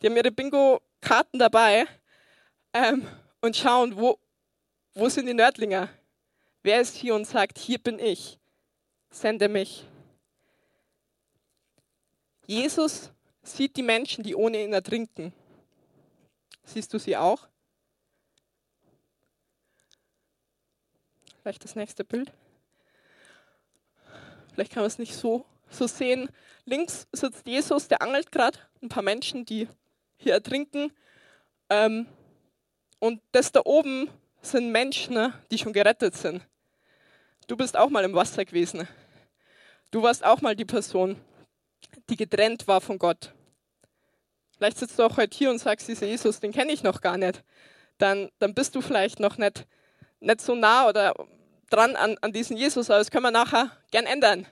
die 0.00 0.06
haben 0.06 0.16
ihre 0.16 0.30
Bingo-Karten 0.30 1.38
dabei 1.38 1.86
ähm, 2.72 3.06
und 3.40 3.56
schauen, 3.56 3.96
wo, 3.96 4.18
wo 4.94 5.08
sind 5.08 5.26
die 5.26 5.34
Nördlinger? 5.34 5.88
Wer 6.62 6.80
ist 6.80 6.96
hier 6.96 7.14
und 7.14 7.26
sagt, 7.26 7.58
hier 7.58 7.78
bin 7.78 7.98
ich, 7.98 8.38
sende 9.10 9.48
mich. 9.48 9.84
Jesus 12.46 13.10
sieht 13.42 13.76
die 13.76 13.82
Menschen, 13.82 14.24
die 14.24 14.34
ohne 14.34 14.62
ihn 14.62 14.72
ertrinken. 14.72 15.32
Siehst 16.64 16.92
du 16.92 16.98
sie 16.98 17.16
auch? 17.16 17.48
Vielleicht 21.42 21.64
das 21.64 21.74
nächste 21.74 22.04
Bild. 22.04 22.32
Vielleicht 24.52 24.72
kann 24.72 24.82
man 24.82 24.88
es 24.88 24.98
nicht 24.98 25.14
so, 25.14 25.46
so 25.70 25.86
sehen. 25.86 26.28
Links 26.64 27.08
sitzt 27.12 27.46
Jesus, 27.46 27.88
der 27.88 28.02
angelt 28.02 28.30
gerade. 28.30 28.58
Ein 28.82 28.88
paar 28.88 29.02
Menschen, 29.02 29.44
die 29.44 29.68
hier 30.16 30.34
ertrinken. 30.34 30.92
Ähm, 31.70 32.06
und 32.98 33.22
das 33.32 33.52
da 33.52 33.62
oben 33.64 34.10
sind 34.42 34.70
Menschen, 34.70 35.14
ne, 35.14 35.32
die 35.50 35.58
schon 35.58 35.72
gerettet 35.72 36.14
sind. 36.14 36.46
Du 37.46 37.56
bist 37.56 37.76
auch 37.76 37.90
mal 37.90 38.04
im 38.04 38.14
Wasser 38.14 38.44
gewesen. 38.44 38.86
Du 39.90 40.02
warst 40.02 40.24
auch 40.24 40.40
mal 40.40 40.54
die 40.54 40.64
Person, 40.64 41.16
die 42.08 42.16
getrennt 42.16 42.68
war 42.68 42.80
von 42.80 42.98
Gott. 42.98 43.34
Vielleicht 44.60 44.76
sitzt 44.76 44.98
du 44.98 45.04
auch 45.04 45.16
heute 45.16 45.34
hier 45.34 45.48
und 45.48 45.58
sagst, 45.58 45.88
dieser 45.88 46.04
Jesus, 46.04 46.38
den 46.38 46.52
kenne 46.52 46.70
ich 46.70 46.82
noch 46.82 47.00
gar 47.00 47.16
nicht. 47.16 47.42
Dann, 47.96 48.28
dann 48.40 48.52
bist 48.52 48.74
du 48.74 48.82
vielleicht 48.82 49.18
noch 49.18 49.38
nicht, 49.38 49.66
nicht 50.20 50.42
so 50.42 50.54
nah 50.54 50.86
oder 50.86 51.14
dran 51.70 51.96
an, 51.96 52.18
an 52.20 52.30
diesen 52.30 52.58
Jesus, 52.58 52.90
aber 52.90 52.98
das 52.98 53.10
können 53.10 53.22
wir 53.22 53.30
nachher 53.30 53.74
gern 53.90 54.04
ändern. 54.04 54.46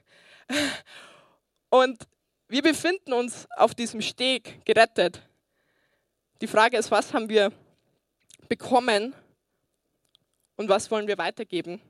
Und 1.68 2.04
wir 2.48 2.62
befinden 2.62 3.12
uns 3.12 3.46
auf 3.54 3.74
diesem 3.74 4.00
Steg 4.00 4.64
gerettet. 4.64 5.20
Die 6.40 6.46
Frage 6.46 6.78
ist, 6.78 6.90
was 6.90 7.12
haben 7.12 7.28
wir 7.28 7.52
bekommen 8.48 9.14
und 10.56 10.70
was 10.70 10.90
wollen 10.90 11.06
wir 11.06 11.18
weitergeben? 11.18 11.82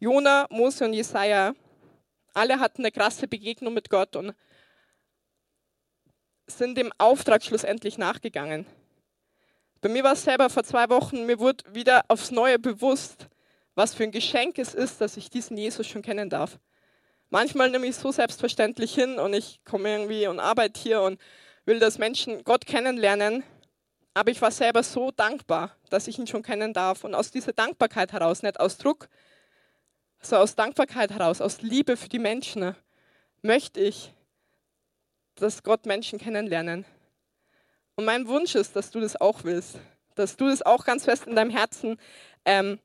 Jona, 0.00 0.46
Mose 0.50 0.84
und 0.84 0.92
Jesaja, 0.92 1.54
alle 2.34 2.60
hatten 2.60 2.82
eine 2.82 2.92
krasse 2.92 3.26
Begegnung 3.26 3.72
mit 3.72 3.88
Gott 3.88 4.16
und 4.16 4.34
sind 6.58 6.76
dem 6.76 6.92
Auftrag 6.98 7.42
schlussendlich 7.42 7.98
nachgegangen. 7.98 8.66
Bei 9.80 9.88
mir 9.88 10.04
war 10.04 10.12
es 10.12 10.24
selber 10.24 10.50
vor 10.50 10.62
zwei 10.64 10.88
Wochen, 10.90 11.24
mir 11.24 11.38
wurde 11.38 11.64
wieder 11.72 12.04
aufs 12.08 12.30
Neue 12.30 12.58
bewusst, 12.58 13.28
was 13.74 13.94
für 13.94 14.02
ein 14.02 14.10
Geschenk 14.10 14.58
es 14.58 14.74
ist, 14.74 15.00
dass 15.00 15.16
ich 15.16 15.30
diesen 15.30 15.56
Jesus 15.56 15.86
schon 15.86 16.02
kennen 16.02 16.28
darf. 16.28 16.58
Manchmal 17.30 17.70
nehme 17.70 17.86
ich 17.86 17.96
so 17.96 18.12
selbstverständlich 18.12 18.94
hin 18.94 19.18
und 19.18 19.32
ich 19.32 19.60
komme 19.64 19.90
irgendwie 19.90 20.26
und 20.26 20.40
arbeite 20.40 20.80
hier 20.80 21.00
und 21.00 21.20
will, 21.64 21.78
dass 21.78 21.96
Menschen 21.96 22.44
Gott 22.44 22.66
kennenlernen. 22.66 23.44
Aber 24.12 24.30
ich 24.30 24.42
war 24.42 24.50
selber 24.50 24.82
so 24.82 25.12
dankbar, 25.12 25.76
dass 25.88 26.08
ich 26.08 26.18
ihn 26.18 26.26
schon 26.26 26.42
kennen 26.42 26.72
darf. 26.72 27.04
Und 27.04 27.14
aus 27.14 27.30
dieser 27.30 27.52
Dankbarkeit 27.52 28.12
heraus, 28.12 28.42
nicht 28.42 28.58
aus 28.58 28.76
Druck, 28.78 29.08
sondern 30.20 30.42
aus 30.42 30.56
Dankbarkeit 30.56 31.12
heraus, 31.12 31.40
aus 31.40 31.62
Liebe 31.62 31.96
für 31.96 32.08
die 32.08 32.18
Menschen, 32.18 32.74
möchte 33.42 33.80
ich, 33.80 34.12
dass 35.36 35.62
Gott 35.62 35.86
Menschen 35.86 36.18
kennenlernen. 36.18 36.84
Und 37.96 38.04
mein 38.04 38.28
Wunsch 38.28 38.54
ist, 38.54 38.76
dass 38.76 38.90
du 38.90 39.00
das 39.00 39.20
auch 39.20 39.44
willst, 39.44 39.78
dass 40.14 40.36
du 40.36 40.48
das 40.48 40.62
auch 40.62 40.84
ganz 40.84 41.04
fest 41.04 41.26
in 41.26 41.36
deinem 41.36 41.50
Herzen 41.50 41.98
ähm, 42.44 42.78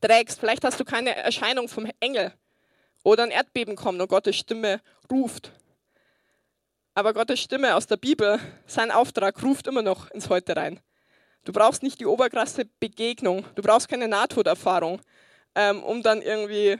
trägst. 0.00 0.40
Vielleicht 0.40 0.64
hast 0.64 0.78
du 0.78 0.84
keine 0.84 1.14
Erscheinung 1.16 1.68
vom 1.68 1.90
Engel 2.00 2.32
oder 3.04 3.22
ein 3.22 3.30
Erdbeben 3.30 3.76
kommt 3.76 4.00
und 4.00 4.08
Gottes 4.08 4.36
Stimme 4.36 4.80
ruft. 5.10 5.52
Aber 6.94 7.14
Gottes 7.14 7.40
Stimme 7.40 7.76
aus 7.76 7.86
der 7.86 7.96
Bibel, 7.96 8.40
sein 8.66 8.90
Auftrag 8.90 9.42
ruft 9.42 9.66
immer 9.66 9.82
noch 9.82 10.10
ins 10.10 10.28
Heute 10.28 10.56
rein. 10.56 10.80
Du 11.44 11.52
brauchst 11.52 11.82
nicht 11.82 12.00
die 12.00 12.06
oberkrasse 12.06 12.64
Begegnung, 12.80 13.44
du 13.54 13.62
brauchst 13.62 13.88
keine 13.88 14.08
Nahtoderfahrung, 14.08 15.00
ähm, 15.54 15.82
um 15.82 16.02
dann 16.02 16.22
irgendwie 16.22 16.78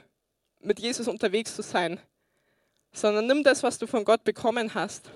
mit 0.59 0.79
Jesus 0.79 1.07
unterwegs 1.07 1.55
zu 1.55 1.61
sein, 1.61 1.99
sondern 2.91 3.27
nimm 3.27 3.43
das, 3.43 3.63
was 3.63 3.77
du 3.77 3.87
von 3.87 4.03
Gott 4.03 4.23
bekommen 4.23 4.73
hast 4.73 5.09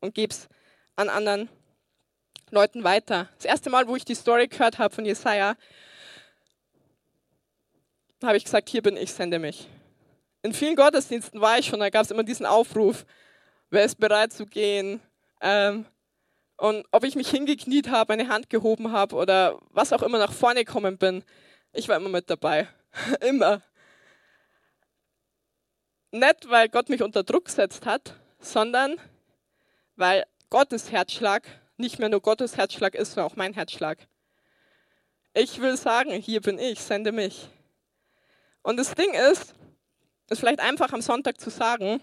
und 0.00 0.14
gib's 0.14 0.48
an 0.96 1.08
anderen 1.08 1.48
Leuten 2.50 2.84
weiter. 2.84 3.28
Das 3.36 3.44
erste 3.44 3.70
Mal, 3.70 3.86
wo 3.86 3.96
ich 3.96 4.04
die 4.04 4.14
Story 4.14 4.48
gehört 4.48 4.78
habe 4.78 4.94
von 4.94 5.04
Jesaja, 5.04 5.56
habe 8.22 8.36
ich 8.36 8.44
gesagt, 8.44 8.68
hier 8.68 8.82
bin 8.82 8.96
ich, 8.96 9.12
sende 9.12 9.38
mich. 9.38 9.68
In 10.42 10.52
vielen 10.52 10.76
Gottesdiensten 10.76 11.40
war 11.40 11.58
ich 11.58 11.66
schon, 11.66 11.80
da 11.80 11.90
gab 11.90 12.04
es 12.04 12.10
immer 12.10 12.24
diesen 12.24 12.46
Aufruf, 12.46 13.04
wer 13.70 13.84
ist 13.84 13.98
bereit 13.98 14.32
zu 14.32 14.46
gehen? 14.46 15.00
Ähm, 15.40 15.86
und 16.56 16.86
ob 16.90 17.04
ich 17.04 17.14
mich 17.14 17.30
hingekniet 17.30 17.90
habe, 17.90 18.12
meine 18.12 18.28
Hand 18.28 18.50
gehoben 18.50 18.92
habe 18.92 19.16
oder 19.16 19.58
was 19.70 19.92
auch 19.92 20.02
immer 20.02 20.18
nach 20.18 20.32
vorne 20.32 20.64
gekommen 20.64 20.98
bin, 20.98 21.24
ich 21.72 21.88
war 21.88 21.96
immer 21.96 22.08
mit 22.08 22.28
dabei. 22.28 22.68
immer. 23.20 23.62
Nicht, 26.12 26.48
weil 26.48 26.68
Gott 26.68 26.88
mich 26.88 27.02
unter 27.02 27.22
Druck 27.22 27.44
gesetzt 27.46 27.86
hat, 27.86 28.14
sondern 28.40 28.96
weil 29.96 30.24
Gottes 30.48 30.90
Herzschlag 30.90 31.46
nicht 31.76 31.98
mehr 31.98 32.08
nur 32.08 32.20
Gottes 32.20 32.56
Herzschlag 32.56 32.94
ist, 32.94 33.12
sondern 33.12 33.32
auch 33.32 33.36
mein 33.36 33.54
Herzschlag. 33.54 33.98
Ich 35.34 35.60
will 35.60 35.76
sagen, 35.76 36.12
hier 36.12 36.40
bin 36.40 36.58
ich, 36.58 36.80
sende 36.80 37.12
mich. 37.12 37.48
Und 38.62 38.76
das 38.76 38.94
Ding 38.94 39.14
ist, 39.14 39.54
ist 40.28 40.40
vielleicht 40.40 40.60
einfach 40.60 40.92
am 40.92 41.00
Sonntag 41.00 41.40
zu 41.40 41.50
sagen 41.50 42.00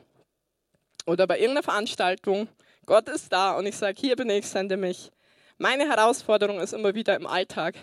oder 1.06 1.28
bei 1.28 1.38
irgendeiner 1.38 1.64
Veranstaltung, 1.64 2.48
Gott 2.86 3.10
ist 3.10 3.34
da 3.34 3.58
und 3.58 3.66
ich 3.66 3.76
sage, 3.76 4.00
hier 4.00 4.16
bin 4.16 4.30
ich, 4.30 4.48
sende 4.48 4.78
mich. 4.78 5.12
Meine 5.58 5.88
Herausforderung 5.90 6.60
ist 6.60 6.74
immer 6.74 6.96
wieder 6.96 7.16
im 7.16 7.28
Alltag, 7.28 7.76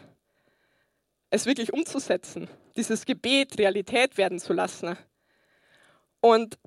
es 1.31 1.47
wirklich 1.47 1.73
umzusetzen, 1.73 2.49
dieses 2.77 3.05
Gebet 3.05 3.59
Realität 3.59 4.17
werden 4.17 4.39
zu 4.39 4.53
lassen. 4.53 4.97
Und 6.25 6.59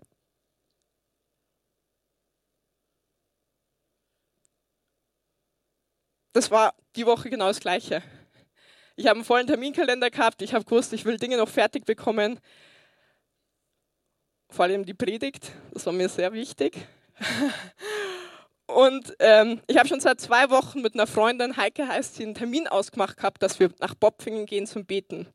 das 6.34 6.52
war 6.52 6.76
die 6.96 7.08
Woche 7.08 7.32
genau 7.32 7.48
das 7.48 7.60
Gleiche. 7.60 8.04
Ich 8.96 9.08
habe 9.08 9.16
einen 9.16 9.26
vollen 9.26 9.48
Terminkalender 9.48 10.12
gehabt. 10.12 10.44
Ich 10.44 10.54
habe 10.54 10.64
gewusst, 10.64 10.94
ich 10.94 11.06
will 11.06 11.18
Dinge 11.18 11.38
noch 11.38 11.50
fertig 11.50 11.86
bekommen. 11.86 12.40
Vor 14.52 14.66
allem 14.66 14.86
die 14.86 14.94
Predigt, 14.94 15.52
das 15.72 15.88
war 15.88 15.94
mir 15.94 16.08
sehr 16.08 16.34
wichtig. 16.34 16.78
Und 18.68 19.16
ähm, 19.18 19.60
ich 19.66 19.80
habe 19.80 19.90
schon 19.90 20.02
seit 20.02 20.22
zwei 20.22 20.52
Wochen 20.52 20.84
mit 20.84 20.94
einer 20.94 21.08
Freundin, 21.08 21.58
Heike 21.58 21.88
heißt 21.88 22.14
sie, 22.14 22.26
einen 22.26 22.36
Termin 22.36 22.68
ausgemacht 22.68 23.18
gehabt, 23.18 23.42
dass 23.42 23.60
wir 23.60 23.72
nach 23.80 23.96
Bopfingen 23.96 24.46
gehen 24.46 24.68
zum 24.68 24.86
Beten. 24.86 25.26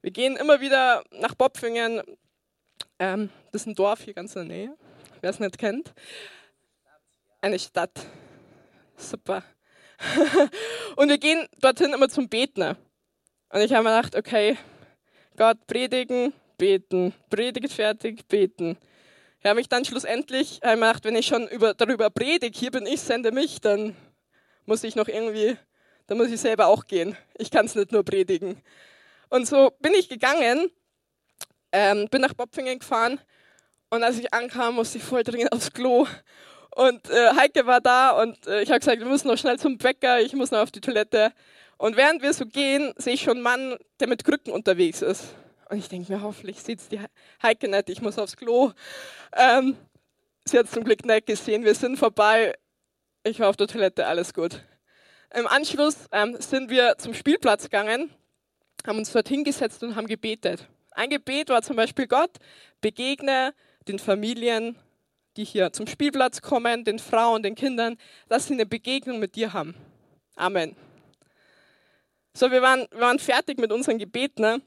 Wir 0.00 0.10
gehen 0.10 0.36
immer 0.36 0.62
wieder 0.62 1.04
nach 1.10 1.34
Bopfingen. 1.34 2.00
Ähm, 2.98 3.30
das 3.52 3.62
ist 3.62 3.68
ein 3.68 3.74
Dorf 3.74 4.02
hier 4.02 4.14
ganz 4.14 4.34
in 4.36 4.48
der 4.48 4.56
Nähe, 4.56 4.76
wer 5.20 5.30
es 5.30 5.40
nicht 5.40 5.58
kennt. 5.58 5.92
Eine 7.40 7.58
Stadt. 7.58 8.06
Super. 8.96 9.44
Und 10.96 11.08
wir 11.08 11.18
gehen 11.18 11.46
dorthin 11.60 11.92
immer 11.92 12.08
zum 12.08 12.28
Beten. 12.28 12.76
Und 13.50 13.60
ich 13.60 13.72
habe 13.72 13.84
mir 13.84 13.96
gedacht, 13.96 14.16
okay, 14.16 14.56
Gott, 15.36 15.66
predigen, 15.66 16.32
beten, 16.56 17.14
predigt 17.30 17.72
fertig, 17.72 18.26
beten. 18.28 18.76
Ich 19.40 19.46
habe 19.46 19.56
mich 19.56 19.68
dann 19.68 19.84
schlussendlich 19.84 20.60
gedacht, 20.60 21.04
wenn 21.04 21.14
ich 21.14 21.26
schon 21.26 21.46
über, 21.48 21.74
darüber 21.74 22.10
predige, 22.10 22.58
hier 22.58 22.72
bin 22.72 22.86
ich, 22.86 23.00
sende 23.00 23.30
mich, 23.30 23.60
dann 23.60 23.94
muss 24.66 24.82
ich 24.82 24.96
noch 24.96 25.06
irgendwie, 25.06 25.56
dann 26.08 26.18
muss 26.18 26.28
ich 26.28 26.40
selber 26.40 26.66
auch 26.66 26.86
gehen. 26.86 27.16
Ich 27.38 27.50
kann 27.50 27.66
es 27.66 27.76
nicht 27.76 27.92
nur 27.92 28.04
predigen. 28.04 28.60
Und 29.30 29.46
so 29.46 29.70
bin 29.78 29.94
ich 29.94 30.08
gegangen, 30.08 30.70
ähm, 31.72 32.08
bin 32.08 32.20
nach 32.20 32.34
Bopfingen 32.34 32.78
gefahren 32.78 33.20
und 33.90 34.02
als 34.02 34.18
ich 34.18 34.32
ankam, 34.34 34.74
musste 34.74 34.98
ich 34.98 35.04
voll 35.04 35.22
dringend 35.22 35.52
aufs 35.52 35.72
Klo. 35.72 36.06
Und 36.74 37.10
äh, 37.10 37.34
Heike 37.34 37.66
war 37.66 37.80
da 37.80 38.10
und 38.10 38.46
äh, 38.46 38.62
ich 38.62 38.68
habe 38.68 38.78
gesagt, 38.78 39.00
wir 39.00 39.06
müssen 39.06 39.28
noch 39.28 39.38
schnell 39.38 39.58
zum 39.58 39.78
Bäcker, 39.78 40.20
ich 40.20 40.34
muss 40.34 40.50
noch 40.50 40.60
auf 40.60 40.70
die 40.70 40.80
Toilette. 40.80 41.32
Und 41.76 41.96
während 41.96 42.22
wir 42.22 42.32
so 42.32 42.44
gehen, 42.44 42.92
sehe 42.96 43.14
ich 43.14 43.22
schon 43.22 43.34
einen 43.34 43.42
Mann, 43.42 43.76
der 43.98 44.08
mit 44.08 44.24
Krücken 44.24 44.52
unterwegs 44.52 45.02
ist. 45.02 45.34
Und 45.70 45.78
ich 45.78 45.88
denke 45.88 46.12
mir, 46.12 46.22
hoffentlich 46.22 46.60
sieht 46.60 46.80
es 46.80 46.88
die 46.88 47.00
Heike 47.42 47.68
nicht, 47.68 47.88
ich 47.88 48.00
muss 48.00 48.18
aufs 48.18 48.36
Klo. 48.36 48.72
Ähm, 49.36 49.76
sie 50.44 50.58
hat 50.58 50.70
zum 50.70 50.84
Glück 50.84 51.04
nicht 51.04 51.26
gesehen, 51.26 51.64
wir 51.64 51.74
sind 51.74 51.98
vorbei. 51.98 52.54
Ich 53.24 53.40
war 53.40 53.48
auf 53.48 53.56
der 53.56 53.66
Toilette, 53.66 54.06
alles 54.06 54.32
gut. 54.32 54.62
Im 55.34 55.46
Anschluss 55.46 55.96
ähm, 56.12 56.36
sind 56.38 56.70
wir 56.70 56.96
zum 56.98 57.12
Spielplatz 57.12 57.64
gegangen, 57.64 58.10
haben 58.86 58.98
uns 58.98 59.12
dort 59.12 59.28
hingesetzt 59.28 59.82
und 59.82 59.96
haben 59.96 60.06
gebetet. 60.06 60.66
Ein 60.98 61.10
Gebet 61.10 61.48
war 61.48 61.62
zum 61.62 61.76
Beispiel 61.76 62.08
Gott, 62.08 62.38
begegne 62.80 63.54
den 63.86 64.00
Familien, 64.00 64.74
die 65.36 65.44
hier 65.44 65.72
zum 65.72 65.86
Spielplatz 65.86 66.42
kommen, 66.42 66.82
den 66.82 66.98
Frauen, 66.98 67.44
den 67.44 67.54
Kindern, 67.54 67.96
dass 68.28 68.48
sie 68.48 68.54
eine 68.54 68.66
Begegnung 68.66 69.20
mit 69.20 69.36
dir 69.36 69.52
haben. 69.52 69.76
Amen. 70.34 70.74
So, 72.34 72.50
wir 72.50 72.62
waren, 72.62 72.88
wir 72.90 72.98
waren 72.98 73.20
fertig 73.20 73.60
mit 73.60 73.70
unseren 73.70 73.98
Gebeten. 73.98 74.42
Ne? 74.42 74.60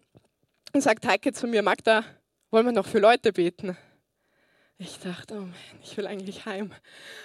Und 0.71 0.79
sagt 0.79 1.05
Heike 1.05 1.33
zu 1.33 1.47
mir, 1.47 1.63
Magda, 1.63 2.05
wollen 2.49 2.65
wir 2.65 2.71
noch 2.71 2.87
für 2.87 2.99
Leute 2.99 3.33
beten? 3.33 3.77
Ich 4.77 4.99
dachte, 4.99 5.33
oh 5.33 5.41
Mann, 5.41 5.53
ich 5.83 5.97
will 5.97 6.07
eigentlich 6.07 6.45
heim. 6.45 6.71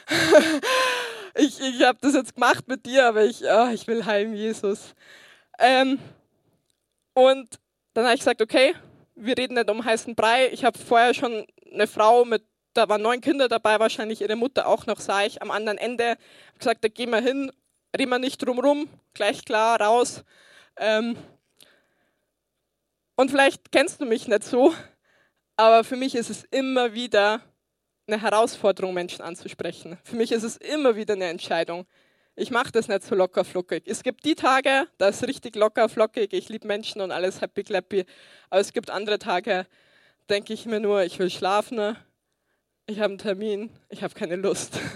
ich 1.36 1.60
ich 1.60 1.80
habe 1.84 1.98
das 2.02 2.14
jetzt 2.14 2.34
gemacht 2.34 2.66
mit 2.66 2.84
dir, 2.84 3.06
aber 3.06 3.24
ich, 3.24 3.44
oh, 3.44 3.68
ich 3.72 3.86
will 3.86 4.04
heim, 4.04 4.34
Jesus. 4.34 4.96
Ähm, 5.60 6.00
und 7.14 7.60
dann 7.94 8.04
habe 8.04 8.14
ich 8.14 8.20
gesagt, 8.20 8.42
okay, 8.42 8.74
wir 9.16 9.36
reden 9.36 9.54
nicht 9.54 9.70
um 9.70 9.84
heißen 9.84 10.14
Brei. 10.14 10.48
Ich 10.52 10.64
habe 10.64 10.78
vorher 10.78 11.14
schon 11.14 11.46
eine 11.72 11.86
Frau 11.86 12.24
mit, 12.24 12.44
da 12.74 12.88
waren 12.88 13.02
neun 13.02 13.20
Kinder 13.20 13.48
dabei, 13.48 13.80
wahrscheinlich 13.80 14.20
ihre 14.20 14.36
Mutter 14.36 14.68
auch 14.68 14.86
noch, 14.86 15.00
sah 15.00 15.24
ich 15.24 15.42
am 15.42 15.50
anderen 15.50 15.78
Ende. 15.78 16.10
Hab 16.10 16.58
gesagt, 16.58 16.84
da 16.84 16.88
gehen 16.88 17.10
wir 17.10 17.20
hin, 17.20 17.50
reden 17.98 18.10
wir 18.10 18.18
nicht 18.18 18.38
drumrum, 18.38 18.88
gleich 19.14 19.44
klar 19.44 19.80
raus. 19.80 20.24
Ähm, 20.76 21.16
Und 23.18 23.30
vielleicht 23.30 23.72
kennst 23.72 24.00
du 24.00 24.04
mich 24.04 24.28
nicht 24.28 24.44
so, 24.44 24.74
aber 25.56 25.84
für 25.84 25.96
mich 25.96 26.14
ist 26.14 26.28
es 26.28 26.44
immer 26.44 26.92
wieder 26.92 27.40
eine 28.06 28.20
Herausforderung, 28.20 28.92
Menschen 28.92 29.22
anzusprechen. 29.22 29.98
Für 30.04 30.16
mich 30.16 30.32
ist 30.32 30.42
es 30.42 30.58
immer 30.58 30.96
wieder 30.96 31.14
eine 31.14 31.28
Entscheidung. 31.28 31.86
Ich 32.38 32.50
mache 32.50 32.70
das 32.70 32.86
nicht 32.88 33.02
so 33.02 33.14
locker 33.14 33.46
flockig. 33.46 33.84
Es 33.86 34.02
gibt 34.02 34.26
die 34.26 34.34
Tage, 34.34 34.86
da 34.98 35.08
ist 35.08 35.26
richtig 35.26 35.56
locker 35.56 35.88
flockig, 35.88 36.34
ich 36.34 36.50
liebe 36.50 36.66
Menschen 36.66 37.00
und 37.00 37.10
alles 37.10 37.40
happy 37.40 37.64
clappy. 37.64 38.04
Aber 38.50 38.60
es 38.60 38.74
gibt 38.74 38.90
andere 38.90 39.18
Tage, 39.18 39.66
denke 40.28 40.52
ich 40.52 40.66
mir 40.66 40.78
nur, 40.78 41.02
ich 41.02 41.18
will 41.18 41.30
schlafen, 41.30 41.96
ich 42.84 42.98
habe 42.98 43.12
einen 43.12 43.18
Termin, 43.18 43.70
ich 43.88 44.02
habe 44.02 44.14
keine 44.14 44.36
Lust. 44.36 44.78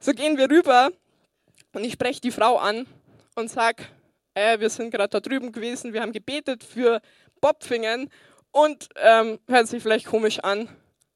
So 0.00 0.12
gehen 0.12 0.36
wir 0.36 0.50
rüber 0.50 0.90
und 1.72 1.82
ich 1.82 1.94
spreche 1.94 2.20
die 2.20 2.30
Frau 2.30 2.58
an 2.58 2.86
und 3.36 3.50
sage, 3.50 3.84
äh, 4.34 4.60
wir 4.60 4.68
sind 4.68 4.90
gerade 4.90 5.08
da 5.08 5.20
drüben 5.20 5.50
gewesen, 5.50 5.94
wir 5.94 6.02
haben 6.02 6.12
gebetet 6.12 6.62
für 6.62 7.00
Bopfingen 7.40 8.10
und 8.50 8.90
ähm, 8.96 9.38
hört 9.48 9.66
sich 9.66 9.82
vielleicht 9.82 10.04
komisch 10.04 10.40
an, 10.40 10.68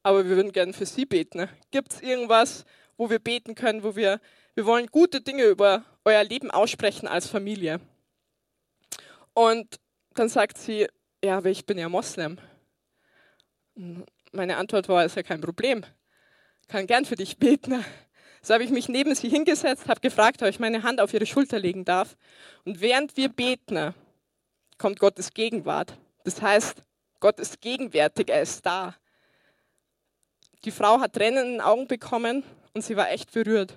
aber 0.02 0.26
wir 0.26 0.36
würden 0.36 0.52
gerne 0.52 0.72
für 0.72 0.86
Sie 0.86 1.04
beten. 1.04 1.50
Gibt 1.70 1.92
es 1.92 2.00
irgendwas, 2.00 2.64
wo 2.98 3.08
wir 3.08 3.20
beten 3.20 3.54
können, 3.54 3.82
wo 3.82 3.96
wir, 3.96 4.20
wir 4.54 4.66
wollen 4.66 4.88
gute 4.88 5.22
Dinge 5.22 5.44
über 5.44 5.84
euer 6.04 6.24
Leben 6.24 6.50
aussprechen 6.50 7.08
als 7.08 7.28
Familie? 7.28 7.80
Und 9.32 9.80
dann 10.14 10.28
sagt 10.28 10.58
sie, 10.58 10.88
ja, 11.24 11.38
aber 11.38 11.48
ich 11.48 11.64
bin 11.64 11.78
ja 11.78 11.88
Moslem. 11.88 12.38
Meine 14.32 14.56
Antwort 14.56 14.88
war, 14.88 15.04
ist 15.04 15.16
ja 15.16 15.22
kein 15.22 15.40
Problem. 15.40 15.84
Kann 16.66 16.86
gern 16.86 17.06
für 17.06 17.16
dich 17.16 17.38
beten. 17.38 17.82
So 18.40 18.54
habe 18.54 18.62
ich 18.62 18.70
mich 18.70 18.88
neben 18.88 19.16
sie 19.16 19.28
hingesetzt, 19.28 19.88
habe 19.88 20.00
gefragt, 20.00 20.42
ob 20.42 20.48
ich 20.48 20.60
meine 20.60 20.84
Hand 20.84 21.00
auf 21.00 21.12
ihre 21.12 21.26
Schulter 21.26 21.58
legen 21.58 21.84
darf. 21.84 22.16
Und 22.64 22.80
während 22.80 23.16
wir 23.16 23.28
beten, 23.28 23.92
kommt 24.78 25.00
Gottes 25.00 25.34
Gegenwart. 25.34 25.98
Das 26.22 26.40
heißt, 26.40 26.84
Gott 27.18 27.40
ist 27.40 27.60
gegenwärtig, 27.60 28.30
er 28.30 28.40
ist 28.40 28.64
da. 28.64 28.94
Die 30.64 30.70
Frau 30.70 31.00
hat 31.00 31.14
Tränen 31.14 31.44
in 31.44 31.52
den 31.54 31.60
Augen 31.60 31.88
bekommen 31.88 32.44
und 32.78 32.82
sie 32.82 32.96
war 32.96 33.10
echt 33.10 33.32
berührt. 33.32 33.76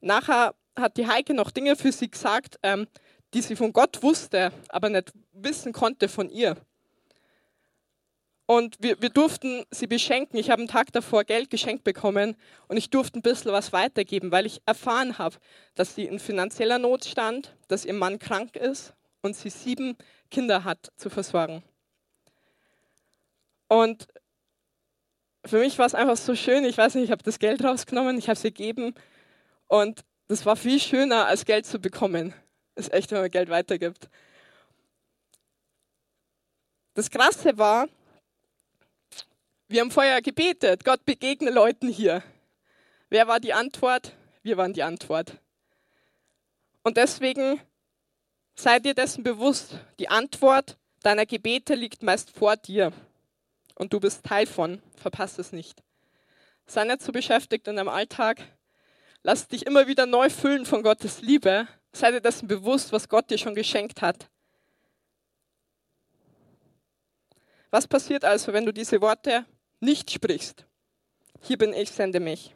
Nachher 0.00 0.54
hat 0.74 0.96
die 0.96 1.06
Heike 1.06 1.34
noch 1.34 1.50
Dinge 1.50 1.76
für 1.76 1.92
sie 1.92 2.10
gesagt, 2.10 2.58
ähm, 2.62 2.86
die 3.34 3.42
sie 3.42 3.54
von 3.54 3.74
Gott 3.74 4.02
wusste, 4.02 4.50
aber 4.70 4.88
nicht 4.88 5.12
wissen 5.34 5.74
konnte 5.74 6.08
von 6.08 6.30
ihr. 6.30 6.56
Und 8.46 8.76
wir, 8.80 9.02
wir 9.02 9.10
durften 9.10 9.64
sie 9.70 9.86
beschenken. 9.86 10.38
Ich 10.38 10.48
habe 10.48 10.60
einen 10.60 10.70
Tag 10.70 10.90
davor 10.92 11.24
Geld 11.24 11.50
geschenkt 11.50 11.84
bekommen 11.84 12.34
und 12.68 12.78
ich 12.78 12.88
durfte 12.88 13.18
ein 13.18 13.22
bisschen 13.22 13.52
was 13.52 13.74
weitergeben, 13.74 14.30
weil 14.30 14.46
ich 14.46 14.62
erfahren 14.64 15.18
habe, 15.18 15.36
dass 15.74 15.94
sie 15.94 16.06
in 16.06 16.18
finanzieller 16.18 16.78
Not 16.78 17.04
stand, 17.04 17.54
dass 17.68 17.84
ihr 17.84 17.92
Mann 17.92 18.18
krank 18.18 18.56
ist 18.56 18.94
und 19.20 19.36
sie 19.36 19.50
sieben 19.50 19.98
Kinder 20.30 20.64
hat 20.64 20.92
zu 20.96 21.10
versorgen. 21.10 21.62
Und 23.68 24.08
für 25.46 25.58
mich 25.58 25.78
war 25.78 25.86
es 25.86 25.94
einfach 25.94 26.16
so 26.16 26.34
schön. 26.34 26.64
Ich 26.64 26.76
weiß 26.76 26.94
nicht, 26.94 27.04
ich 27.04 27.10
habe 27.10 27.22
das 27.22 27.38
Geld 27.38 27.62
rausgenommen, 27.62 28.18
ich 28.18 28.28
habe 28.28 28.36
es 28.36 28.42
gegeben. 28.42 28.94
Und 29.68 30.04
das 30.28 30.44
war 30.44 30.56
viel 30.56 30.80
schöner, 30.80 31.26
als 31.26 31.44
Geld 31.44 31.66
zu 31.66 31.78
bekommen. 31.78 32.34
Das 32.74 32.88
ist 32.88 32.92
echt, 32.92 33.10
wenn 33.10 33.20
man 33.20 33.30
Geld 33.30 33.48
weitergibt. 33.48 34.08
Das 36.94 37.10
Krasse 37.10 37.58
war, 37.58 37.88
wir 39.68 39.80
haben 39.80 39.90
vorher 39.90 40.22
gebetet, 40.22 40.84
Gott 40.84 41.04
begegne 41.04 41.50
Leuten 41.50 41.88
hier. 41.88 42.22
Wer 43.08 43.28
war 43.28 43.40
die 43.40 43.52
Antwort? 43.52 44.12
Wir 44.42 44.56
waren 44.56 44.72
die 44.72 44.82
Antwort. 44.82 45.38
Und 46.82 46.96
deswegen 46.96 47.60
sei 48.54 48.78
dir 48.78 48.94
dessen 48.94 49.24
bewusst, 49.24 49.78
die 49.98 50.08
Antwort 50.08 50.76
deiner 51.02 51.26
Gebete 51.26 51.74
liegt 51.74 52.02
meist 52.02 52.30
vor 52.30 52.56
dir 52.56 52.92
und 53.76 53.92
du 53.92 54.00
bist 54.00 54.24
Teil 54.24 54.46
von. 54.46 54.82
Verpass 54.96 55.38
es 55.38 55.52
nicht. 55.52 55.82
Sei 56.66 56.84
nicht 56.84 57.02
so 57.02 57.12
beschäftigt 57.12 57.68
in 57.68 57.76
deinem 57.76 57.88
Alltag. 57.88 58.42
Lass 59.22 59.46
dich 59.46 59.66
immer 59.66 59.86
wieder 59.86 60.06
neu 60.06 60.28
füllen 60.28 60.66
von 60.66 60.82
Gottes 60.82 61.20
Liebe. 61.20 61.68
Sei 61.92 62.10
dir 62.10 62.20
dessen 62.20 62.48
bewusst, 62.48 62.92
was 62.92 63.08
Gott 63.08 63.30
dir 63.30 63.38
schon 63.38 63.54
geschenkt 63.54 64.02
hat. 64.02 64.28
Was 67.70 67.86
passiert 67.86 68.24
also, 68.24 68.52
wenn 68.52 68.66
du 68.66 68.72
diese 68.72 69.00
Worte 69.00 69.44
nicht 69.80 70.10
sprichst? 70.10 70.66
Hier 71.42 71.58
bin 71.58 71.72
ich, 71.72 71.90
sende 71.90 72.20
mich. 72.20 72.54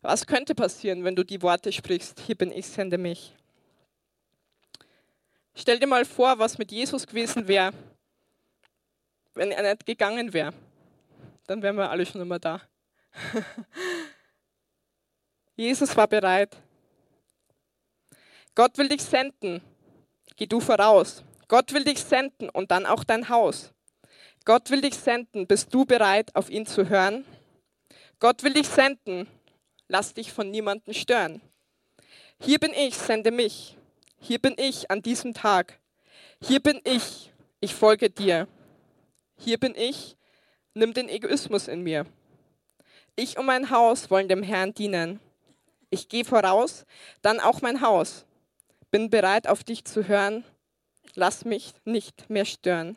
Was 0.00 0.26
könnte 0.26 0.54
passieren, 0.54 1.04
wenn 1.04 1.16
du 1.16 1.24
die 1.24 1.42
Worte 1.42 1.72
sprichst? 1.72 2.20
Hier 2.20 2.34
bin 2.34 2.52
ich, 2.52 2.66
sende 2.66 2.98
mich. 2.98 3.34
Stell 5.54 5.78
dir 5.78 5.86
mal 5.86 6.04
vor, 6.04 6.38
was 6.38 6.58
mit 6.58 6.72
Jesus 6.72 7.06
gewesen 7.06 7.46
wäre, 7.46 7.72
wenn 9.34 9.50
er 9.50 9.62
nicht 9.62 9.86
gegangen 9.86 10.32
wäre, 10.32 10.52
dann 11.46 11.62
wären 11.62 11.76
wir 11.76 11.90
alle 11.90 12.06
schon 12.06 12.20
immer 12.20 12.38
da. 12.38 12.60
Jesus 15.56 15.96
war 15.96 16.08
bereit. 16.08 16.56
Gott 18.54 18.78
will 18.78 18.88
dich 18.88 19.02
senden. 19.02 19.60
Geh 20.36 20.46
du 20.46 20.60
voraus. 20.60 21.22
Gott 21.48 21.72
will 21.72 21.84
dich 21.84 22.02
senden 22.02 22.48
und 22.48 22.70
dann 22.70 22.86
auch 22.86 23.04
dein 23.04 23.28
Haus. 23.28 23.72
Gott 24.44 24.70
will 24.70 24.80
dich 24.80 24.94
senden. 24.94 25.46
Bist 25.46 25.72
du 25.72 25.84
bereit, 25.84 26.34
auf 26.34 26.50
ihn 26.50 26.66
zu 26.66 26.88
hören? 26.88 27.24
Gott 28.20 28.42
will 28.42 28.54
dich 28.54 28.68
senden. 28.68 29.26
Lass 29.88 30.14
dich 30.14 30.32
von 30.32 30.50
niemandem 30.50 30.94
stören. 30.94 31.40
Hier 32.40 32.58
bin 32.58 32.72
ich, 32.72 32.96
sende 32.96 33.30
mich. 33.30 33.76
Hier 34.18 34.38
bin 34.38 34.54
ich 34.56 34.90
an 34.90 35.02
diesem 35.02 35.34
Tag. 35.34 35.78
Hier 36.42 36.60
bin 36.60 36.80
ich. 36.84 37.32
Ich 37.60 37.74
folge 37.74 38.10
dir. 38.10 38.48
Hier 39.36 39.58
bin 39.58 39.74
ich, 39.74 40.16
nimm 40.74 40.94
den 40.94 41.08
Egoismus 41.08 41.68
in 41.68 41.82
mir. 41.82 42.06
Ich 43.16 43.38
und 43.38 43.46
mein 43.46 43.70
Haus 43.70 44.10
wollen 44.10 44.28
dem 44.28 44.42
Herrn 44.42 44.74
dienen. 44.74 45.20
Ich 45.90 46.08
gehe 46.08 46.24
voraus, 46.24 46.84
dann 47.22 47.40
auch 47.40 47.62
mein 47.62 47.80
Haus. 47.80 48.24
Bin 48.90 49.10
bereit, 49.10 49.46
auf 49.46 49.62
dich 49.64 49.84
zu 49.84 50.08
hören. 50.08 50.44
Lass 51.14 51.44
mich 51.44 51.74
nicht 51.84 52.28
mehr 52.28 52.44
stören. 52.44 52.96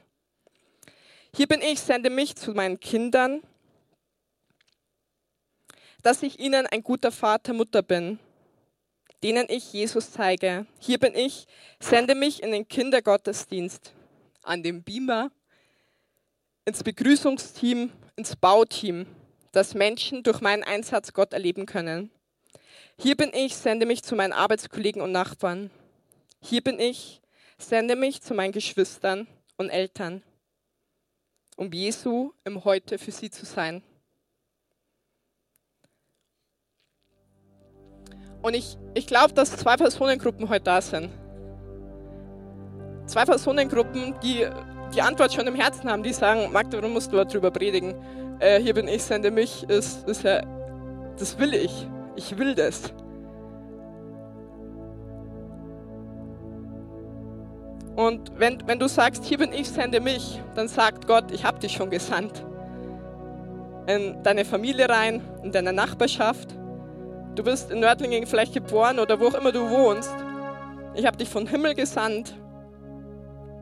Hier 1.35 1.47
bin 1.47 1.61
ich, 1.61 1.79
sende 1.79 2.09
mich 2.09 2.35
zu 2.35 2.53
meinen 2.53 2.79
Kindern, 2.79 3.43
dass 6.01 6.23
ich 6.23 6.39
ihnen 6.39 6.65
ein 6.65 6.81
guter 6.81 7.11
Vater, 7.11 7.53
Mutter 7.53 7.83
bin, 7.83 8.17
denen 9.21 9.45
ich 9.49 9.73
Jesus 9.73 10.11
zeige. 10.11 10.65
Hier 10.79 10.97
bin 10.97 11.13
ich, 11.13 11.45
sende 11.79 12.15
mich 12.15 12.41
in 12.41 12.51
den 12.51 12.67
Kindergottesdienst, 12.67 13.93
an 14.41 14.63
dem 14.63 14.83
Beamer, 14.83 15.31
ins 16.67 16.83
Begrüßungsteam, 16.83 17.93
ins 18.17 18.35
Bauteam, 18.35 19.07
dass 19.53 19.73
Menschen 19.73 20.21
durch 20.23 20.41
meinen 20.41 20.63
Einsatz 20.63 21.13
Gott 21.13 21.31
erleben 21.31 21.65
können. 21.65 22.11
Hier 22.99 23.15
bin 23.15 23.31
ich, 23.33 23.55
sende 23.55 23.85
mich 23.85 24.03
zu 24.03 24.17
meinen 24.17 24.33
Arbeitskollegen 24.33 25.01
und 25.01 25.13
Nachbarn. 25.13 25.71
Hier 26.41 26.61
bin 26.61 26.77
ich, 26.77 27.21
sende 27.57 27.95
mich 27.95 28.21
zu 28.21 28.33
meinen 28.33 28.51
Geschwistern 28.51 29.27
und 29.55 29.69
Eltern, 29.69 30.23
um 31.55 31.71
Jesu 31.71 32.33
im 32.43 32.65
Heute 32.65 32.97
für 32.97 33.11
sie 33.11 33.29
zu 33.31 33.45
sein. 33.45 33.81
Und 38.41 38.55
ich, 38.55 38.77
ich 38.93 39.07
glaube, 39.07 39.33
dass 39.33 39.55
zwei 39.55 39.77
Personengruppen 39.77 40.49
heute 40.49 40.65
da 40.65 40.81
sind. 40.81 41.11
Zwei 43.05 43.23
Personengruppen, 43.23 44.19
die 44.19 44.49
die 44.93 45.01
Antwort 45.01 45.33
schon 45.33 45.47
im 45.47 45.55
Herzen 45.55 45.89
haben, 45.89 46.03
die 46.03 46.13
sagen, 46.13 46.51
Magda, 46.51 46.77
warum 46.77 46.93
musst 46.93 47.11
du 47.11 47.23
darüber 47.23 47.51
predigen? 47.51 47.95
Äh, 48.39 48.59
hier 48.61 48.73
bin 48.73 48.87
ich, 48.87 49.03
sende 49.03 49.31
mich, 49.31 49.63
ist, 49.69 50.07
ist 50.07 50.23
ja, 50.23 50.41
das 51.17 51.37
will 51.39 51.53
ich. 51.53 51.87
Ich 52.15 52.37
will 52.37 52.55
das. 52.55 52.93
Und 57.95 58.31
wenn, 58.37 58.61
wenn 58.67 58.77
du 58.77 58.87
sagst, 58.87 59.23
hier 59.23 59.39
bin 59.39 59.51
ich, 59.51 59.67
sende 59.69 59.99
mich, 59.99 60.39
dann 60.55 60.67
sagt 60.67 61.07
Gott, 61.07 61.31
ich 61.31 61.43
habe 61.43 61.59
dich 61.59 61.73
schon 61.73 61.89
gesandt. 61.89 62.45
In 63.87 64.21
deine 64.21 64.45
Familie 64.45 64.87
rein, 64.89 65.21
in 65.43 65.51
deine 65.51 65.73
Nachbarschaft. 65.73 66.55
Du 67.35 67.43
bist 67.43 67.71
in 67.71 67.79
Nördlingen 67.79 68.27
vielleicht 68.27 68.53
geboren 68.53 68.99
oder 68.99 69.19
wo 69.19 69.27
auch 69.27 69.33
immer 69.33 69.51
du 69.51 69.69
wohnst. 69.69 70.15
Ich 70.93 71.05
habe 71.05 71.17
dich 71.17 71.29
von 71.29 71.47
Himmel 71.47 71.73
gesandt 71.73 72.35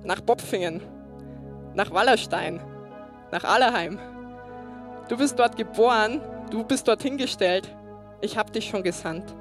nach 0.04 0.22
Bopfingen 0.22 0.82
nach 1.76 1.92
Wallerstein, 1.92 2.60
nach 3.32 3.44
Allerheim. 3.44 4.00
Du 5.08 5.18
bist 5.18 5.38
dort 5.38 5.58
geboren, 5.58 6.22
du 6.50 6.64
bist 6.64 6.88
dort 6.88 7.04
hingestellt. 7.04 7.70
Ich 8.22 8.38
habe 8.38 8.52
dich 8.52 8.70
schon 8.70 8.82
gesandt. 8.82 9.36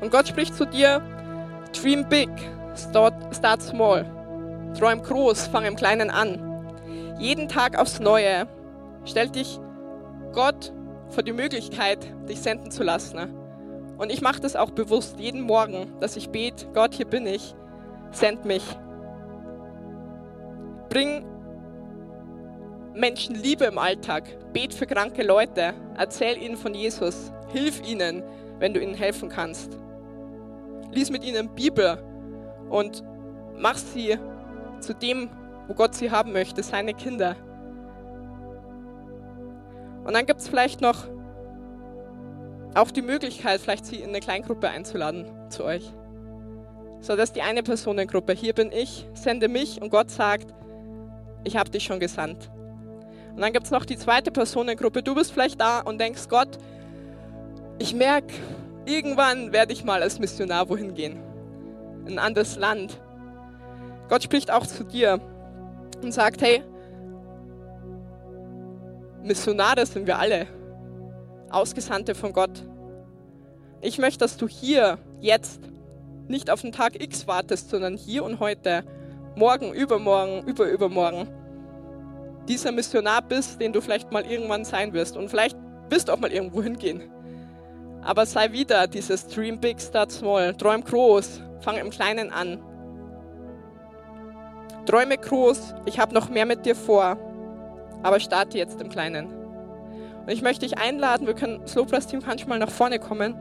Und 0.00 0.10
Gott 0.10 0.26
spricht 0.26 0.54
zu 0.56 0.66
dir, 0.66 1.00
dream 1.72 2.08
big, 2.08 2.30
start, 2.74 3.14
start 3.34 3.62
small. 3.62 4.04
Träum 4.78 5.02
groß, 5.02 5.46
fang 5.48 5.64
im 5.64 5.76
Kleinen 5.76 6.10
an. 6.10 6.48
Jeden 7.18 7.48
Tag 7.48 7.78
aufs 7.78 8.00
Neue 8.00 8.48
stellt 9.04 9.36
dich 9.36 9.60
Gott 10.32 10.72
vor 11.10 11.22
die 11.22 11.32
Möglichkeit, 11.32 11.98
dich 12.28 12.40
senden 12.40 12.70
zu 12.70 12.82
lassen. 12.82 13.18
Und 13.98 14.10
ich 14.10 14.22
mache 14.22 14.40
das 14.40 14.56
auch 14.56 14.70
bewusst 14.70 15.20
jeden 15.20 15.42
Morgen, 15.42 15.92
dass 16.00 16.16
ich 16.16 16.30
bete, 16.30 16.66
Gott, 16.72 16.94
hier 16.94 17.06
bin 17.06 17.26
ich, 17.26 17.54
send 18.10 18.44
mich. 18.44 18.64
Bring 20.92 21.24
Menschen 22.92 23.34
Liebe 23.34 23.64
im 23.64 23.78
Alltag. 23.78 24.24
Bet 24.52 24.74
für 24.74 24.86
kranke 24.86 25.22
Leute. 25.22 25.72
Erzähl 25.96 26.36
ihnen 26.36 26.58
von 26.58 26.74
Jesus. 26.74 27.32
Hilf 27.50 27.80
ihnen, 27.82 28.22
wenn 28.58 28.74
du 28.74 28.80
ihnen 28.80 28.92
helfen 28.92 29.30
kannst. 29.30 29.78
Lies 30.90 31.10
mit 31.10 31.24
ihnen 31.24 31.48
Bibel 31.54 31.96
und 32.68 33.02
mach 33.56 33.78
sie 33.78 34.18
zu 34.80 34.92
dem, 34.92 35.30
wo 35.66 35.72
Gott 35.72 35.94
sie 35.94 36.10
haben 36.10 36.32
möchte, 36.32 36.62
seine 36.62 36.92
Kinder. 36.92 37.36
Und 40.04 40.12
dann 40.12 40.26
gibt 40.26 40.42
es 40.42 40.48
vielleicht 40.48 40.82
noch 40.82 41.06
auch 42.74 42.90
die 42.90 43.00
Möglichkeit, 43.00 43.62
vielleicht 43.62 43.86
sie 43.86 43.96
in 43.96 44.10
eine 44.10 44.20
Kleingruppe 44.20 44.68
einzuladen 44.68 45.24
zu 45.48 45.64
euch. 45.64 45.90
So 47.00 47.16
dass 47.16 47.32
die 47.32 47.40
eine 47.40 47.62
Personengruppe, 47.62 48.34
hier 48.34 48.52
bin 48.52 48.70
ich, 48.70 49.06
sende 49.14 49.48
mich 49.48 49.80
und 49.80 49.88
Gott 49.88 50.10
sagt, 50.10 50.52
ich 51.44 51.56
habe 51.56 51.70
dich 51.70 51.84
schon 51.84 52.00
gesandt. 52.00 52.50
Und 53.34 53.40
dann 53.40 53.52
gibt 53.52 53.66
es 53.66 53.70
noch 53.70 53.84
die 53.84 53.96
zweite 53.96 54.30
Personengruppe, 54.30 55.02
du 55.02 55.14
bist 55.14 55.32
vielleicht 55.32 55.60
da 55.60 55.80
und 55.80 56.00
denkst, 56.00 56.28
Gott, 56.28 56.58
ich 57.78 57.94
merke, 57.94 58.34
irgendwann 58.84 59.52
werde 59.52 59.72
ich 59.72 59.84
mal 59.84 60.02
als 60.02 60.18
Missionar 60.18 60.68
wohin 60.68 60.94
gehen. 60.94 61.18
In 62.06 62.14
ein 62.14 62.18
anderes 62.18 62.56
Land. 62.56 63.00
Gott 64.08 64.22
spricht 64.22 64.50
auch 64.50 64.66
zu 64.66 64.84
dir 64.84 65.20
und 66.02 66.12
sagt, 66.12 66.42
hey, 66.42 66.62
Missionare 69.22 69.86
sind 69.86 70.06
wir 70.06 70.18
alle, 70.18 70.46
Ausgesandte 71.50 72.14
von 72.14 72.32
Gott. 72.32 72.64
Ich 73.80 73.98
möchte, 73.98 74.18
dass 74.18 74.36
du 74.36 74.48
hier, 74.48 74.98
jetzt, 75.20 75.60
nicht 76.28 76.50
auf 76.50 76.60
den 76.60 76.72
Tag 76.72 77.00
X 77.00 77.26
wartest, 77.26 77.70
sondern 77.70 77.96
hier 77.96 78.24
und 78.24 78.40
heute, 78.40 78.84
morgen, 79.36 79.72
übermorgen, 79.72 80.46
überübermorgen, 80.46 81.28
dieser 82.48 82.72
Missionar 82.72 83.22
bist, 83.22 83.60
den 83.60 83.72
du 83.72 83.80
vielleicht 83.80 84.12
mal 84.12 84.24
irgendwann 84.24 84.64
sein 84.64 84.92
wirst. 84.92 85.16
Und 85.16 85.28
vielleicht 85.28 85.56
wirst 85.90 86.08
du 86.08 86.12
auch 86.12 86.18
mal 86.18 86.32
irgendwo 86.32 86.62
hingehen. 86.62 87.02
Aber 88.02 88.26
sei 88.26 88.50
wieder 88.52 88.86
dieses 88.88 89.26
Dream 89.28 89.60
Big, 89.60 89.80
Start 89.80 90.10
Small. 90.10 90.54
Träum 90.54 90.82
groß, 90.82 91.40
fang 91.60 91.76
im 91.76 91.90
Kleinen 91.90 92.32
an. 92.32 92.60
Träume 94.86 95.16
groß, 95.16 95.74
ich 95.86 96.00
habe 96.00 96.12
noch 96.12 96.28
mehr 96.28 96.46
mit 96.46 96.66
dir 96.66 96.74
vor 96.74 97.16
aber 98.02 98.20
starte 98.20 98.58
jetzt 98.58 98.80
im 98.80 98.88
Kleinen. 98.88 99.26
Und 99.26 100.28
ich 100.28 100.42
möchte 100.42 100.66
dich 100.66 100.78
einladen, 100.78 101.26
wir 101.26 101.34
können, 101.34 101.60
das 101.62 101.74
Lobpreisteam 101.74 102.22
kann 102.22 102.38
schon 102.38 102.48
mal 102.48 102.58
nach 102.58 102.70
vorne 102.70 102.98
kommen, 102.98 103.34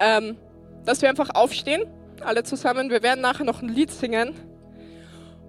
ähm, 0.00 0.36
dass 0.84 1.02
wir 1.02 1.08
einfach 1.08 1.30
aufstehen, 1.34 1.84
alle 2.24 2.42
zusammen. 2.42 2.90
Wir 2.90 3.02
werden 3.02 3.20
nachher 3.20 3.44
noch 3.44 3.62
ein 3.62 3.68
Lied 3.68 3.90
singen. 3.90 4.34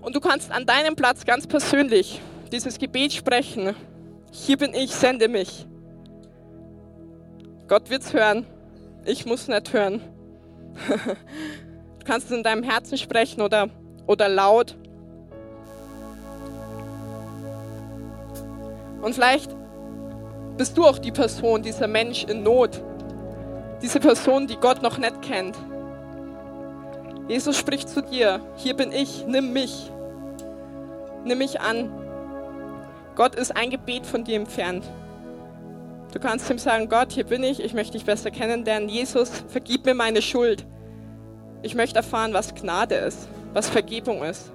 Und 0.05 0.15
du 0.15 0.19
kannst 0.19 0.51
an 0.51 0.67
deinem 0.67 0.95
Platz 0.95 1.25
ganz 1.25 1.47
persönlich 1.47 2.21
dieses 2.51 2.77
Gebet 2.77 3.11
sprechen. 3.11 3.75
Hier 4.31 4.55
bin 4.55 4.75
ich, 4.75 4.91
sende 4.91 5.27
mich. 5.27 5.65
Gott 7.67 7.89
wird's 7.89 8.13
hören. 8.13 8.45
Ich 9.03 9.25
muss 9.25 9.47
nicht 9.47 9.73
hören. 9.73 10.01
du 10.87 12.05
kannst 12.05 12.27
es 12.29 12.37
in 12.37 12.43
deinem 12.43 12.61
Herzen 12.61 12.99
sprechen 12.99 13.41
oder, 13.41 13.67
oder 14.05 14.29
laut. 14.29 14.77
Und 19.01 19.15
vielleicht 19.15 19.55
bist 20.55 20.77
du 20.77 20.85
auch 20.85 20.99
die 20.99 21.11
Person, 21.11 21.63
dieser 21.63 21.87
Mensch 21.87 22.25
in 22.25 22.43
Not, 22.43 22.79
diese 23.81 23.99
Person, 23.99 24.45
die 24.45 24.57
Gott 24.57 24.83
noch 24.83 24.99
nicht 24.99 25.23
kennt. 25.23 25.57
Jesus 27.27 27.57
spricht 27.57 27.89
zu 27.89 28.01
dir, 28.01 28.39
hier 28.55 28.75
bin 28.75 28.91
ich, 28.91 29.25
nimm 29.27 29.51
mich, 29.51 29.91
nimm 31.23 31.39
mich 31.39 31.59
an. 31.59 31.89
Gott 33.15 33.35
ist 33.35 33.55
ein 33.55 33.69
Gebet 33.69 34.05
von 34.05 34.23
dir 34.23 34.35
entfernt. 34.35 34.85
Du 36.13 36.19
kannst 36.19 36.49
ihm 36.49 36.59
sagen, 36.59 36.87
Gott, 36.87 37.11
hier 37.11 37.25
bin 37.25 37.43
ich, 37.43 37.63
ich 37.63 37.73
möchte 37.73 37.93
dich 37.93 38.05
besser 38.05 38.31
kennenlernen. 38.31 38.89
Jesus, 38.89 39.43
vergib 39.47 39.85
mir 39.85 39.95
meine 39.95 40.21
Schuld. 40.21 40.65
Ich 41.61 41.75
möchte 41.75 41.97
erfahren, 41.97 42.33
was 42.33 42.53
Gnade 42.53 42.95
ist, 42.95 43.27
was 43.53 43.69
Vergebung 43.69 44.23
ist. 44.23 44.51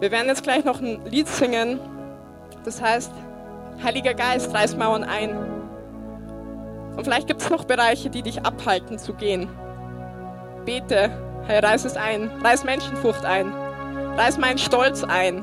Wir 0.00 0.10
werden 0.10 0.26
jetzt 0.26 0.42
gleich 0.42 0.64
noch 0.64 0.80
ein 0.80 1.04
Lied 1.04 1.28
singen, 1.28 1.78
das 2.64 2.80
heißt, 2.80 3.12
Heiliger 3.82 4.14
Geist, 4.14 4.52
reiß 4.52 4.76
Mauern 4.76 5.04
ein. 5.04 5.51
Und 6.96 7.04
vielleicht 7.04 7.26
gibt 7.26 7.42
es 7.42 7.50
noch 7.50 7.64
Bereiche, 7.64 8.10
die 8.10 8.22
dich 8.22 8.44
abhalten 8.44 8.98
zu 8.98 9.14
gehen. 9.14 9.48
Bete, 10.64 11.10
Herr, 11.46 11.62
reiß 11.62 11.84
es 11.84 11.96
ein, 11.96 12.30
reiß 12.42 12.64
Menschenfurcht 12.64 13.24
ein, 13.24 13.52
reiß 14.16 14.38
meinen 14.38 14.58
Stolz 14.58 15.02
ein, 15.02 15.42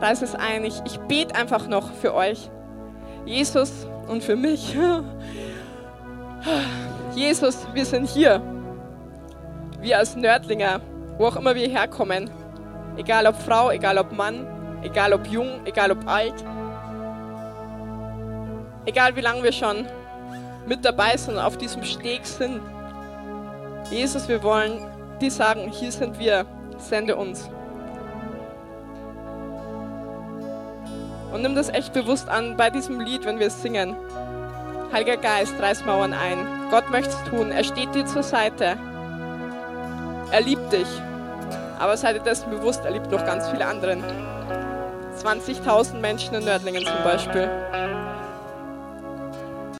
reiß 0.00 0.22
es 0.22 0.34
ein. 0.34 0.64
Ich, 0.64 0.80
ich 0.84 0.98
bete 1.00 1.34
einfach 1.34 1.68
noch 1.68 1.92
für 1.92 2.14
euch, 2.14 2.50
Jesus 3.24 3.86
und 4.08 4.24
für 4.24 4.36
mich. 4.36 4.76
Jesus, 7.14 7.66
wir 7.72 7.84
sind 7.84 8.08
hier. 8.08 8.42
Wir 9.80 9.98
als 9.98 10.16
Nördlinger, 10.16 10.80
wo 11.18 11.26
auch 11.26 11.36
immer 11.36 11.54
wir 11.54 11.68
herkommen. 11.68 12.30
Egal 12.96 13.26
ob 13.26 13.36
Frau, 13.36 13.70
egal 13.70 13.98
ob 13.98 14.12
Mann, 14.12 14.46
egal 14.82 15.12
ob 15.12 15.26
jung, 15.26 15.60
egal 15.66 15.92
ob 15.92 16.08
alt. 16.08 16.34
Egal 18.86 19.16
wie 19.16 19.20
lange 19.20 19.42
wir 19.42 19.52
schon 19.52 19.86
mit 20.66 20.84
dabei 20.84 21.16
sind 21.16 21.38
auf 21.38 21.56
diesem 21.56 21.84
Steg 21.84 22.26
sind. 22.26 22.60
Jesus, 23.90 24.28
wir 24.28 24.42
wollen 24.42 24.84
dir 25.20 25.30
sagen, 25.30 25.70
hier 25.70 25.92
sind 25.92 26.18
wir, 26.18 26.44
sende 26.78 27.16
uns. 27.16 27.48
Und 31.32 31.42
nimm 31.42 31.54
das 31.54 31.68
echt 31.68 31.92
bewusst 31.92 32.28
an 32.28 32.56
bei 32.56 32.70
diesem 32.70 33.00
Lied, 33.00 33.24
wenn 33.24 33.38
wir 33.38 33.48
es 33.48 33.62
singen. 33.62 33.94
Heiliger 34.92 35.16
Geist, 35.16 35.54
reiß 35.60 35.84
Mauern 35.84 36.12
ein. 36.12 36.38
Gott 36.70 36.90
möchte 36.90 37.10
es 37.10 37.30
tun. 37.30 37.50
Er 37.50 37.64
steht 37.64 37.94
dir 37.94 38.06
zur 38.06 38.22
Seite. 38.22 38.76
Er 40.30 40.40
liebt 40.40 40.72
dich. 40.72 40.88
Aber 41.78 41.96
seid 41.96 42.16
ihr 42.16 42.22
dessen 42.22 42.50
bewusst, 42.50 42.84
er 42.84 42.92
liebt 42.92 43.10
noch 43.10 43.24
ganz 43.24 43.48
viele 43.48 43.66
andere. 43.66 43.98
20.000 45.22 46.00
Menschen 46.00 46.34
in 46.34 46.44
Nördlingen 46.44 46.84
zum 46.84 47.04
Beispiel. 47.04 47.50